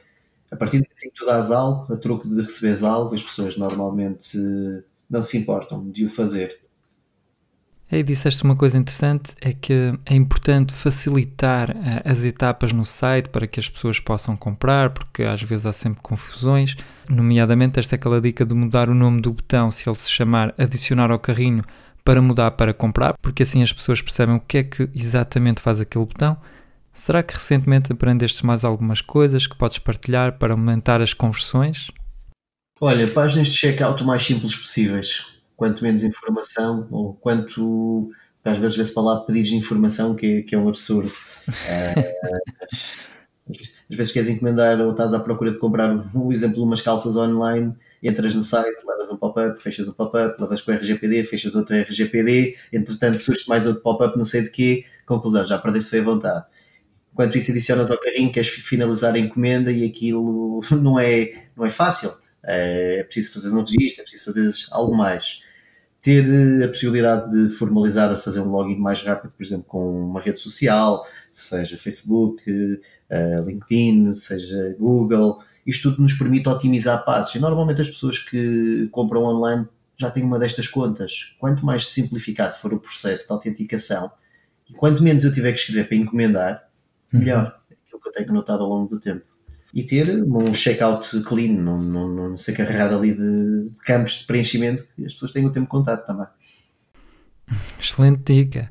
A 0.50 0.56
partir 0.56 0.78
do 0.78 0.84
momento 0.84 1.04
em 1.04 1.10
que 1.10 1.14
tu 1.14 1.26
dás 1.26 1.50
algo, 1.50 1.92
a 1.92 1.96
troco 1.96 2.26
de 2.26 2.42
receberes 2.42 2.82
algo, 2.82 3.14
as 3.14 3.22
pessoas 3.22 3.56
normalmente 3.56 4.36
não 5.08 5.22
se 5.22 5.38
importam 5.38 5.88
de 5.90 6.04
o 6.04 6.10
fazer. 6.10 6.58
E 7.90 8.02
disseste 8.02 8.42
uma 8.44 8.54
coisa 8.54 8.76
interessante, 8.76 9.34
é 9.40 9.50
que 9.50 9.94
é 10.04 10.14
importante 10.14 10.74
facilitar 10.74 11.70
eh, 11.70 12.02
as 12.04 12.22
etapas 12.22 12.70
no 12.70 12.84
site 12.84 13.30
para 13.30 13.46
que 13.46 13.58
as 13.58 13.66
pessoas 13.66 13.98
possam 13.98 14.36
comprar, 14.36 14.90
porque 14.90 15.22
às 15.22 15.42
vezes 15.42 15.64
há 15.64 15.72
sempre 15.72 16.02
confusões, 16.02 16.76
nomeadamente 17.08 17.80
esta 17.80 17.94
é 17.94 17.96
aquela 17.96 18.20
dica 18.20 18.44
de 18.44 18.54
mudar 18.54 18.90
o 18.90 18.94
nome 18.94 19.22
do 19.22 19.32
botão, 19.32 19.70
se 19.70 19.88
ele 19.88 19.96
se 19.96 20.10
chamar 20.10 20.54
adicionar 20.58 21.10
ao 21.10 21.18
carrinho, 21.18 21.64
para 22.04 22.20
mudar 22.20 22.50
para 22.52 22.74
comprar, 22.74 23.14
porque 23.22 23.42
assim 23.42 23.62
as 23.62 23.72
pessoas 23.72 24.02
percebem 24.02 24.34
o 24.34 24.40
que 24.40 24.58
é 24.58 24.62
que 24.62 24.88
exatamente 24.94 25.60
faz 25.60 25.80
aquele 25.80 26.04
botão. 26.04 26.36
Será 26.92 27.22
que 27.22 27.34
recentemente 27.34 27.92
aprendeste 27.92 28.44
mais 28.44 28.64
algumas 28.64 29.00
coisas 29.00 29.46
que 29.46 29.56
podes 29.56 29.78
partilhar 29.78 30.38
para 30.38 30.52
aumentar 30.52 31.00
as 31.00 31.14
conversões? 31.14 31.90
Olha, 32.80 33.08
páginas 33.08 33.48
de 33.48 33.54
checkout 33.54 34.02
o 34.02 34.06
mais 34.06 34.22
simples 34.22 34.54
possíveis. 34.54 35.37
Quanto 35.58 35.82
menos 35.82 36.02
informação, 36.02 36.88
ou 36.90 37.12
quanto. 37.12 38.10
Às 38.42 38.56
vezes 38.56 38.76
vê-se 38.78 38.94
para 38.94 39.02
lá 39.02 39.20
pedidos 39.20 39.50
de 39.50 39.56
informação, 39.56 40.14
que, 40.14 40.42
que 40.42 40.54
é 40.54 40.58
um 40.58 40.68
absurdo. 40.68 41.12
Eh, 41.68 42.14
às 43.90 43.96
vezes 43.96 44.12
queres 44.12 44.28
encomendar 44.30 44.80
ou 44.80 44.92
estás 44.92 45.12
à 45.12 45.20
procura 45.20 45.52
de 45.52 45.58
comprar, 45.58 45.92
um 46.14 46.32
exemplo, 46.32 46.62
umas 46.62 46.80
calças 46.80 47.14
online 47.14 47.74
entras 48.02 48.34
no 48.34 48.42
site, 48.42 48.84
levas 48.86 49.10
um 49.10 49.16
pop-up, 49.16 49.60
fechas 49.62 49.88
o 49.88 49.94
pop-up, 49.94 50.40
levas 50.40 50.60
com 50.60 50.70
o 50.70 50.74
RGPD, 50.74 51.24
fechas 51.24 51.54
outro 51.54 51.74
RGPD, 51.74 52.56
entretanto 52.72 53.18
surge 53.18 53.44
mais 53.48 53.66
outro 53.66 53.82
pop-up, 53.82 54.16
não 54.16 54.24
sei 54.24 54.42
de 54.42 54.50
quê, 54.50 54.84
conclusão, 55.06 55.46
já 55.46 55.58
perdeste 55.58 55.90
foi 55.90 56.00
a 56.00 56.04
vontade. 56.04 56.46
Enquanto 57.12 57.36
isso 57.36 57.50
adicionas 57.50 57.90
ao 57.90 57.98
carrinho, 57.98 58.32
queres 58.32 58.48
finalizar 58.48 59.14
a 59.14 59.18
encomenda 59.18 59.72
e 59.72 59.84
aquilo 59.84 60.60
não 60.70 60.98
é, 60.98 61.46
não 61.56 61.66
é 61.66 61.70
fácil. 61.70 62.12
É, 62.44 63.00
é 63.00 63.04
preciso 63.04 63.32
fazer 63.32 63.54
um 63.54 63.64
registro, 63.64 64.02
é 64.02 64.04
preciso 64.04 64.24
fazer 64.24 64.50
algo 64.70 64.96
mais. 64.96 65.42
Ter 66.00 66.24
eh, 66.24 66.64
a 66.64 66.68
possibilidade 66.68 67.30
de 67.30 67.50
formalizar, 67.50 68.10
a 68.10 68.16
fazer 68.16 68.40
um 68.40 68.50
login 68.50 68.76
mais 68.76 69.02
rápido, 69.02 69.32
por 69.36 69.42
exemplo, 69.42 69.64
com 69.64 70.10
uma 70.10 70.20
rede 70.20 70.40
social, 70.40 71.04
seja 71.32 71.76
Facebook, 71.76 72.42
eh, 73.10 73.42
LinkedIn, 73.44 74.12
seja 74.12 74.76
Google, 74.78 75.40
isto 75.66 75.90
tudo 75.90 76.02
nos 76.02 76.14
permite 76.14 76.48
otimizar 76.48 77.04
passos. 77.04 77.34
E 77.34 77.38
normalmente 77.38 77.80
as 77.80 77.90
pessoas 77.90 78.18
que 78.18 78.88
compram 78.90 79.24
online 79.24 79.66
já 79.96 80.10
têm 80.10 80.22
uma 80.22 80.38
destas 80.38 80.68
contas. 80.68 81.34
Quanto 81.38 81.66
mais 81.66 81.88
simplificado 81.88 82.56
for 82.56 82.72
o 82.72 82.80
processo 82.80 83.26
de 83.26 83.32
autenticação 83.32 84.10
e 84.70 84.72
quanto 84.72 85.02
menos 85.02 85.24
eu 85.24 85.32
tiver 85.32 85.52
que 85.52 85.58
escrever 85.58 85.88
para 85.88 85.96
encomendar, 85.96 86.68
uhum. 87.12 87.20
melhor. 87.20 87.60
É 87.70 87.74
aquilo 87.74 88.00
que 88.00 88.08
eu 88.08 88.12
tenho 88.12 88.32
notado 88.32 88.62
ao 88.62 88.68
longo 88.68 88.88
do 88.88 89.00
tempo. 89.00 89.24
E 89.72 89.82
ter 89.82 90.22
um 90.24 90.54
checkout 90.54 91.22
clean, 91.24 91.52
não, 91.52 91.80
não, 91.80 92.08
não 92.08 92.36
ser 92.36 92.54
carregado 92.54 92.96
ali 92.96 93.12
de, 93.12 93.68
de 93.68 93.80
campos 93.84 94.20
de 94.20 94.24
preenchimento, 94.24 94.86
que 94.96 95.04
as 95.04 95.12
pessoas 95.12 95.32
tenham 95.32 95.48
o 95.48 95.52
tempo 95.52 95.66
de 95.66 95.70
contato 95.70 96.06
também. 96.06 96.26
Excelente 97.78 98.32
dica. 98.32 98.70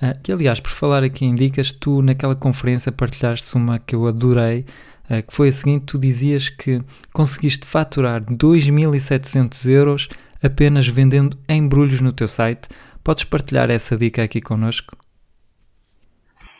Uh, 0.00 0.18
que 0.22 0.32
aliás, 0.32 0.60
por 0.60 0.70
falar 0.70 1.02
aqui 1.02 1.24
em 1.24 1.34
dicas, 1.34 1.72
tu 1.72 2.02
naquela 2.02 2.34
conferência 2.34 2.92
partilhaste 2.92 3.54
uma 3.56 3.78
que 3.78 3.94
eu 3.94 4.06
adorei, 4.06 4.64
eh, 5.08 5.22
que 5.22 5.34
foi 5.34 5.48
a 5.48 5.52
seguinte: 5.52 5.86
tu 5.86 5.98
dizias 5.98 6.48
que 6.48 6.80
conseguiste 7.12 7.66
faturar 7.66 8.22
2.700 8.22 9.68
euros 9.68 10.08
apenas 10.42 10.86
vendendo 10.86 11.36
embrulhos 11.48 12.00
no 12.00 12.12
teu 12.12 12.28
site. 12.28 12.68
Podes 13.02 13.24
partilhar 13.24 13.70
essa 13.70 13.96
dica 13.96 14.22
aqui 14.22 14.40
connosco? 14.40 14.96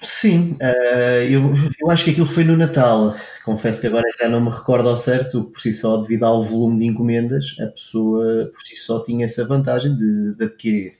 Sim, 0.01 0.53
uh, 0.62 1.24
eu, 1.28 1.53
eu 1.80 1.90
acho 1.90 2.05
que 2.05 2.11
aquilo 2.11 2.26
foi 2.26 2.44
no 2.44 2.57
Natal. 2.57 3.16
Confesso 3.44 3.80
que 3.80 3.86
agora 3.86 4.05
já 4.18 4.28
não 4.28 4.40
me 4.40 4.51
recordo 4.51 4.88
ao 4.88 4.96
certo, 4.96 5.44
por 5.44 5.61
si 5.61 5.72
só, 5.72 5.96
devido 5.96 6.24
ao 6.24 6.42
volume 6.42 6.78
de 6.78 6.86
encomendas, 6.86 7.57
a 7.61 7.66
pessoa 7.66 8.51
por 8.53 8.61
si 8.61 8.76
só 8.76 9.03
tinha 9.03 9.24
essa 9.24 9.44
vantagem 9.44 9.96
de, 9.96 10.36
de 10.36 10.44
adquirir. 10.44 10.96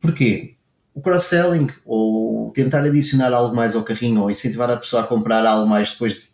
Porquê? 0.00 0.56
O 0.94 1.00
cross-selling, 1.00 1.68
ou 1.86 2.50
tentar 2.52 2.84
adicionar 2.84 3.32
algo 3.32 3.56
mais 3.56 3.74
ao 3.74 3.84
carrinho, 3.84 4.22
ou 4.22 4.30
incentivar 4.30 4.70
a 4.70 4.76
pessoa 4.76 5.02
a 5.02 5.06
comprar 5.06 5.46
algo 5.46 5.68
mais 5.68 5.92
depois 5.92 6.30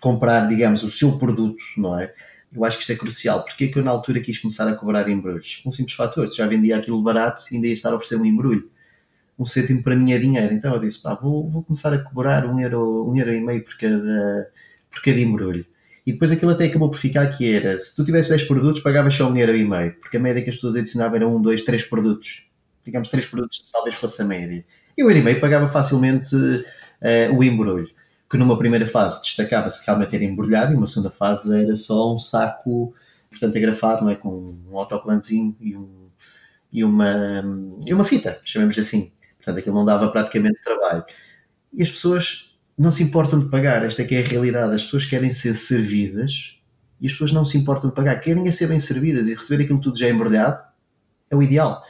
comprar, 0.00 0.48
digamos, 0.48 0.82
o 0.82 0.90
seu 0.90 1.18
produto, 1.18 1.62
não 1.76 1.98
é? 1.98 2.12
Eu 2.52 2.64
acho 2.64 2.76
que 2.76 2.82
isto 2.82 2.92
é 2.92 2.96
crucial. 2.96 3.44
Porque 3.44 3.64
é 3.64 3.68
que 3.68 3.78
eu 3.78 3.84
na 3.84 3.90
altura 3.90 4.20
quis 4.20 4.38
começar 4.38 4.68
a 4.68 4.74
cobrar 4.74 5.08
embrulhos? 5.08 5.62
Um 5.64 5.70
simples 5.70 5.94
fator. 5.96 6.28
Se 6.28 6.36
já 6.36 6.46
vendia 6.46 6.76
aquilo 6.76 7.02
barato, 7.02 7.44
ainda 7.52 7.66
ia 7.66 7.74
estar 7.74 7.90
a 7.90 7.96
oferecer 7.96 8.16
um 8.16 8.24
embrulho. 8.24 8.68
Um 9.40 9.46
cêntimo 9.46 9.82
para 9.82 9.96
mim 9.96 10.12
é 10.12 10.18
dinheiro. 10.18 10.52
Então 10.52 10.74
eu 10.74 10.78
disse, 10.78 11.02
pá, 11.02 11.14
vou, 11.14 11.48
vou 11.48 11.64
começar 11.64 11.92
a 11.94 11.98
cobrar 11.98 12.44
um 12.44 12.60
euro, 12.60 13.10
um 13.10 13.16
euro 13.16 13.34
e 13.34 13.40
meio 13.40 13.64
por 13.64 13.76
cada, 13.78 14.50
por 14.90 15.02
cada 15.02 15.18
embrulho. 15.18 15.64
E 16.06 16.12
depois 16.12 16.30
aquilo 16.30 16.50
até 16.50 16.66
acabou 16.66 16.90
por 16.90 16.98
ficar 16.98 17.26
que 17.28 17.50
era, 17.50 17.78
se 17.80 17.96
tu 17.96 18.04
tivesse 18.04 18.30
10 18.30 18.44
produtos, 18.44 18.82
pagavas 18.82 19.14
só 19.14 19.30
um 19.30 19.36
euro 19.36 19.56
e 19.56 19.66
meio, 19.66 19.94
porque 19.94 20.18
a 20.18 20.20
média 20.20 20.42
que 20.42 20.50
as 20.50 20.56
pessoas 20.56 20.76
adicionavam 20.76 21.16
era 21.16 21.28
um, 21.28 21.40
dois, 21.40 21.64
três 21.64 21.84
produtos. 21.84 22.46
Digamos, 22.84 23.08
três 23.08 23.26
produtos 23.26 23.64
talvez 23.72 23.94
fosse 23.94 24.20
a 24.20 24.24
média. 24.26 24.64
E 24.96 25.02
o 25.02 25.08
euro 25.08 25.18
e 25.18 25.22
meio 25.22 25.40
pagava 25.40 25.66
facilmente 25.68 26.36
uh, 26.36 27.34
o 27.34 27.42
embrulho, 27.42 27.88
que 28.28 28.36
numa 28.36 28.58
primeira 28.58 28.86
fase 28.86 29.22
destacava-se 29.22 29.84
realmente 29.86 30.14
era 30.14 30.24
embrulhado 30.24 30.72
e 30.74 30.76
uma 30.76 30.86
segunda 30.86 31.10
fase 31.10 31.62
era 31.62 31.76
só 31.76 32.14
um 32.14 32.18
saco, 32.18 32.94
portanto, 33.30 33.56
agrafado, 33.56 34.04
não 34.04 34.10
é? 34.10 34.16
Com 34.16 34.54
um 34.70 34.78
autocolantezinho 34.78 35.56
e, 35.60 35.76
um, 35.76 36.08
e, 36.70 36.84
uma, 36.84 37.42
e 37.86 37.94
uma 37.94 38.04
fita, 38.04 38.38
chamemos 38.44 38.78
assim. 38.78 39.10
Portanto, 39.40 39.58
aquilo 39.58 39.74
não 39.74 39.84
dava 39.84 40.08
praticamente 40.10 40.62
trabalho. 40.62 41.04
E 41.72 41.82
as 41.82 41.90
pessoas 41.90 42.54
não 42.76 42.90
se 42.90 43.02
importam 43.02 43.38
de 43.38 43.48
pagar, 43.48 43.84
esta 43.84 44.02
é 44.02 44.04
que 44.04 44.14
é 44.14 44.20
a 44.22 44.26
realidade. 44.26 44.74
As 44.74 44.84
pessoas 44.84 45.04
querem 45.04 45.32
ser 45.32 45.54
servidas 45.54 46.56
e 47.00 47.06
as 47.06 47.12
pessoas 47.12 47.32
não 47.32 47.44
se 47.44 47.56
importam 47.56 47.90
de 47.90 47.96
pagar, 47.96 48.20
querem 48.20 48.46
é 48.46 48.52
ser 48.52 48.66
bem 48.66 48.78
servidas 48.78 49.28
e 49.28 49.34
receber 49.34 49.64
aquilo 49.64 49.80
tudo 49.80 49.98
já 49.98 50.08
embrulhado 50.08 50.62
é 51.30 51.36
o 51.36 51.42
ideal. 51.42 51.84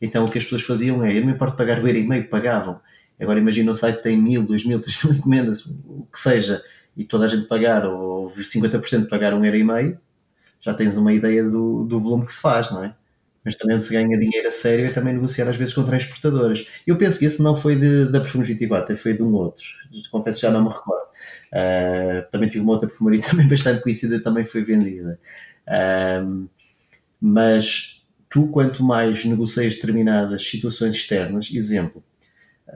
Então 0.00 0.24
o 0.24 0.30
que 0.30 0.38
as 0.38 0.44
pessoas 0.44 0.62
faziam 0.62 1.04
é, 1.04 1.12
eu 1.12 1.20
não 1.20 1.26
me 1.26 1.34
importo 1.34 1.56
pagar 1.56 1.82
o 1.82 1.86
euro 1.86 1.98
e 1.98 2.06
meio, 2.06 2.28
pagavam. 2.28 2.80
Agora 3.20 3.38
imagina 3.38 3.70
um 3.70 3.74
site 3.74 3.96
que 3.96 4.02
tem 4.02 4.16
mil, 4.16 4.44
dois 4.44 4.64
mil, 4.64 4.80
três 4.80 5.02
mil 5.02 5.14
encomendas, 5.14 5.66
o 5.66 6.06
que 6.12 6.18
seja, 6.18 6.62
e 6.96 7.04
toda 7.04 7.24
a 7.24 7.28
gente 7.28 7.46
pagar, 7.46 7.84
ou 7.86 8.30
50% 8.30 9.08
pagar 9.08 9.34
um 9.34 9.44
euro 9.44 9.56
e 9.56 9.64
meio, 9.64 10.00
já 10.60 10.72
tens 10.72 10.96
uma 10.96 11.12
ideia 11.12 11.44
do, 11.44 11.84
do 11.84 12.00
volume 12.00 12.26
que 12.26 12.32
se 12.32 12.40
faz, 12.40 12.70
não 12.70 12.84
é? 12.84 12.94
Mas 13.48 13.56
também 13.56 13.76
onde 13.76 13.84
se 13.86 13.94
ganha 13.94 14.18
dinheiro 14.18 14.46
a 14.46 14.50
sério 14.50 14.84
é 14.84 14.90
também 14.90 15.14
negociar 15.14 15.48
às 15.48 15.56
vezes 15.56 15.74
com 15.74 15.82
transportadoras. 15.82 16.66
Eu 16.86 16.98
penso 16.98 17.18
que 17.18 17.24
esse 17.24 17.42
não 17.42 17.56
foi 17.56 17.76
de, 17.76 18.12
da 18.12 18.20
Perfumes 18.20 18.46
24, 18.46 18.94
foi 18.94 19.14
de 19.14 19.22
um 19.22 19.32
outro. 19.32 19.64
Confesso 20.10 20.42
já 20.42 20.50
não 20.50 20.64
me 20.64 20.68
recordo. 20.68 21.08
Uh, 21.50 22.30
também 22.30 22.50
tive 22.50 22.62
uma 22.62 22.72
outra 22.72 22.86
perfumaria 22.86 23.22
também 23.24 23.48
bastante 23.48 23.82
conhecida, 23.82 24.22
também 24.22 24.44
foi 24.44 24.62
vendida. 24.62 25.18
Uh, 25.66 26.46
mas 27.18 28.06
tu, 28.28 28.48
quanto 28.48 28.84
mais 28.84 29.24
negocias 29.24 29.76
determinadas 29.76 30.46
situações 30.46 30.94
externas, 30.94 31.48
exemplo, 31.50 32.04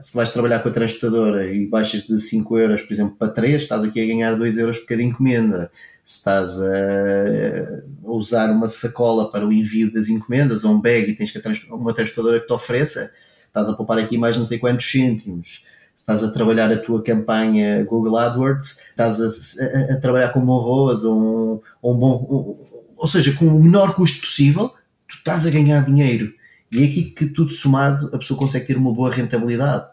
se 0.01 0.15
vais 0.15 0.31
trabalhar 0.31 0.57
com 0.63 0.69
a 0.69 0.71
transportadora 0.71 1.53
e 1.53 1.67
baixas 1.67 2.01
de 2.01 2.19
5 2.19 2.57
euros, 2.57 2.81
por 2.81 2.93
exemplo, 2.93 3.15
para 3.15 3.31
3, 3.31 3.61
estás 3.61 3.83
aqui 3.83 4.01
a 4.01 4.07
ganhar 4.07 4.33
2 4.33 4.57
euros 4.57 4.79
por 4.79 4.87
cada 4.87 5.03
encomenda. 5.03 5.71
Estás 6.05 6.59
a 6.61 7.83
usar 8.03 8.51
uma 8.51 8.67
sacola 8.67 9.31
para 9.31 9.45
o 9.47 9.53
envio 9.53 9.91
das 9.91 10.09
encomendas 10.09 10.63
ou 10.63 10.73
um 10.73 10.81
bag 10.81 11.11
e 11.11 11.15
tens 11.15 11.31
que 11.31 11.39
uma 11.69 11.93
transportadora 11.93 12.41
que 12.41 12.47
te 12.47 12.53
ofereça, 12.53 13.11
estás 13.47 13.69
a 13.69 13.73
poupar 13.73 13.97
aqui 13.99 14.17
mais 14.17 14.37
não 14.37 14.43
sei 14.43 14.59
quantos 14.59 14.89
cêntimos. 14.89 15.63
Estás 15.95 16.21
a 16.21 16.31
trabalhar 16.31 16.69
a 16.71 16.77
tua 16.77 17.01
campanha 17.01 17.85
Google 17.85 18.17
AdWords, 18.17 18.79
estás 18.89 19.21
a, 19.21 19.27
a, 19.63 19.93
a 19.93 20.01
trabalhar 20.01 20.29
com 20.33 20.41
um 20.41 20.45
ROAS 20.45 21.05
ou 21.05 21.17
um, 21.17 21.61
ou 21.81 21.93
um 21.93 21.97
bom. 21.97 22.27
Um, 22.29 22.73
ou 22.97 23.07
seja, 23.07 23.33
com 23.33 23.45
o 23.45 23.63
menor 23.63 23.95
custo 23.95 24.21
possível, 24.21 24.69
tu 25.07 25.15
estás 25.15 25.47
a 25.47 25.49
ganhar 25.49 25.85
dinheiro 25.85 26.33
e 26.71 26.81
é 26.81 26.85
aqui 26.85 27.03
que 27.03 27.27
tudo 27.27 27.53
somado 27.53 28.09
a 28.13 28.17
pessoa 28.17 28.37
consegue 28.37 28.65
ter 28.65 28.77
uma 28.77 28.91
boa 28.91 29.11
rentabilidade. 29.11 29.87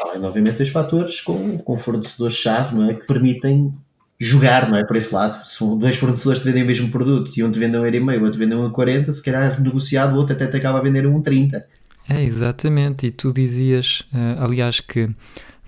Além, 0.00 0.24
obviamente, 0.24 0.58
dos 0.58 0.70
fatores 0.70 1.20
com, 1.20 1.58
com 1.58 1.78
fornecedores-chave 1.78 2.90
é? 2.90 2.94
que 2.94 3.06
permitem 3.06 3.74
jogar 4.20 4.68
não 4.68 4.76
é? 4.76 4.84
por 4.84 4.96
esse 4.96 5.14
lado. 5.14 5.46
Se 5.46 5.58
dois 5.78 5.96
fornecedores 5.96 6.42
te 6.42 6.46
vendem 6.46 6.62
o 6.62 6.66
mesmo 6.66 6.90
produto 6.90 7.30
e 7.36 7.44
um 7.44 7.50
te 7.50 7.58
vende 7.58 7.76
um 7.76 7.84
euro 7.84 7.96
e 7.96 8.00
meio, 8.00 8.24
outro 8.24 8.38
vende 8.38 8.54
um 8.54 8.66
a 8.66 8.70
40, 8.70 9.12
se 9.12 9.22
calhar 9.22 9.60
negociado, 9.60 10.14
o 10.14 10.16
outro 10.16 10.34
até 10.34 10.46
te 10.46 10.56
acaba 10.56 10.78
a 10.78 10.82
vender 10.82 11.06
um 11.06 11.20
30. 11.22 11.64
É, 12.08 12.22
exatamente. 12.22 13.06
E 13.06 13.10
tu 13.10 13.32
dizias, 13.32 14.00
uh, 14.12 14.42
aliás, 14.42 14.80
que 14.80 15.10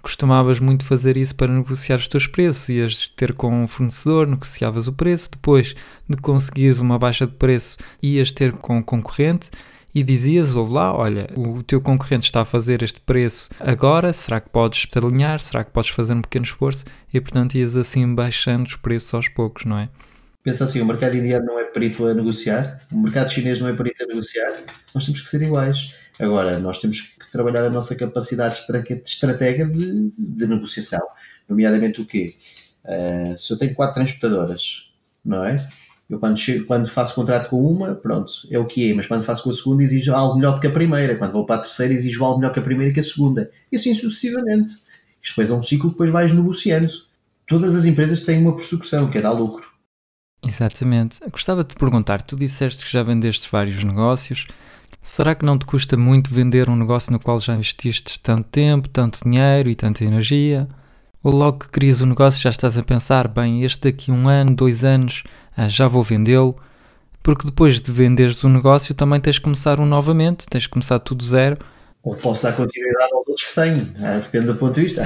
costumavas 0.03 0.59
muito 0.59 0.85
fazer 0.85 1.17
isso 1.17 1.37
para 1.37 1.53
negociar 1.53 1.97
os 1.97 2.09
teus 2.09 2.27
preços. 2.27 2.69
Ias 2.69 3.09
ter 3.11 3.35
com 3.35 3.63
um 3.63 3.69
fornecedor, 3.69 4.27
negociavas 4.27 4.87
o 4.87 4.93
preço, 4.93 5.31
depois 5.31 5.75
de 6.09 6.17
conseguires 6.17 6.81
uma 6.81 6.99
baixa 6.99 7.27
de 7.27 7.35
preço, 7.35 7.77
ias 8.03 8.33
ter 8.33 8.53
com 8.53 8.79
o 8.79 8.83
concorrente 8.83 9.51
e 9.95 10.03
dizias, 10.03 10.55
ouve 10.55 10.73
lá, 10.73 10.95
olha, 10.95 11.29
o 11.37 11.63
teu 11.63 11.81
concorrente 11.81 12.27
está 12.27 12.43
a 12.43 12.45
fazer 12.45 12.83
este 12.83 13.01
preço 13.01 13.49
agora, 13.59 14.13
será 14.13 14.41
que 14.41 14.49
podes 14.49 14.87
alinhar? 14.97 15.41
Será 15.41 15.65
que 15.65 15.71
podes 15.71 15.91
fazer 15.91 16.15
um 16.15 16.23
pequeno 16.23 16.45
esforço? 16.45 16.85
E 17.13 17.21
portanto 17.21 17.57
ias 17.57 17.77
assim 17.77 18.15
baixando 18.15 18.69
os 18.69 18.77
preços 18.77 19.13
aos 19.15 19.29
poucos, 19.29 19.65
não 19.65 19.79
é? 19.79 19.89
Pensa 20.43 20.65
assim, 20.65 20.81
o 20.81 20.87
mercado 20.87 21.17
indiano 21.17 21.45
não 21.45 21.59
é 21.59 21.65
perito 21.65 22.07
a 22.07 22.15
negociar, 22.15 22.81
o 22.91 22.99
mercado 22.99 23.31
chinês 23.31 23.61
não 23.61 23.69
é 23.69 23.75
perito 23.75 24.05
a 24.05 24.07
negociar, 24.07 24.53
nós 24.95 25.05
temos 25.05 25.21
que 25.21 25.29
ser 25.29 25.43
iguais. 25.43 25.95
Agora, 26.19 26.59
nós 26.59 26.81
temos 26.81 27.01
que 27.01 27.31
trabalhar 27.31 27.65
a 27.65 27.71
nossa 27.71 27.95
capacidade 27.95 28.55
estratégica 29.05 29.67
de, 29.67 30.13
de 30.17 30.47
negociação, 30.47 31.01
nomeadamente 31.49 32.01
o 32.01 32.07
quê? 32.07 32.35
Uh, 32.85 33.39
se 33.39 33.53
eu 33.53 33.59
tenho 33.59 33.75
quatro 33.75 33.97
transportadoras, 33.97 34.91
não 35.25 35.45
é? 35.45 35.57
Eu 36.11 36.19
quando, 36.19 36.37
chego, 36.37 36.67
quando 36.67 36.89
faço 36.89 37.15
contrato 37.15 37.51
com 37.51 37.65
uma, 37.65 37.95
pronto, 37.95 38.33
é 38.51 38.59
o 38.59 38.67
que 38.67 38.91
é, 38.91 38.95
mas 38.95 39.07
quando 39.07 39.23
faço 39.23 39.45
com 39.45 39.51
a 39.51 39.53
segunda 39.53 39.85
exijo 39.85 40.13
algo 40.13 40.35
melhor 40.35 40.55
do 40.55 40.61
que 40.61 40.67
a 40.67 40.73
primeira, 40.73 41.17
quando 41.17 41.33
vou 41.33 41.47
para 41.47 41.57
a 41.57 41.59
terceira 41.61 41.95
exijo 41.95 42.25
algo 42.25 42.41
melhor 42.41 42.53
que 42.53 42.59
a 42.59 42.63
primeira 42.63 42.91
e 42.91 42.95
que 42.95 42.99
a 42.99 43.03
segunda, 43.03 43.49
e 43.71 43.77
assim 43.77 43.95
sucessivamente. 43.95 44.73
Isto 45.23 45.33
depois 45.33 45.51
é 45.51 45.55
um 45.55 45.63
ciclo 45.63 45.89
que 45.89 45.95
depois 45.95 46.11
vais 46.11 46.33
negociando. 46.33 46.89
Todas 47.47 47.77
as 47.77 47.85
empresas 47.85 48.25
têm 48.25 48.41
uma 48.41 48.57
persecução, 48.57 49.09
que 49.09 49.19
é 49.19 49.21
dar 49.21 49.31
lucro. 49.31 49.71
Exatamente. 50.45 51.21
Gostava 51.31 51.63
de 51.63 51.71
te 51.71 51.77
perguntar, 51.77 52.23
tu 52.23 52.35
disseste 52.35 52.85
que 52.85 52.91
já 52.91 53.03
vendeste 53.05 53.49
vários 53.51 53.85
negócios, 53.85 54.47
será 55.01 55.35
que 55.35 55.45
não 55.45 55.57
te 55.57 55.67
custa 55.67 55.97
muito 55.97 56.35
vender 56.35 56.69
um 56.69 56.77
negócio 56.77 57.13
no 57.13 57.21
qual 57.21 57.39
já 57.39 57.55
investiste 57.55 58.19
tanto 58.19 58.49
tempo, 58.49 58.89
tanto 58.89 59.21
dinheiro 59.23 59.71
e 59.71 59.77
tanta 59.77 60.05
energia? 60.05 60.67
Ou 61.23 61.33
logo 61.33 61.59
que 61.61 61.69
crias 61.69 62.01
o 62.01 62.05
um 62.05 62.09
negócio 62.09 62.41
já 62.41 62.49
estás 62.49 62.79
a 62.79 62.83
pensar, 62.83 63.29
bem, 63.29 63.63
este 63.63 63.91
daqui 63.91 64.11
um 64.11 64.27
ano, 64.27 64.55
dois 64.55 64.83
anos 64.83 65.23
ah, 65.55 65.69
já 65.69 65.87
vou 65.87 66.03
vendê-lo, 66.03 66.57
porque 67.23 67.45
depois 67.45 67.81
de 67.81 67.93
venderes 67.93 68.43
o 68.43 68.49
negócio 68.49 68.95
também 68.95 69.21
tens 69.21 69.35
de 69.35 69.43
começar 69.43 69.79
um 69.79 69.85
novamente, 69.85 70.47
tens 70.47 70.63
de 70.63 70.71
começar 70.71 70.99
tudo 70.99 71.23
zero. 71.23 71.59
Ou 72.03 72.17
posso 72.17 72.45
dar 72.45 72.55
continuidade 72.55 73.13
aos 73.13 73.29
outros 73.29 73.47
que 73.47 73.55
tenho, 73.55 73.87
ah, 74.03 74.17
depende 74.17 74.47
do 74.47 74.55
ponto 74.55 74.73
de 74.73 74.81
vista. 74.81 75.05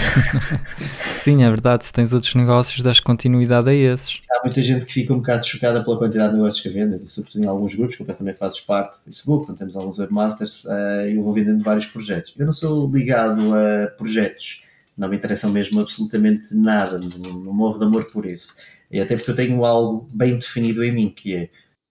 Sim, 1.18 1.42
é 1.42 1.50
verdade, 1.50 1.84
se 1.84 1.92
tens 1.92 2.12
outros 2.12 2.36
negócios, 2.36 2.80
dás 2.80 3.00
continuidade 3.00 3.68
a 3.68 3.74
esses. 3.74 4.20
Há 4.30 4.44
muita 4.44 4.62
gente 4.62 4.86
que 4.86 4.92
fica 4.92 5.12
um 5.12 5.16
bocado 5.16 5.44
chocada 5.44 5.82
pela 5.82 5.98
quantidade 5.98 6.30
de 6.30 6.36
negócios 6.36 6.62
que 6.62 6.68
vendem, 6.68 7.00
sobretudo 7.08 7.42
em 7.42 7.48
alguns 7.48 7.74
grupos, 7.74 7.96
que 7.96 8.02
eu 8.02 8.06
também 8.06 8.36
fazes 8.36 8.60
parte 8.60 8.98
do 8.98 9.12
Facebook, 9.12 9.52
temos 9.54 9.74
alguns 9.74 9.98
webmasters, 9.98 10.64
uh, 10.66 11.08
eu 11.12 11.24
vou 11.24 11.32
vendendo 11.32 11.64
vários 11.64 11.86
projetos. 11.86 12.32
Eu 12.38 12.46
não 12.46 12.52
sou 12.52 12.88
ligado 12.88 13.52
a 13.52 13.88
projetos, 13.88 14.62
não 14.97 15.09
me 15.09 15.16
interessam 15.16 15.51
mesmo 15.51 15.80
absolutamente 15.80 16.55
nada, 16.55 16.99
não 16.99 17.53
morro 17.53 17.78
de 17.78 17.84
amor 17.84 18.05
por 18.05 18.26
isso. 18.26 18.57
E 18.90 19.01
até 19.01 19.16
porque 19.16 19.30
eu 19.30 19.36
tenho 19.36 19.64
algo 19.64 20.09
bem 20.12 20.36
definido 20.36 20.84
em 20.84 20.92
mim, 20.92 21.11
que 21.11 21.34
é 21.34 21.49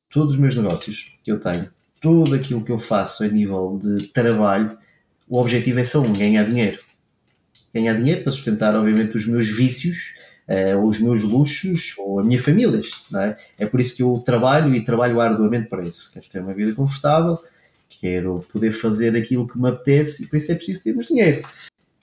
todos 0.10 0.36
os 0.36 0.40
meus 0.40 0.56
negócios 0.56 1.14
que 1.24 1.32
eu 1.32 1.40
tenho, 1.40 1.70
tudo 2.00 2.36
aquilo 2.36 2.64
que 2.64 2.72
eu 2.72 2.78
faço 2.78 3.24
a 3.24 3.28
nível 3.28 3.80
de 3.82 4.08
trabalho, 4.08 4.78
o 5.28 5.40
objetivo 5.40 5.80
é 5.80 5.84
só 5.84 6.02
um, 6.02 6.14
ganhar 6.14 6.44
dinheiro. 6.44 6.80
Ganhar 7.74 7.96
dinheiro 7.96 8.24
para 8.24 8.32
sustentar, 8.32 8.76
obviamente, 8.76 9.18
os 9.18 9.26
meus 9.26 9.50
vícios, 9.50 10.14
ou 10.78 10.88
os 10.88 11.00
meus 11.00 11.24
luxos, 11.24 11.94
ou 11.98 12.20
a 12.20 12.24
minha 12.24 12.42
família. 12.42 12.82
Não 13.10 13.22
é? 13.22 13.38
é 13.58 13.66
por 13.66 13.80
isso 13.80 13.96
que 13.96 14.04
eu 14.04 14.22
trabalho 14.26 14.76
e 14.76 14.84
trabalho 14.84 15.20
arduamente 15.20 15.68
para 15.68 15.82
isso. 15.82 16.14
Quero 16.14 16.26
ter 16.30 16.40
uma 16.40 16.54
vida 16.54 16.74
confortável, 16.74 17.38
quero 17.90 18.46
poder 18.52 18.72
fazer 18.72 19.16
aquilo 19.16 19.48
que 19.48 19.58
me 19.58 19.70
apetece 19.70 20.24
e 20.24 20.28
por 20.28 20.38
isso 20.38 20.52
é 20.52 20.56
preciso 20.56 20.84
termos 20.84 21.08
dinheiro 21.08 21.42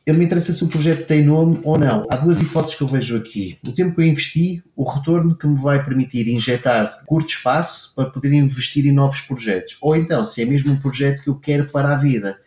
eu 0.07 0.15
me 0.15 0.25
interessa 0.25 0.53
se 0.53 0.65
o 0.65 0.69
projeto 0.69 1.07
tem 1.07 1.25
nome 1.25 1.61
ou 1.63 1.79
não. 1.79 2.07
Há 2.11 2.17
duas 2.17 2.41
hipóteses 2.41 2.77
que 2.77 2.83
eu 2.83 2.89
vejo 2.89 3.17
aqui. 3.17 3.59
O 3.67 3.73
tempo 3.73 3.95
que 3.95 4.01
eu 4.01 4.07
investi, 4.07 4.63
o 4.75 4.83
retorno 4.83 5.37
que 5.37 5.47
me 5.47 5.57
vai 5.57 5.85
permitir 5.85 6.27
injetar 6.29 7.05
curto 7.05 7.29
espaço 7.29 7.95
para 7.95 8.09
poder 8.09 8.33
investir 8.33 8.87
em 8.87 8.93
novos 8.93 9.21
projetos. 9.21 9.77
Ou 9.81 9.95
então, 9.95 10.25
se 10.25 10.43
é 10.43 10.45
mesmo 10.45 10.73
um 10.73 10.81
projeto 10.81 11.23
que 11.23 11.29
eu 11.29 11.37
quero 11.37 11.71
para 11.71 11.95
a 11.95 11.97
vida. 11.97 12.41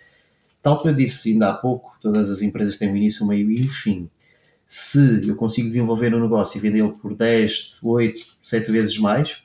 Tal 0.62 0.78
como 0.78 0.90
eu 0.90 0.96
disse 0.96 1.32
ainda 1.32 1.50
há 1.50 1.54
pouco, 1.54 1.96
todas 2.02 2.32
as 2.32 2.42
empresas 2.42 2.78
têm 2.78 2.92
um 2.92 2.96
início, 2.96 3.24
um 3.24 3.28
meio 3.28 3.52
e 3.52 3.64
um 3.64 3.70
fim. 3.70 4.10
Se 4.68 5.28
eu 5.28 5.36
consigo 5.36 5.68
desenvolver 5.68 6.14
um 6.16 6.22
negócio 6.22 6.58
e 6.58 6.62
vendê-lo 6.62 6.94
por 6.94 7.14
10, 7.14 7.80
8, 7.84 8.26
7 8.42 8.72
vezes 8.72 8.98
mais, 8.98 9.44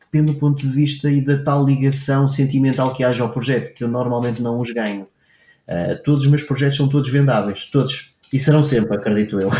depende 0.00 0.32
do 0.32 0.38
ponto 0.38 0.60
de 0.60 0.68
vista 0.68 1.10
e 1.10 1.22
da 1.22 1.42
tal 1.42 1.64
ligação 1.64 2.28
sentimental 2.28 2.92
que 2.92 3.02
haja 3.02 3.22
ao 3.22 3.30
projeto, 3.30 3.74
que 3.74 3.82
eu 3.82 3.88
normalmente 3.88 4.42
não 4.42 4.60
os 4.60 4.70
ganho 4.70 5.06
Uh, 5.68 6.02
todos 6.02 6.22
os 6.22 6.28
meus 6.28 6.42
projetos 6.42 6.76
são 6.76 6.88
todos 6.88 7.10
vendáveis, 7.10 7.64
todos. 7.70 8.14
E 8.32 8.38
serão 8.38 8.64
sempre, 8.64 8.96
acredito 8.96 9.38
eu. 9.38 9.50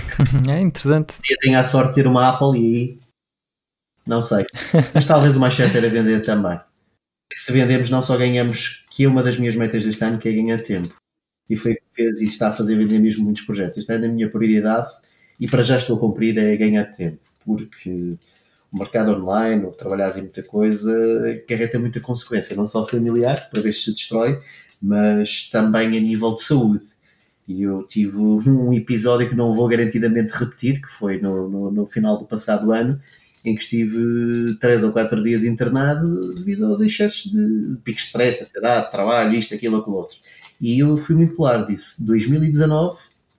É 0.50 0.60
interessante. 0.60 1.14
Eu 1.28 1.36
tenho 1.38 1.58
a 1.58 1.64
sorte 1.64 1.90
de 1.90 1.94
ter 1.96 2.06
uma 2.06 2.28
Apple 2.28 2.58
e 2.58 2.76
aí 2.76 2.98
não 4.08 4.22
sei. 4.22 4.46
Mas 4.94 5.04
talvez 5.04 5.36
o 5.36 5.40
mais 5.40 5.54
certo 5.54 5.76
era 5.76 5.88
vender 5.90 6.20
também. 6.22 6.58
Se 7.36 7.52
vendemos, 7.52 7.90
não 7.90 8.02
só 8.02 8.16
ganhamos, 8.16 8.86
que 8.90 9.04
é 9.04 9.08
uma 9.08 9.22
das 9.22 9.38
minhas 9.38 9.54
metas 9.54 9.84
deste 9.84 10.02
ano, 10.02 10.18
que 10.18 10.28
é 10.28 10.32
ganhar 10.32 10.58
tempo. 10.62 10.96
E 11.48 11.56
foi 11.56 11.72
o 11.72 11.74
que 11.76 11.82
fez 11.94 12.20
e 12.22 12.24
está 12.24 12.48
a 12.48 12.52
fazer 12.52 12.76
vender 12.76 12.98
mesmo 12.98 13.24
muitos 13.24 13.42
projetos. 13.42 13.78
Esta 13.78 13.92
é 13.92 13.96
a 13.96 14.08
minha 14.08 14.30
prioridade 14.30 14.88
e 15.38 15.46
para 15.46 15.62
já 15.62 15.76
estou 15.76 15.96
a 15.96 16.00
cumprir 16.00 16.38
é 16.38 16.56
ganhar 16.56 16.84
tempo. 16.86 17.20
Porque 17.44 18.16
o 18.72 18.78
mercado 18.78 19.12
online, 19.12 19.64
ou 19.64 19.72
trabalhar 19.72 20.16
em 20.16 20.22
muita 20.22 20.42
coisa, 20.42 20.92
carreta 21.46 21.78
muita 21.78 22.00
consequência, 22.00 22.56
não 22.56 22.66
só 22.66 22.86
familiar, 22.86 23.48
para 23.50 23.60
ver 23.60 23.74
se 23.74 23.84
se 23.84 23.94
destrói, 23.94 24.40
mas 24.80 25.48
também 25.50 25.88
a 25.88 26.00
nível 26.00 26.34
de 26.34 26.42
saúde. 26.42 26.84
E 27.46 27.62
eu 27.62 27.82
tive 27.84 28.16
um 28.18 28.72
episódio 28.74 29.28
que 29.28 29.34
não 29.34 29.54
vou 29.54 29.66
garantidamente 29.68 30.34
repetir, 30.34 30.82
que 30.82 30.92
foi 30.92 31.18
no, 31.20 31.48
no, 31.48 31.70
no 31.70 31.86
final 31.86 32.18
do 32.18 32.26
passado 32.26 32.72
ano, 32.72 33.00
em 33.44 33.54
que 33.54 33.62
estive 33.62 34.56
três 34.60 34.84
ou 34.84 34.92
quatro 34.92 35.22
dias 35.22 35.44
internado 35.44 36.34
devido 36.34 36.66
aos 36.66 36.80
excessos 36.80 37.30
de 37.30 37.78
pico 37.82 37.98
de 37.98 38.04
stress, 38.04 38.42
ansiedade, 38.42 38.90
trabalho, 38.90 39.34
isto, 39.34 39.54
aquilo, 39.54 39.78
aquilo 39.78 39.96
outro. 39.96 40.16
E 40.60 40.78
eu 40.78 40.96
fui 40.96 41.14
muito 41.14 41.36
claro, 41.36 41.66
disse, 41.66 42.04
2019 42.04 42.98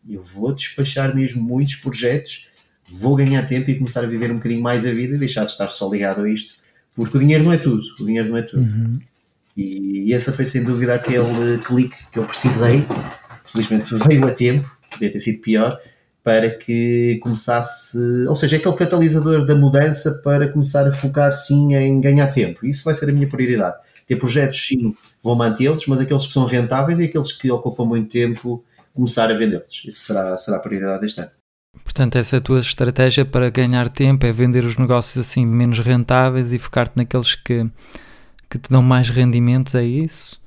eu 0.09 0.23
vou 0.23 0.53
despachar 0.53 1.15
mesmo 1.15 1.43
muitos 1.43 1.75
projetos, 1.75 2.49
vou 2.89 3.15
ganhar 3.15 3.45
tempo 3.45 3.69
e 3.69 3.75
começar 3.75 4.03
a 4.03 4.07
viver 4.07 4.31
um 4.31 4.37
bocadinho 4.37 4.61
mais 4.61 4.85
a 4.85 4.91
vida 4.91 5.15
e 5.15 5.19
deixar 5.19 5.45
de 5.45 5.51
estar 5.51 5.69
só 5.69 5.89
ligado 5.91 6.23
a 6.23 6.29
isto, 6.29 6.55
porque 6.95 7.17
o 7.17 7.19
dinheiro 7.19 7.43
não 7.43 7.53
é 7.53 7.57
tudo, 7.57 7.83
o 7.99 8.05
dinheiro 8.05 8.29
não 8.29 8.37
é 8.37 8.41
tudo. 8.41 8.63
Uhum. 8.63 8.99
E, 9.59 10.13
essa 10.13 10.31
foi 10.31 10.45
sem 10.45 10.63
dúvida 10.63 10.95
aquele 10.95 11.57
clique 11.57 11.97
que 12.11 12.17
eu 12.17 12.23
precisei, 12.23 12.85
felizmente 13.43 13.93
veio 14.07 14.25
a 14.25 14.31
tempo, 14.31 14.69
podia 14.89 15.11
ter 15.11 15.19
sido 15.19 15.41
pior, 15.41 15.77
para 16.23 16.49
que 16.49 17.19
começasse, 17.21 17.97
ou 18.27 18.35
seja, 18.35 18.55
aquele 18.55 18.75
catalisador 18.75 19.45
da 19.45 19.55
mudança 19.55 20.21
para 20.23 20.47
começar 20.47 20.87
a 20.87 20.91
focar 20.91 21.33
sim 21.33 21.75
em 21.75 21.99
ganhar 21.99 22.27
tempo. 22.27 22.65
Isso 22.65 22.83
vai 22.85 22.95
ser 22.95 23.09
a 23.09 23.13
minha 23.13 23.27
prioridade. 23.27 23.75
Ter 24.07 24.15
projetos, 24.15 24.65
sim, 24.65 24.95
vou 25.21 25.35
mantê-los, 25.35 25.85
mas 25.87 25.99
aqueles 25.99 26.25
que 26.25 26.33
são 26.33 26.45
rentáveis 26.45 26.99
e 26.99 27.05
aqueles 27.05 27.31
que 27.31 27.51
ocupam 27.51 27.85
muito 27.85 28.09
tempo, 28.09 28.63
começar 28.93 29.29
a 29.29 29.33
vendê-los. 29.33 29.83
Isso 29.85 30.05
será, 30.05 30.37
será 30.37 30.57
a 30.57 30.59
prioridade 30.61 31.01
deste 31.01 31.19
ano. 31.19 31.31
Portanto, 31.83 32.17
essa 32.17 32.37
é 32.37 32.39
tua 32.39 32.59
estratégia 32.59 33.25
para 33.25 33.49
ganhar 33.49 33.89
tempo 33.89 34.25
é 34.25 34.31
vender 34.31 34.63
os 34.63 34.77
negócios 34.77 35.17
assim 35.17 35.45
menos 35.45 35.79
rentáveis 35.79 36.53
e 36.53 36.59
focar-te 36.59 36.95
naqueles 36.95 37.35
que, 37.35 37.69
que 38.49 38.57
te 38.57 38.69
dão 38.69 38.81
mais 38.81 39.09
rendimentos, 39.09 39.75
é 39.75 39.83
isso? 39.83 40.41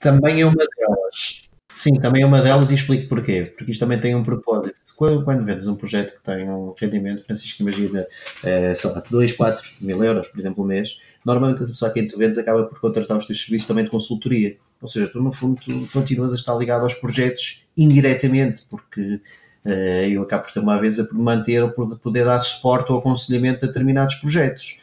Também 0.00 0.40
é 0.40 0.46
uma 0.46 0.56
delas. 0.56 1.48
Sim, 1.72 1.94
também 1.94 2.22
é 2.22 2.26
uma 2.26 2.42
delas 2.42 2.70
e 2.70 2.74
explico 2.74 3.08
porquê. 3.08 3.52
Porque 3.56 3.70
isto 3.70 3.80
também 3.80 4.00
tem 4.00 4.14
um 4.14 4.24
propósito. 4.24 4.74
Quando, 4.96 5.24
quando 5.24 5.44
vendes 5.44 5.66
um 5.66 5.76
projeto 5.76 6.16
que 6.18 6.24
tem 6.24 6.48
um 6.50 6.74
rendimento, 6.78 7.24
Francisco, 7.24 7.62
imagina, 7.62 8.06
é, 8.42 8.74
sei 8.74 8.90
lá, 8.90 9.02
2, 9.08 9.32
4 9.32 9.64
mil 9.80 10.02
euros, 10.02 10.28
por 10.28 10.40
exemplo, 10.40 10.64
mês, 10.64 10.98
normalmente 11.24 11.62
essa 11.62 11.72
pessoa 11.72 11.90
a 11.90 11.94
quem 11.94 12.06
tu 12.06 12.18
vendes 12.18 12.38
acaba 12.38 12.64
por 12.64 12.80
contratar 12.80 13.16
os 13.16 13.26
teus 13.26 13.40
serviços 13.40 13.68
também 13.68 13.84
de 13.84 13.90
consultoria. 13.90 14.56
Ou 14.82 14.88
seja, 14.88 15.08
tu 15.08 15.22
no 15.22 15.32
fundo 15.32 15.60
tu 15.60 15.88
continuas 15.92 16.32
a 16.32 16.36
estar 16.36 16.54
ligado 16.56 16.82
aos 16.82 16.94
projetos 16.94 17.64
indiretamente, 17.76 18.62
porque 18.68 19.20
uh, 19.64 19.70
eu 20.10 20.22
acabo 20.22 20.44
por 20.44 20.52
ter 20.52 20.60
uma 20.60 20.78
vez 20.78 20.98
a 20.98 21.06
manter 21.12 21.62
ou 21.62 21.70
por 21.70 21.98
poder 21.98 22.24
dar 22.24 22.40
suporte 22.40 22.90
ou 22.90 22.98
aconselhamento 22.98 23.64
a 23.64 23.68
determinados 23.68 24.16
projetos. 24.16 24.79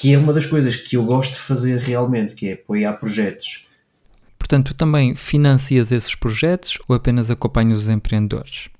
Que 0.00 0.14
é 0.14 0.18
uma 0.18 0.32
das 0.32 0.46
coisas 0.46 0.76
que 0.76 0.96
eu 0.96 1.04
gosto 1.04 1.32
de 1.32 1.40
fazer 1.40 1.78
realmente, 1.78 2.34
que 2.34 2.48
é 2.48 2.52
apoiar 2.52 2.92
projetos 2.94 3.68
Portanto, 4.48 4.68
tu 4.68 4.74
também 4.74 5.14
financias 5.14 5.92
esses 5.92 6.14
projetos 6.14 6.78
ou 6.88 6.96
apenas 6.96 7.30
acompanhas 7.30 7.80
os 7.80 7.88
empreendedores? 7.90 8.70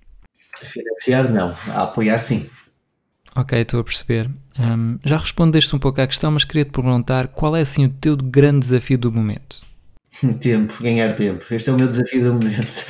Financiar 0.56 1.30
não, 1.30 1.54
a 1.66 1.82
apoiar 1.82 2.22
sim. 2.22 2.48
Ok, 3.36 3.60
estou 3.60 3.80
a 3.80 3.84
perceber. 3.84 4.30
Um, 4.58 4.98
já 5.04 5.18
respondeste 5.18 5.76
um 5.76 5.78
pouco 5.78 6.00
à 6.00 6.06
questão, 6.06 6.30
mas 6.30 6.44
queria 6.44 6.64
te 6.64 6.70
perguntar 6.70 7.28
qual 7.28 7.54
é 7.54 7.60
assim 7.60 7.84
o 7.84 7.90
teu 7.90 8.16
grande 8.16 8.60
desafio 8.60 8.96
do 8.96 9.12
momento? 9.12 9.60
Tempo, 10.40 10.82
ganhar 10.82 11.14
tempo. 11.14 11.44
Este 11.50 11.68
é 11.68 11.72
o 11.72 11.76
meu 11.76 11.86
desafio 11.86 12.24
do 12.24 12.32
momento. 12.32 12.86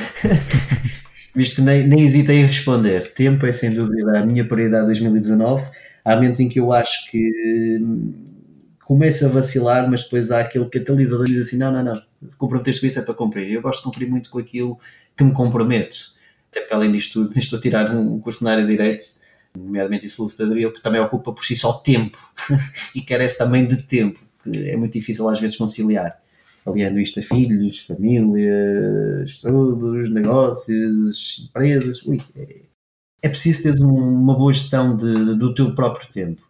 Visto 1.34 1.56
que 1.56 1.62
nem, 1.62 1.86
nem 1.86 2.04
hesitei 2.04 2.38
em 2.38 2.46
responder. 2.46 3.12
Tempo 3.12 3.44
é 3.44 3.52
sem 3.52 3.74
dúvida 3.74 4.20
a 4.20 4.24
minha 4.24 4.46
prioridade 4.46 4.82
de 4.82 5.00
2019. 5.00 5.68
Há 6.08 6.16
momentos 6.16 6.40
em 6.40 6.48
que 6.48 6.58
eu 6.58 6.72
acho 6.72 7.10
que 7.10 7.78
começa 8.82 9.26
a 9.26 9.28
vacilar, 9.28 9.90
mas 9.90 10.04
depois 10.04 10.30
há 10.30 10.40
aquele 10.40 10.64
catalisador 10.70 11.26
que 11.26 11.32
diz 11.32 11.46
assim: 11.46 11.58
não, 11.58 11.70
não, 11.70 11.84
não, 11.84 12.02
comprometeste 12.38 12.80
com 12.80 12.86
isso 12.86 12.98
é 12.98 13.02
para 13.02 13.12
cumprir. 13.12 13.52
Eu 13.52 13.60
gosto 13.60 13.80
de 13.80 13.84
cumprir 13.84 14.08
muito 14.08 14.30
com 14.30 14.38
aquilo 14.38 14.78
que 15.14 15.22
me 15.22 15.32
comprometo. 15.32 15.98
Até 16.50 16.60
porque, 16.60 16.74
além 16.74 16.92
disto 16.92 17.30
estou 17.36 17.58
a 17.58 17.60
tirar 17.60 17.94
um 17.94 18.18
curso 18.20 18.42
na 18.42 18.52
área 18.52 18.64
de 18.64 18.70
Direito, 18.70 19.04
nomeadamente 19.54 20.06
em 20.06 20.08
solicitadoria, 20.08 20.72
que 20.72 20.82
também 20.82 20.98
ocupa 20.98 21.30
por 21.30 21.44
si 21.44 21.54
só 21.54 21.74
tempo 21.74 22.16
e 22.96 23.02
carece 23.02 23.36
também 23.36 23.66
de 23.66 23.76
tempo, 23.76 24.18
que 24.42 24.70
é 24.70 24.78
muito 24.78 24.94
difícil 24.94 25.28
às 25.28 25.38
vezes 25.38 25.58
conciliar. 25.58 26.18
Aliando 26.64 26.98
isto 26.98 27.20
a 27.20 27.22
filhos, 27.22 27.80
família, 27.80 29.24
estudos, 29.26 30.10
negócios, 30.10 31.46
empresas. 31.50 32.02
Ui, 32.06 32.18
é, 32.34 32.67
é 33.22 33.28
preciso 33.28 33.62
ter 33.62 33.84
uma 33.84 34.36
boa 34.36 34.52
gestão 34.52 34.96
de, 34.96 35.34
do 35.34 35.54
teu 35.54 35.74
próprio 35.74 36.08
tempo 36.10 36.48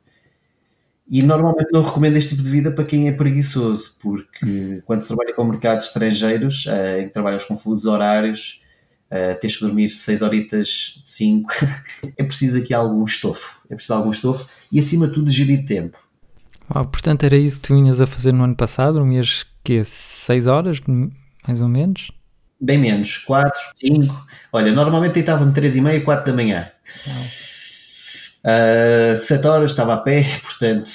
e 1.11 1.23
normalmente 1.23 1.73
não 1.73 1.83
recomendo 1.83 2.17
este 2.17 2.31
tipo 2.31 2.43
de 2.43 2.51
vida 2.51 2.71
para 2.71 2.85
quem 2.85 3.09
é 3.09 3.13
preguiçoso, 3.13 3.97
porque 4.01 4.83
quando 4.85 5.01
se 5.01 5.09
trabalha 5.09 5.35
com 5.35 5.43
mercados 5.45 5.87
estrangeiros, 5.87 6.67
uh, 6.67 7.01
em 7.01 7.07
que 7.07 7.15
trabalhas 7.15 7.47
com 7.47 7.57
fusos 7.57 7.87
horários, 7.87 8.63
uh, 9.11 9.41
tens 9.41 9.57
que 9.57 9.65
dormir 9.65 9.91
6 9.91 10.21
horitas 10.21 11.01
de 11.03 11.09
5, 11.09 11.51
é 12.15 12.23
preciso 12.23 12.59
aqui 12.59 12.75
algum 12.75 13.05
estofo. 13.05 13.59
É 13.71 13.75
preciso 13.75 13.95
algum 13.95 14.11
estofo 14.11 14.51
e, 14.71 14.79
acima 14.79 15.09
de 15.09 15.15
tudo, 15.15 15.31
gerir 15.31 15.65
tempo. 15.65 15.97
Uau, 16.75 16.85
portanto, 16.87 17.25
era 17.25 17.37
isso 17.37 17.59
que 17.59 17.69
tu 17.69 17.75
vinhas 17.75 18.03
a 18.03 18.07
fazer 18.07 18.33
no 18.33 18.45
ano 18.45 18.55
passado? 18.55 18.99
Dormias 18.99 19.47
que 19.65 19.83
6 19.83 20.47
horas, 20.47 20.79
mais 21.47 21.63
ou 21.63 21.69
menos? 21.69 22.11
Bem 22.61 22.79
menos, 22.79 23.19
4, 23.19 23.53
5. 23.77 24.27
Olha, 24.53 24.73
normalmente 24.73 25.15
deitava-me 25.15 25.53
3 25.53 25.77
e 25.77 25.81
meia, 25.81 26.01
4 26.01 26.27
da 26.27 26.33
manhã. 26.33 26.71
Uh, 28.39 29.17
sete 29.17 29.47
horas 29.47 29.71
estava 29.71 29.95
a 29.95 29.99
pé, 29.99 30.25
portanto, 30.43 30.91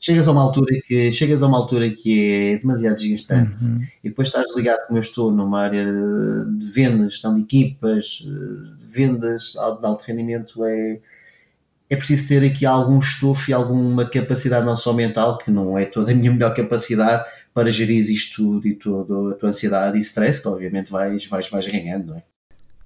chegas 0.00 0.26
a 0.26 0.32
uma 0.32 0.42
altura 0.42 0.80
que 0.86 1.12
chegas 1.12 1.42
a 1.42 1.46
uma 1.46 1.58
altura 1.58 1.90
que 1.90 2.54
é 2.54 2.58
demasiado 2.58 2.96
desgastante 2.96 3.64
uhum. 3.64 3.86
e 4.02 4.08
depois 4.08 4.28
estás 4.28 4.46
ligado 4.56 4.86
como 4.86 4.98
eu 4.98 5.02
estou 5.02 5.30
numa 5.30 5.60
área 5.60 5.84
de 5.84 6.66
vendas, 6.72 7.12
gestão 7.12 7.34
de 7.34 7.42
equipas, 7.42 8.24
vendas 8.88 9.52
de 9.52 9.86
alto 9.86 10.04
rendimento 10.04 10.64
é 10.64 10.98
é 11.90 11.96
preciso 11.96 12.28
ter 12.28 12.44
aqui 12.44 12.66
algum 12.66 12.98
estofo 12.98 13.50
e 13.50 13.54
alguma 13.54 14.08
capacidade 14.08 14.66
não 14.66 14.76
só 14.76 14.92
mental, 14.92 15.38
que 15.38 15.50
não 15.50 15.78
é 15.78 15.86
toda 15.86 16.12
a 16.12 16.14
minha 16.14 16.30
melhor 16.30 16.54
capacidade 16.54 17.24
para 17.58 17.72
gerir 17.72 18.08
isto 18.08 18.36
tudo 18.36 18.68
e 18.68 18.74
toda 18.74 19.32
a 19.32 19.34
tua 19.34 19.48
ansiedade 19.48 19.98
e 19.98 20.00
stress, 20.00 20.40
que 20.40 20.46
obviamente 20.46 20.92
vais, 20.92 21.26
vais, 21.26 21.50
vais 21.50 21.66
ganhando, 21.66 22.06
não 22.06 22.16
é? 22.16 22.22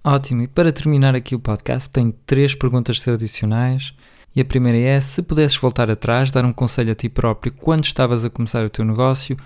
Ótimo, 0.03 0.41
e 0.45 0.49
para 0.49 0.73
terminar 0.73 1.15
aqui 1.15 1.35
o 1.35 1.39
podcast, 1.39 1.91
tenho 1.91 2.11
três 2.25 2.55
perguntas 2.55 2.99
tradicionais. 2.99 3.93
E 4.35 4.41
a 4.41 4.45
primeira 4.47 4.79
é: 4.79 4.99
se 4.99 5.21
pudesses 5.21 5.59
voltar 5.59 5.91
atrás, 5.91 6.31
dar 6.31 6.47
um 6.47 6.55
conselho 6.55 6.91
a 6.91 6.95
ti 6.95 7.11
próprio 7.11 7.53
quando 7.53 7.85
estavas 7.85 8.25
a 8.25 8.31
começar 8.31 8.65
o 8.65 8.71
teu 8.71 8.83
negócio, 8.83 9.37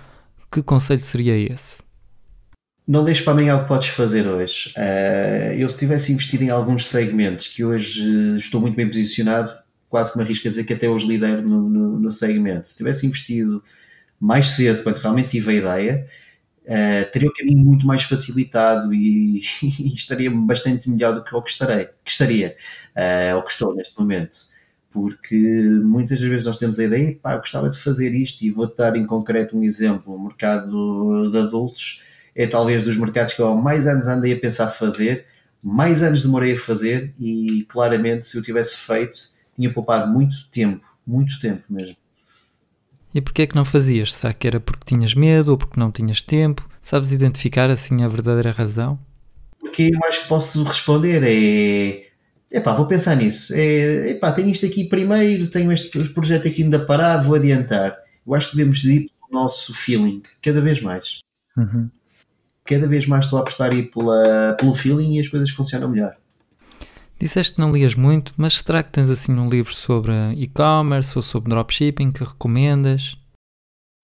que 0.49 0.63
conselho 0.63 1.01
seria 1.01 1.35
esse? 1.35 1.83
Não 2.87 3.03
deixes 3.03 3.21
para 3.21 3.33
amanhã 3.33 3.57
o 3.57 3.63
que 3.63 3.67
podes 3.67 3.89
fazer 3.89 4.25
hoje. 4.25 4.73
Uh, 4.77 5.55
eu, 5.57 5.69
se 5.69 5.77
tivesse 5.77 6.13
investido 6.13 6.45
em 6.45 6.49
alguns 6.49 6.87
segmentos 6.87 7.49
que 7.49 7.65
hoje 7.65 8.37
estou 8.37 8.61
muito 8.61 8.75
bem 8.75 8.87
posicionado, 8.87 9.51
quase 9.89 10.13
que 10.13 10.19
me 10.19 10.23
arrisco 10.23 10.47
a 10.47 10.51
dizer 10.51 10.63
que 10.63 10.71
até 10.71 10.87
hoje 10.87 11.05
lidero 11.05 11.41
no, 11.41 11.67
no, 11.67 11.99
no 11.99 12.11
segmento. 12.11 12.69
Se 12.69 12.77
tivesse 12.77 13.05
investido 13.05 13.61
mais 14.19 14.47
cedo, 14.49 14.83
quando 14.83 14.97
realmente 14.97 15.29
tive 15.29 15.51
a 15.51 15.53
ideia, 15.53 16.07
uh, 16.63 17.11
teria 17.11 17.29
o 17.29 17.33
caminho 17.33 17.63
muito 17.63 17.85
mais 17.85 18.03
facilitado 18.03 18.93
e, 18.93 19.41
e, 19.63 19.93
estaria 19.93 20.29
bastante 20.31 20.89
melhor 20.89 21.15
do 21.15 21.23
que 21.23 21.35
o 21.35 21.41
que, 21.41 21.51
estarei, 21.51 21.85
que 22.03 22.11
estaria, 22.11 22.55
uh, 22.95 23.35
ou 23.37 23.43
que 23.43 23.51
estou 23.51 23.75
neste 23.75 23.99
momento. 23.99 24.37
Porque 24.91 25.35
muitas 25.35 26.19
vezes 26.19 26.47
nós 26.47 26.57
temos 26.57 26.79
a 26.79 26.83
ideia, 26.83 27.17
pá, 27.21 27.33
eu 27.33 27.39
gostava 27.39 27.69
de 27.69 27.77
fazer 27.77 28.13
isto 28.15 28.41
e 28.43 28.49
vou 28.49 28.73
dar 28.73 28.95
em 28.95 29.05
concreto 29.05 29.57
um 29.57 29.63
exemplo. 29.63 30.15
O 30.15 30.23
mercado 30.23 31.31
de 31.31 31.37
adultos 31.37 32.01
é 32.35 32.47
talvez 32.47 32.83
dos 32.83 32.97
mercados 32.97 33.33
que 33.33 33.41
eu 33.41 33.47
há 33.47 33.55
mais 33.55 33.85
anos 33.85 34.07
andei 34.07 34.33
a 34.33 34.39
pensar 34.39 34.67
fazer, 34.69 35.25
mais 35.61 36.01
anos 36.01 36.23
demorei 36.23 36.53
a 36.53 36.59
fazer 36.59 37.13
e 37.19 37.65
claramente 37.69 38.27
se 38.27 38.37
eu 38.37 38.43
tivesse 38.43 38.77
feito 38.77 39.37
tinha 39.55 39.73
poupado 39.73 40.11
muito 40.11 40.47
tempo, 40.51 40.85
muito 41.05 41.39
tempo 41.39 41.63
mesmo. 41.69 42.06
E 43.13 43.21
porquê 43.21 43.43
é 43.43 43.47
que 43.47 43.55
não 43.55 43.65
fazias? 43.65 44.13
Será 44.13 44.33
que 44.33 44.47
era 44.47 44.59
porque 44.59 44.85
tinhas 44.85 45.13
medo 45.13 45.51
ou 45.51 45.57
porque 45.57 45.79
não 45.79 45.91
tinhas 45.91 46.21
tempo? 46.21 46.67
Sabes 46.81 47.11
identificar 47.11 47.69
assim 47.69 48.03
a 48.03 48.07
verdadeira 48.07 48.51
razão? 48.51 48.99
Porque 49.59 49.91
eu 49.93 49.99
acho 50.07 50.23
que 50.23 50.27
posso 50.27 50.63
responder 50.63 51.23
é... 51.23 52.07
Epá, 52.49 52.73
vou 52.73 52.85
pensar 52.85 53.15
nisso. 53.15 53.53
É, 53.53 54.11
epá, 54.11 54.31
tenho 54.31 54.49
isto 54.49 54.65
aqui 54.65 54.85
primeiro, 54.85 55.47
tenho 55.47 55.71
este 55.71 55.89
projeto 56.09 56.47
aqui 56.47 56.63
ainda 56.63 56.85
parado, 56.85 57.25
vou 57.25 57.35
adiantar. 57.35 57.97
Eu 58.25 58.33
acho 58.33 58.51
que 58.51 58.57
devemos 58.57 58.83
ir 58.85 59.09
pelo 59.19 59.41
nosso 59.41 59.73
feeling, 59.73 60.23
cada 60.41 60.61
vez 60.61 60.81
mais. 60.81 61.19
Uhum. 61.57 61.89
Cada 62.63 62.87
vez 62.87 63.05
mais 63.05 63.25
estou 63.25 63.39
a 63.39 63.41
apostar 63.41 63.71
aí 63.71 63.83
pela, 63.83 64.55
pelo 64.59 64.73
feeling 64.73 65.15
e 65.15 65.19
as 65.19 65.27
coisas 65.27 65.49
funcionam 65.49 65.89
melhor. 65.89 66.15
Disseste 67.19 67.55
que 67.55 67.59
não 67.59 67.71
lias 67.71 67.95
muito, 67.95 68.31
mas 68.37 68.59
será 68.59 68.83
que 68.83 68.91
tens 68.91 69.09
assim 69.09 69.33
um 69.33 69.49
livro 69.49 69.73
sobre 69.73 70.13
e-commerce 70.35 71.17
ou 71.17 71.21
sobre 71.23 71.49
dropshipping 71.49 72.11
que 72.11 72.23
recomendas? 72.23 73.17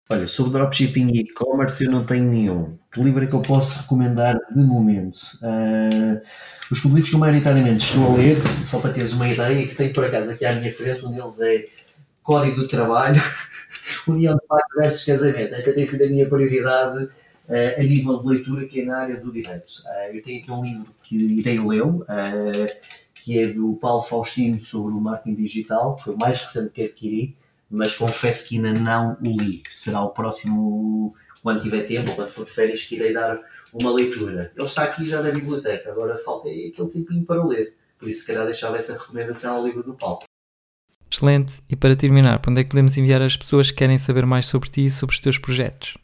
Olha, 0.09 0.28
sobre 0.28 0.53
dropshipping 0.53 1.07
e 1.14 1.20
e-commerce 1.20 1.86
eu 1.86 1.91
não 1.91 2.03
tenho 2.03 2.26
nenhum. 2.26 2.78
Que 2.91 3.01
livro 3.01 3.24
é 3.24 3.28
que 3.28 3.34
eu 3.34 3.41
posso 3.41 3.82
recomendar 3.82 4.38
de 4.53 4.64
momento? 4.64 5.18
Uh, 5.41 6.22
os 6.72 6.84
livros 6.86 7.09
que 7.09 7.16
eu 7.16 7.20
maioritariamente 7.20 7.86
estou 7.86 8.14
a 8.14 8.18
ler, 8.18 8.38
só 8.66 8.80
para 8.80 8.93
teres 8.93 9.14
uma 9.14 9.28
ideia, 9.28 9.68
que 9.68 9.76
tenho 9.76 9.93
por 9.93 10.05
acaso 10.05 10.32
aqui 10.32 10.43
à 10.45 10.53
minha 10.53 10.74
frente, 10.74 11.05
um 11.05 11.11
deles 11.11 11.39
é 11.39 11.68
Código 12.24 12.57
do 12.57 12.68
Trabalho, 12.68 13.22
União 14.07 14.34
de 14.34 14.41
Pacto 14.47 14.76
versus 14.76 15.05
Casamento. 15.05 15.53
Esta 15.53 15.72
tem 15.72 15.86
sido 15.86 16.03
a 16.03 16.07
minha 16.07 16.28
prioridade 16.28 17.05
uh, 17.05 17.80
a 17.80 17.84
nível 17.84 18.18
de 18.20 18.28
leitura, 18.28 18.66
que 18.66 18.82
é 18.82 18.86
na 18.86 18.97
área 18.97 19.18
do 19.18 19.32
direito. 19.32 19.84
Uh, 19.86 20.16
eu 20.16 20.24
tenho 20.24 20.41
aqui 20.41 20.51
um 20.51 20.64
livro 20.64 20.93
que 21.03 21.16
irei 21.16 21.59
lê-lo, 21.59 22.05
que 23.24 23.39
é 23.39 23.47
do 23.47 23.74
Paulo 23.76 24.03
Faustino 24.03 24.61
sobre 24.61 24.93
o 24.93 24.99
marketing 24.99 25.36
digital, 25.36 25.95
que 25.95 26.03
foi 26.03 26.13
o 26.13 26.17
mais 26.17 26.41
recente 26.41 26.71
que 26.71 26.84
adquiri, 26.84 27.38
mas 27.69 27.95
confesso 27.95 28.49
que 28.49 28.57
ainda 28.57 28.74
não 28.74 29.17
o 29.21 29.38
li. 29.38 29.63
Será 29.74 30.01
o 30.01 30.09
próximo, 30.09 31.15
quando 31.41 31.61
tiver 31.61 31.84
tempo, 31.84 32.13
quando 32.15 32.30
for 32.30 32.43
de 32.43 32.51
férias, 32.51 32.84
que 32.84 32.95
irei 32.95 33.13
dar 33.13 33.39
uma 33.74 33.91
leitura. 33.91 34.51
Ele 34.55 34.65
está 34.65 34.84
aqui 34.84 35.07
já 35.07 35.21
na 35.21 35.32
biblioteca, 35.32 35.89
agora 35.89 36.17
falta 36.17 36.49
aquele 36.49 36.89
tempinho 36.89 37.26
para 37.26 37.43
ler. 37.43 37.76
Por 37.97 38.09
isso, 38.09 38.21
se 38.21 38.28
calhar, 38.28 38.45
deixava 38.45 38.76
essa 38.76 38.93
recomendação 38.93 39.55
ao 39.55 39.65
livro 39.65 39.82
do 39.82 39.93
Paulo. 39.93 40.24
Excelente. 41.09 41.61
E 41.69 41.76
para 41.76 41.95
terminar, 41.95 42.39
para 42.39 42.51
onde 42.51 42.59
é 42.59 42.63
que 42.63 42.71
podemos 42.71 42.97
enviar 42.97 43.21
as 43.21 43.38
pessoas 43.38 43.71
que 43.71 43.78
querem 43.78 43.97
saber 43.97 44.26
mais 44.26 44.47
sobre 44.47 44.69
ti 44.69 44.86
e 44.86 44.91
sobre 44.91 45.13
os 45.13 45.19
teus 45.21 45.38
projetos? 45.38 45.95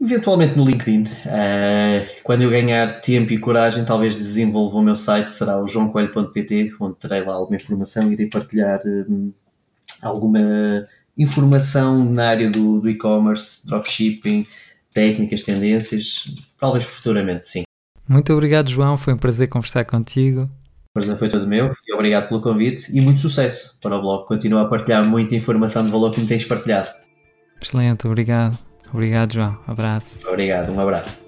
Eventualmente 0.00 0.56
no 0.56 0.64
LinkedIn. 0.64 1.04
Uh, 1.04 2.22
quando 2.22 2.42
eu 2.42 2.50
ganhar 2.50 3.00
tempo 3.00 3.32
e 3.32 3.38
coragem, 3.38 3.84
talvez 3.84 4.14
desenvolva 4.14 4.76
o 4.76 4.82
meu 4.82 4.94
site, 4.94 5.32
será 5.32 5.62
o 5.62 5.66
joãocoelho.pt, 5.66 6.74
onde 6.80 6.96
terei 6.96 7.22
lá 7.22 7.34
alguma 7.34 7.56
informação 7.56 8.10
e 8.10 8.12
irei 8.12 8.28
partilhar 8.28 8.80
um, 8.86 9.32
alguma 10.02 10.86
informação 11.16 12.04
na 12.04 12.28
área 12.28 12.50
do, 12.50 12.80
do 12.80 12.90
e-commerce, 12.90 13.66
dropshipping, 13.66 14.46
técnicas, 14.92 15.42
tendências, 15.42 16.34
talvez 16.58 16.84
futuramente, 16.84 17.46
sim. 17.46 17.62
Muito 18.08 18.32
obrigado, 18.32 18.70
João. 18.70 18.96
Foi 18.96 19.14
um 19.14 19.18
prazer 19.18 19.48
conversar 19.48 19.84
contigo. 19.84 20.42
O 20.90 20.92
prazer 20.92 21.18
foi 21.18 21.28
todo 21.28 21.48
meu 21.48 21.74
e 21.86 21.94
obrigado 21.94 22.28
pelo 22.28 22.40
convite 22.40 22.90
e 22.96 23.00
muito 23.00 23.20
sucesso 23.20 23.78
para 23.82 23.96
o 23.96 24.00
blog. 24.00 24.26
Continua 24.26 24.62
a 24.62 24.66
partilhar 24.66 25.04
muita 25.04 25.34
informação 25.34 25.84
de 25.84 25.90
valor 25.90 26.12
que 26.12 26.20
me 26.20 26.26
tens 26.26 26.44
partilhado. 26.44 26.88
Excelente, 27.60 28.06
obrigado. 28.06 28.65
Obrigado, 28.92 29.34
João. 29.34 29.56
Abraço. 29.66 30.18
Obrigado, 30.28 30.72
um 30.72 30.80
abraço. 30.80 31.24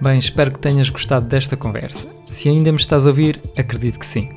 Bem, 0.00 0.18
espero 0.18 0.50
que 0.50 0.58
tenhas 0.58 0.90
gostado 0.90 1.26
desta 1.26 1.56
conversa. 1.56 2.08
Se 2.26 2.48
ainda 2.48 2.72
me 2.72 2.78
estás 2.78 3.06
a 3.06 3.10
ouvir, 3.10 3.40
acredito 3.56 4.00
que 4.00 4.06
sim. 4.06 4.28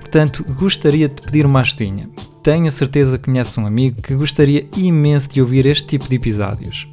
Portanto, 0.00 0.44
gostaria 0.54 1.08
de 1.08 1.14
te 1.14 1.22
pedir 1.22 1.46
uma 1.46 1.60
ajudinha. 1.60 2.10
Tenho 2.42 2.70
certeza 2.70 3.16
que 3.16 3.24
conheces 3.24 3.56
um 3.56 3.66
amigo 3.66 4.02
que 4.02 4.14
gostaria 4.14 4.66
imenso 4.76 5.28
de 5.28 5.40
ouvir 5.40 5.66
este 5.66 5.86
tipo 5.86 6.08
de 6.08 6.16
episódios. 6.16 6.88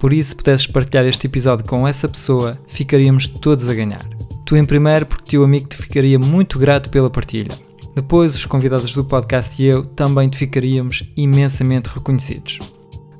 Por 0.00 0.12
isso, 0.12 0.30
se 0.30 0.36
pudesses 0.36 0.66
partilhar 0.66 1.04
este 1.04 1.26
episódio 1.26 1.64
com 1.64 1.86
essa 1.86 2.08
pessoa, 2.08 2.58
ficaríamos 2.66 3.26
todos 3.26 3.68
a 3.68 3.74
ganhar. 3.74 4.04
Tu 4.44 4.56
em 4.56 4.64
primeiro, 4.64 5.06
porque 5.06 5.30
teu 5.30 5.44
amigo 5.44 5.68
te 5.68 5.76
ficaria 5.76 6.18
muito 6.18 6.58
grato 6.58 6.90
pela 6.90 7.10
partilha. 7.10 7.56
Depois, 7.94 8.34
os 8.34 8.46
convidados 8.46 8.92
do 8.94 9.04
podcast 9.04 9.62
e 9.62 9.66
eu 9.66 9.84
também 9.84 10.28
te 10.28 10.38
ficaríamos 10.38 11.04
imensamente 11.16 11.88
reconhecidos. 11.88 12.58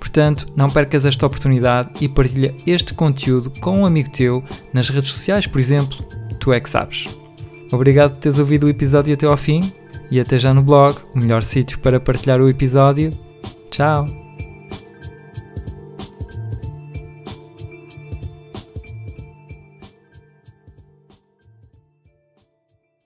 Portanto, 0.01 0.49
não 0.57 0.71
percas 0.71 1.05
esta 1.05 1.27
oportunidade 1.27 1.91
e 2.01 2.09
partilha 2.09 2.55
este 2.67 2.95
conteúdo 2.95 3.53
com 3.61 3.81
um 3.81 3.87
amigo 3.87 4.11
teu 4.11 4.43
nas 4.73 4.89
redes 4.89 5.11
sociais, 5.11 5.47
por 5.47 5.61
exemplo, 5.61 5.97
tu 6.41 6.53
é 6.53 6.59
que 6.59 6.71
sabes. 6.71 7.07
Obrigado 7.71 8.15
por 8.15 8.21
teres 8.21 8.39
ouvido 8.39 8.67
o 8.67 8.71
episódio 8.71 9.15
até 9.15 9.27
ao 9.27 9.37
fim 9.37 9.73
e 10.11 10.19
até 10.19 10.39
já 10.39 10.53
no 10.53 10.63
blog, 10.63 10.99
o 11.15 11.19
melhor 11.19 11.45
sítio 11.45 11.79
para 11.79 12.01
partilhar 12.01 12.41
o 12.41 12.49
episódio. 12.49 13.11
Tchau! 13.71 14.20